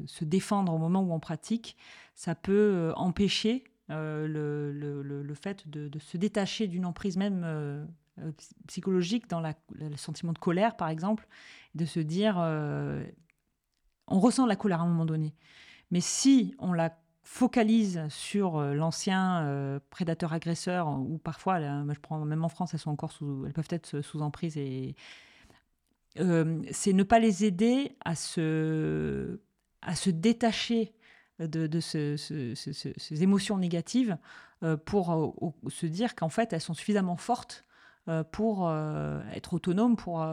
se 0.07 0.25
défendre 0.25 0.73
au 0.73 0.79
moment 0.79 1.01
où 1.03 1.13
on 1.13 1.19
pratique, 1.19 1.77
ça 2.15 2.37
peut 2.37 2.93
empêcher 2.95 3.65
le, 3.89 5.35
fait 5.35 5.69
de, 5.69 5.99
se 5.99 6.17
détacher 6.17 6.69
d'une 6.69 6.87
emprise 6.87 7.17
même 7.17 7.89
psychologique 8.69 9.29
dans 9.29 9.41
le 9.41 9.97
sentiment 9.97 10.33
de 10.33 10.39
colère, 10.39 10.77
par 10.77 10.89
exemple, 10.89 11.27
de 11.75 11.85
se 11.85 11.99
dire, 11.99 12.37
on 14.07 14.21
ressent 14.21 14.47
la 14.47 14.55
colère 14.55 14.83
à 14.83 14.85
un 14.85 14.89
moment 14.89 15.05
donné. 15.05 15.35
Mais 15.91 16.01
si 16.01 16.55
on 16.59 16.73
la 16.73 16.97
focalise 17.29 18.01
sur 18.09 18.57
euh, 18.57 18.73
l'ancien 18.73 19.43
euh, 19.43 19.79
prédateur-agresseur, 19.91 20.89
ou 20.89 21.19
parfois, 21.19 21.61
je 21.61 22.01
prends, 22.01 22.25
même 22.25 22.43
en 22.43 22.49
France, 22.49 22.73
elles, 22.73 22.81
sont 22.81 22.91
encore 22.91 23.13
sous, 23.13 23.45
elles 23.47 23.53
peuvent 23.53 23.69
être 23.71 24.01
sous 24.01 24.23
emprise, 24.23 24.59
euh, 26.19 26.63
c'est 26.71 26.95
ne 26.95 27.03
pas 27.03 27.19
les 27.19 27.45
aider 27.45 27.97
à 28.03 28.15
se, 28.15 29.41
à 29.83 29.95
se 29.95 30.09
détacher 30.09 30.95
de, 31.39 31.81
ces 31.81 33.23
émotions 33.23 33.59
négatives 33.59 34.17
pour 34.87 35.37
se 35.69 35.87
dire 35.87 36.17
qu'en 36.17 36.31
fait, 36.31 36.53
elles 36.53 36.61
sont 36.61 36.75
suffisamment 36.75 37.17
fortes 37.17 37.65
pour 38.33 38.69
être 39.33 39.55
autonomes, 39.55 39.95
pour 39.95 40.27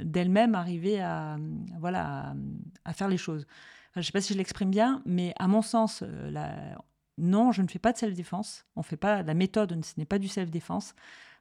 d'elles-mêmes 0.00 0.56
arriver 0.56 1.00
à, 1.00 1.36
voilà, 1.78 2.34
à 2.84 2.92
faire 2.92 3.06
les 3.06 3.18
choses 3.18 3.46
je 3.94 4.00
ne 4.00 4.04
sais 4.04 4.12
pas 4.12 4.20
si 4.20 4.32
je 4.32 4.38
l'exprime 4.38 4.70
bien, 4.70 5.02
mais 5.04 5.34
à 5.38 5.48
mon 5.48 5.62
sens, 5.62 6.02
euh, 6.02 6.74
non, 7.18 7.52
je 7.52 7.62
ne 7.62 7.68
fais 7.68 7.78
pas 7.78 7.92
de 7.92 7.98
self-défense. 7.98 8.64
On 8.76 8.82
fait 8.82 8.96
pas 8.96 9.22
la 9.22 9.34
méthode, 9.34 9.84
ce 9.84 9.94
n'est 9.98 10.06
pas 10.06 10.18
du 10.18 10.28
self-défense 10.28 10.94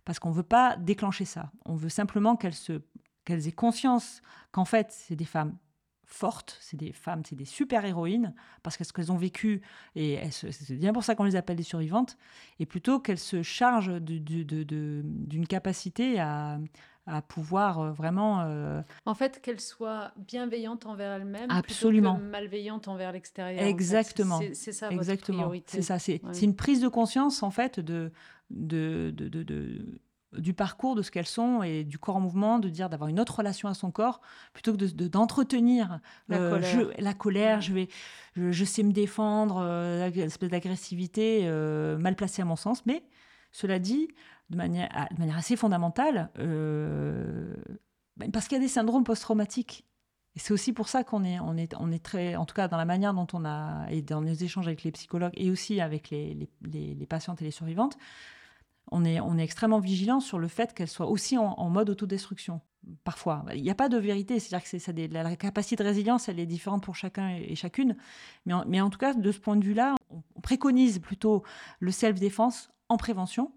parce 0.06 0.20
qu'on 0.20 0.30
ne 0.30 0.36
veut 0.36 0.44
pas 0.44 0.76
déclencher 0.78 1.26
ça. 1.26 1.52
On 1.66 1.76
veut 1.76 1.90
simplement 1.90 2.36
qu'elles 2.36 3.48
aient 3.48 3.52
conscience 3.52 4.22
qu'en 4.52 4.66
fait, 4.66 4.92
c'est 4.92 5.16
des 5.16 5.26
femmes 5.26 5.58
fortes, 6.06 6.58
c'est 6.60 6.76
des 6.76 6.92
femmes, 6.92 7.24
c'est 7.26 7.36
des 7.36 7.46
super-héroïnes, 7.46 8.34
parce 8.64 8.76
que 8.76 8.84
ce 8.84 8.92
qu'elles 8.92 9.14
ont 9.14 9.18
vécu, 9.18 9.62
et 9.96 10.20
c'est 10.32 10.76
bien 10.76 10.92
pour 10.92 11.06
ça 11.06 11.16
qu'on 11.16 11.24
les 11.24 11.38
appelle 11.38 11.56
des 11.56 11.64
survivantes, 11.64 12.18
et 12.60 12.66
plutôt 12.66 13.00
qu'elles 13.00 13.18
se 13.18 13.44
chargent 13.44 14.02
d'une 14.02 15.48
capacité 15.48 16.20
à, 16.20 16.60
à 17.06 17.22
pouvoir 17.22 17.80
euh, 17.80 17.92
vraiment... 17.92 18.42
Euh, 18.42 18.82
en 19.06 19.16
fait, 19.16 19.42
qu'elle 19.42 19.60
soit 19.60 20.12
bienveillante 20.18 20.86
envers 20.86 21.14
elle-même 21.14 21.50
Absolument. 21.50 22.16
plutôt 22.16 22.26
que 22.26 22.32
malveillante 22.32 22.88
envers 22.88 23.12
l'extérieur. 23.12 23.64
Exactement. 23.64 24.40
C'est 24.54 24.72
ça 24.72 24.90
Exactement. 24.92 25.38
votre 25.38 25.50
priorité. 25.50 25.72
C'est 25.78 25.82
ça. 25.82 26.00
C'est 26.00 26.22
une 26.42 26.56
prise 26.56 26.82
de 26.82 26.88
conscience, 26.88 27.44
en 27.44 27.52
fait, 27.52 27.80
de, 27.80 28.12
de, 28.52 29.12
de, 29.16 29.30
de, 29.30 30.00
du 30.38 30.54
parcours, 30.54 30.96
de 30.96 31.02
ce 31.02 31.10
qu'elles 31.12 31.26
sont 31.26 31.64
et 31.64 31.84
du 31.84 31.98
corps 31.98 32.18
en 32.18 32.22
mouvement, 32.22 32.60
de 32.60 32.70
dire 32.70 32.90
d'avoir 32.90 33.10
une 33.10 33.20
autre 33.20 33.38
relation 33.38 33.68
à 33.68 33.74
son 33.74 33.92
corps, 33.92 34.22
plutôt 34.54 34.76
que 34.76 34.86
d'entretenir 35.08 36.00
la, 36.30 36.38
euh, 36.38 36.52
colère. 36.52 36.92
la 37.00 37.14
colère. 37.14 37.62
Je, 37.62 37.74
vais, 37.74 37.90
je, 38.36 38.66
sais 38.66 38.84
me 38.84 38.94
défendre, 38.94 39.58
euh, 39.62 40.08
l'espèce 40.10 40.50
d'agressivité 40.50 41.50
mal 41.98 42.16
placée 42.16 42.44
à 42.44 42.46
mon 42.46 42.56
sens. 42.56 42.86
Mais 42.86 43.04
cela 43.52 43.80
dit, 43.80 44.08
de 44.52 44.58
manière, 44.58 45.08
de 45.12 45.18
manière 45.18 45.38
assez 45.38 45.56
fondamentale, 45.56 46.30
euh, 46.38 47.56
ben, 48.18 48.32
parce 48.32 48.48
qu'il 48.48 48.58
y 48.58 48.62
a 48.62 48.64
des 48.64 48.68
syndromes 48.68 49.04
post-traumatiques. 49.04 49.86
Et 50.36 50.40
c'est 50.40 50.54
aussi 50.54 50.74
pour 50.74 50.88
ça 50.88 51.04
qu'on 51.04 51.24
est, 51.24 51.40
on 51.40 51.58
est, 51.58 51.74
on 51.80 51.92
est 51.92 52.04
très, 52.04 52.36
en 52.36 52.46
tout 52.46 52.54
cas 52.54 52.68
dans 52.68 52.78
la 52.78 52.86
manière 52.86 53.14
dont 53.14 53.28
on 53.34 53.44
a, 53.46 53.88
et 53.90 54.02
dans 54.02 54.22
les 54.22 54.44
échanges 54.44 54.68
avec 54.68 54.84
les 54.84 54.92
psychologues 54.92 55.34
et 55.36 55.50
aussi 55.50 55.82
avec 55.82 56.10
les, 56.10 56.50
les, 56.62 57.06
patientes 57.06 57.42
et 57.42 57.46
les 57.46 57.52
survivantes, 57.52 57.98
on 58.92 59.04
est, 59.06 59.20
on 59.20 59.38
est 59.38 59.44
extrêmement 59.44 59.80
vigilant 59.80 60.20
sur 60.20 60.38
le 60.38 60.48
fait 60.48 60.74
qu'elles 60.74 60.90
soient 60.90 61.10
aussi 61.10 61.38
en, 61.38 61.70
mode 61.70 61.90
autodestruction. 61.90 62.62
Parfois, 63.04 63.46
il 63.54 63.62
n'y 63.62 63.70
a 63.70 63.76
pas 63.76 63.90
de 63.90 63.98
vérité, 63.98 64.40
c'est-à-dire 64.40 64.68
que 64.86 65.14
la 65.14 65.36
capacité 65.36 65.84
de 65.84 65.88
résilience, 65.88 66.30
elle 66.30 66.40
est 66.40 66.46
différente 66.46 66.84
pour 66.84 66.96
chacun 66.96 67.30
et 67.30 67.56
chacune. 67.56 67.96
Mais 68.46 68.54
en, 68.54 68.66
mais 68.68 68.82
en 68.82 68.90
tout 68.90 68.98
cas, 68.98 69.14
de 69.14 69.32
ce 69.32 69.40
point 69.40 69.56
de 69.56 69.64
vue-là, 69.64 69.96
on 70.10 70.42
préconise 70.42 71.00
plutôt 71.00 71.44
le 71.80 71.92
self-défense 71.92 72.72
en 72.90 72.98
prévention, 72.98 73.52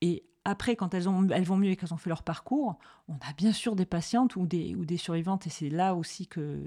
et 0.00 0.24
après, 0.44 0.76
quand 0.76 0.92
elles, 0.92 1.08
ont, 1.08 1.26
vont 1.26 1.56
mieux 1.56 1.70
et 1.70 1.76
qu'elles 1.76 1.94
ont 1.94 1.98
fait 1.98 2.10
leur 2.10 2.22
parcours, 2.22 2.78
on 3.08 3.14
a 3.14 3.32
bien 3.36 3.52
sûr 3.52 3.76
des 3.76 3.86
patientes 3.86 4.36
ou 4.36 4.46
des, 4.46 4.96
survivantes, 4.98 5.46
et 5.46 5.50
c'est 5.50 5.70
là 5.70 5.94
aussi 5.94 6.26
que 6.26 6.60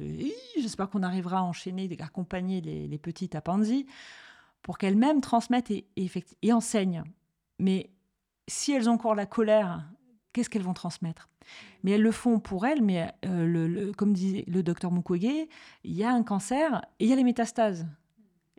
j'espère 0.60 0.90
qu'on 0.90 1.04
arrivera 1.04 1.40
à 1.40 1.42
enchaîner, 1.44 1.88
à 2.00 2.06
accompagner 2.06 2.62
les, 2.62 2.98
petites 2.98 3.36
à 3.36 3.42
Panzi, 3.42 3.86
pour 4.64 4.80
qu'elles-mêmes 4.80 5.22
transmettent 5.22 5.72
et, 5.72 5.86
et, 6.42 6.54
enseignent. 6.54 7.04
Mais 7.60 7.92
si 8.48 8.72
elles 8.72 8.90
ont 8.90 8.94
encore 8.94 9.16
la 9.16 9.28
colère, 9.28 9.88
qu'est-ce 10.34 10.50
qu'elles 10.50 10.64
vont 10.64 10.74
transmettre? 10.74 11.30
Mais 11.84 11.92
elles 11.92 12.02
le 12.02 12.12
font 12.12 12.40
pour 12.40 12.66
elles, 12.66 12.82
mais 12.82 13.12
euh, 13.26 13.46
le, 13.46 13.92
comme 13.94 14.14
disait 14.14 14.44
le 14.48 14.64
docteur 14.64 14.92
Mukwege, 14.92 15.48
il 15.84 15.94
y 15.94 16.04
a 16.04 16.12
un 16.12 16.24
cancer 16.24 16.82
et 17.00 17.06
il 17.06 17.10
y 17.10 17.14
a 17.14 17.16
les 17.16 17.24
métastases. 17.24 17.86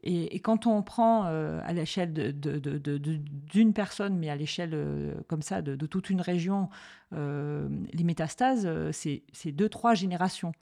Et, 0.03 0.38
quand 0.40 0.66
on 0.66 0.82
prend 0.82 1.26
euh, 1.26 1.61
à 1.64 1.72
l'échelle 1.72 2.12
d'une 2.12 3.72
personne, 3.72 4.16
mais 4.16 4.30
à 4.30 4.36
l'échelle 4.36 4.70
euh, 4.74 5.14
comme 5.26 5.42
ça 5.42 5.62
de, 5.62 5.86
toute 5.86 6.11
une 6.11 6.20
région, 6.20 6.68
euh, 7.12 7.68
les 7.92 8.05
métastases, 8.05 8.68
c'est 8.92 9.53
deux, 9.53 9.68
trois 9.68 9.94
générations. 9.94 10.53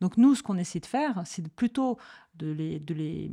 Donc 0.00 0.16
nous, 0.16 0.34
ce 0.34 0.42
qu'on 0.42 0.56
essaie 0.56 0.80
de 0.80 0.86
faire, 0.86 1.22
c'est 1.24 1.46
plutôt 1.48 1.98
de 2.34 2.50
les, 2.52 3.30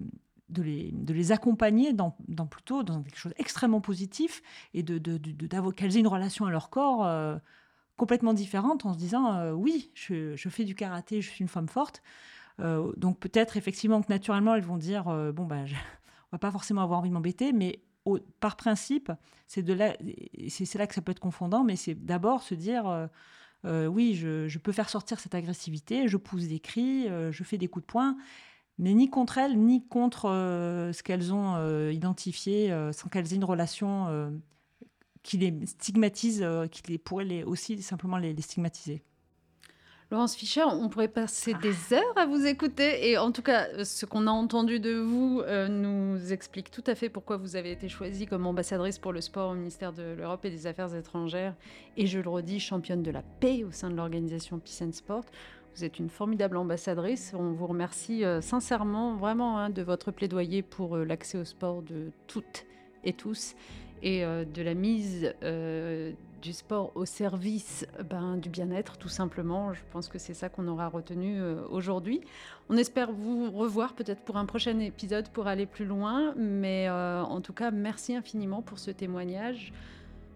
accompagner 1.31 1.93
dans, 1.93 2.11
plutôt 2.49 2.83
dans 2.83 3.01
quelque 3.01 3.17
chose 3.17 3.33
d'extrêmement 3.37 3.81
positif 3.81 4.41
et 4.73 4.83
de, 4.83 4.99
qu'elles 5.71 5.97
aient 5.97 6.01
une 6.01 6.07
relation 6.07 6.45
à 6.45 6.51
leur 6.51 6.69
corps 6.69 7.39
complètement 7.95 8.33
différente 8.33 8.85
en 8.85 8.93
se 8.93 8.99
disant 8.99 9.53
oui, 9.53 9.91
je, 9.95 10.35
fais 10.49 10.65
du 10.65 10.75
karaté, 10.75 11.21
je 11.21 11.29
suis 11.29 11.41
une 11.41 11.47
femme 11.47 11.69
forte. 11.69 12.03
Euh, 12.59 12.91
donc 12.97 13.19
peut-être 13.19 13.57
effectivement 13.57 14.01
que 14.01 14.11
naturellement 14.11 14.55
elles 14.55 14.63
vont 14.63 14.77
dire 14.77 15.07
euh, 15.09 15.31
bon 15.31 15.45
ben 15.45 15.65
on 15.65 16.29
va 16.31 16.39
pas 16.39 16.51
forcément 16.51 16.81
avoir 16.81 16.99
envie 16.99 17.09
de 17.09 17.13
m'embêter, 17.13 17.53
mais 17.53 17.81
par 18.39 18.55
principe 18.55 19.11
c'est 19.47 19.61
de 19.61 19.73
là 19.73 19.95
c'est 20.47 20.75
là 20.75 20.87
que 20.87 20.95
ça 20.95 21.01
peut 21.01 21.11
être 21.11 21.19
confondant, 21.19 21.63
mais 21.63 21.75
c'est 21.75 21.93
d'abord 21.93 22.41
se 22.41 22.55
dire 22.55 23.09
euh, 23.65 23.87
oui 23.87 24.15
je, 24.15 24.57
peux 24.57 24.71
faire 24.71 24.89
sortir 24.89 25.19
cette 25.19 25.35
agressivité, 25.35 26.07
je 26.07 26.17
pousse 26.17 26.47
des 26.47 26.59
cris, 26.59 27.07
je 27.07 27.43
fais 27.43 27.57
des 27.57 27.67
coups 27.67 27.85
de 27.85 27.91
poing 27.91 28.17
mais 28.79 28.93
ni 28.93 29.09
contre 29.09 29.39
elles, 29.39 29.57
ni 29.59 29.87
contre 29.87 30.29
ce 30.93 31.03
qu'elles 31.03 31.33
ont 31.33 31.89
identifié, 31.89 32.69
sans 32.93 33.09
qu'elles 33.09 33.33
aient 33.33 33.37
une 33.37 33.43
relation 33.43 34.39
qui 35.23 35.37
les 35.37 35.65
stigmatise, 35.65 36.45
qui 36.71 36.83
les, 36.87 36.97
pourrait 36.97 37.25
les, 37.25 37.43
aussi 37.43 37.81
simplement 37.81 38.17
les 38.17 38.39
stigmatiser. 38.39 39.03
Laurence 40.09 40.37
Fischer, 40.37 40.63
on 40.63 40.87
pourrait 40.87 41.09
passer 41.09 41.53
des 41.55 41.93
heures 41.93 42.17
à 42.17 42.25
vous 42.25 42.45
écouter. 42.45 43.09
Et 43.09 43.17
en 43.17 43.33
tout 43.33 43.41
cas, 43.41 43.83
ce 43.83 44.05
qu'on 44.05 44.25
a 44.27 44.31
entendu 44.31 44.79
de 44.79 44.95
vous 44.95 45.41
euh, 45.41 45.67
nous 45.67 46.31
explique 46.31 46.71
tout 46.71 46.83
à 46.87 46.95
fait 46.95 47.09
pourquoi 47.09 47.35
vous 47.35 47.57
avez 47.57 47.73
été 47.73 47.89
choisie 47.89 48.25
comme 48.25 48.47
ambassadrice 48.47 48.99
pour 48.99 49.11
le 49.11 49.19
sport 49.19 49.51
au 49.51 49.53
ministère 49.53 49.91
de 49.91 50.13
l'Europe 50.17 50.45
et 50.45 50.49
des 50.49 50.65
Affaires 50.65 50.95
étrangères. 50.95 51.55
Et 51.97 52.07
je 52.07 52.19
le 52.19 52.29
redis, 52.29 52.61
championne 52.61 53.03
de 53.03 53.11
la 53.11 53.21
paix 53.21 53.65
au 53.65 53.71
sein 53.71 53.89
de 53.89 53.97
l'organisation 53.97 54.59
Peace 54.59 54.81
and 54.81 54.93
Sport. 54.93 55.25
Vous 55.75 55.83
êtes 55.83 55.99
une 55.99 56.09
formidable 56.09 56.55
ambassadrice. 56.55 57.33
On 57.37 57.51
vous 57.51 57.67
remercie 57.67 58.23
euh, 58.23 58.39
sincèrement, 58.39 59.17
vraiment, 59.17 59.59
hein, 59.59 59.69
de 59.69 59.81
votre 59.81 60.11
plaidoyer 60.11 60.61
pour 60.61 60.95
euh, 60.95 61.03
l'accès 61.03 61.37
au 61.37 61.43
sport 61.43 61.81
de 61.81 62.11
toutes 62.27 62.65
et 63.03 63.11
tous 63.11 63.55
et 64.03 64.21
de 64.21 64.61
la 64.61 64.75
mise 64.75 65.33
du 66.41 66.53
sport 66.53 66.91
au 66.95 67.05
service 67.05 67.85
ben, 68.09 68.37
du 68.37 68.49
bien-être, 68.49 68.97
tout 68.97 69.09
simplement. 69.09 69.73
Je 69.73 69.81
pense 69.91 70.07
que 70.07 70.17
c'est 70.17 70.33
ça 70.33 70.49
qu'on 70.49 70.67
aura 70.67 70.87
retenu 70.87 71.39
euh, 71.39 71.61
aujourd'hui. 71.69 72.21
On 72.69 72.77
espère 72.77 73.11
vous 73.11 73.51
revoir 73.51 73.93
peut-être 73.93 74.21
pour 74.21 74.37
un 74.37 74.45
prochain 74.45 74.79
épisode 74.79 75.29
pour 75.29 75.47
aller 75.47 75.65
plus 75.65 75.85
loin, 75.85 76.33
mais 76.35 76.87
euh, 76.89 77.21
en 77.21 77.41
tout 77.41 77.53
cas, 77.53 77.71
merci 77.71 78.15
infiniment 78.15 78.61
pour 78.61 78.79
ce 78.79 78.91
témoignage. 78.91 79.73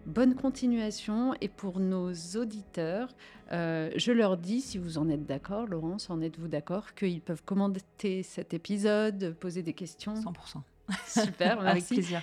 Bonne 0.06 0.34
continuation 0.34 1.34
et 1.40 1.48
pour 1.48 1.78
nos 1.78 2.12
auditeurs, 2.34 3.08
euh, 3.52 3.90
je 3.94 4.10
leur 4.10 4.36
dis, 4.36 4.60
si 4.60 4.78
vous 4.78 4.98
en 4.98 5.08
êtes 5.08 5.26
d'accord, 5.26 5.66
Laurence, 5.66 6.10
en 6.10 6.20
êtes-vous 6.20 6.48
d'accord, 6.48 6.94
qu'ils 6.94 7.20
peuvent 7.20 7.44
commenter 7.44 8.22
cet 8.24 8.52
épisode, 8.52 9.36
poser 9.38 9.62
des 9.62 9.74
questions? 9.74 10.14
100%. 10.14 10.62
Super, 11.06 11.56
merci. 11.62 11.68
Avec 11.70 11.86
plaisir. 11.86 12.22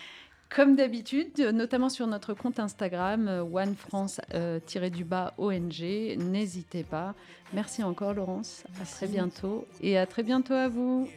Comme 0.50 0.76
d'habitude, 0.76 1.40
notamment 1.54 1.90
sur 1.90 2.08
notre 2.08 2.34
compte 2.34 2.60
Instagram, 2.60 3.28
euh, 3.28 3.44
OneFrance-du-bas 3.44 5.36
ONG, 5.38 6.18
n'hésitez 6.18 6.84
pas. 6.84 7.14
Merci 7.54 7.84
encore 7.84 8.16
Laurence, 8.16 8.64
à 8.82 8.86
très 8.86 9.08
bientôt. 9.08 9.68
Et 9.82 9.98
à 9.98 10.08
très 10.08 10.24
bientôt 10.24 10.56
à 10.56 10.68
vous. 10.68 11.08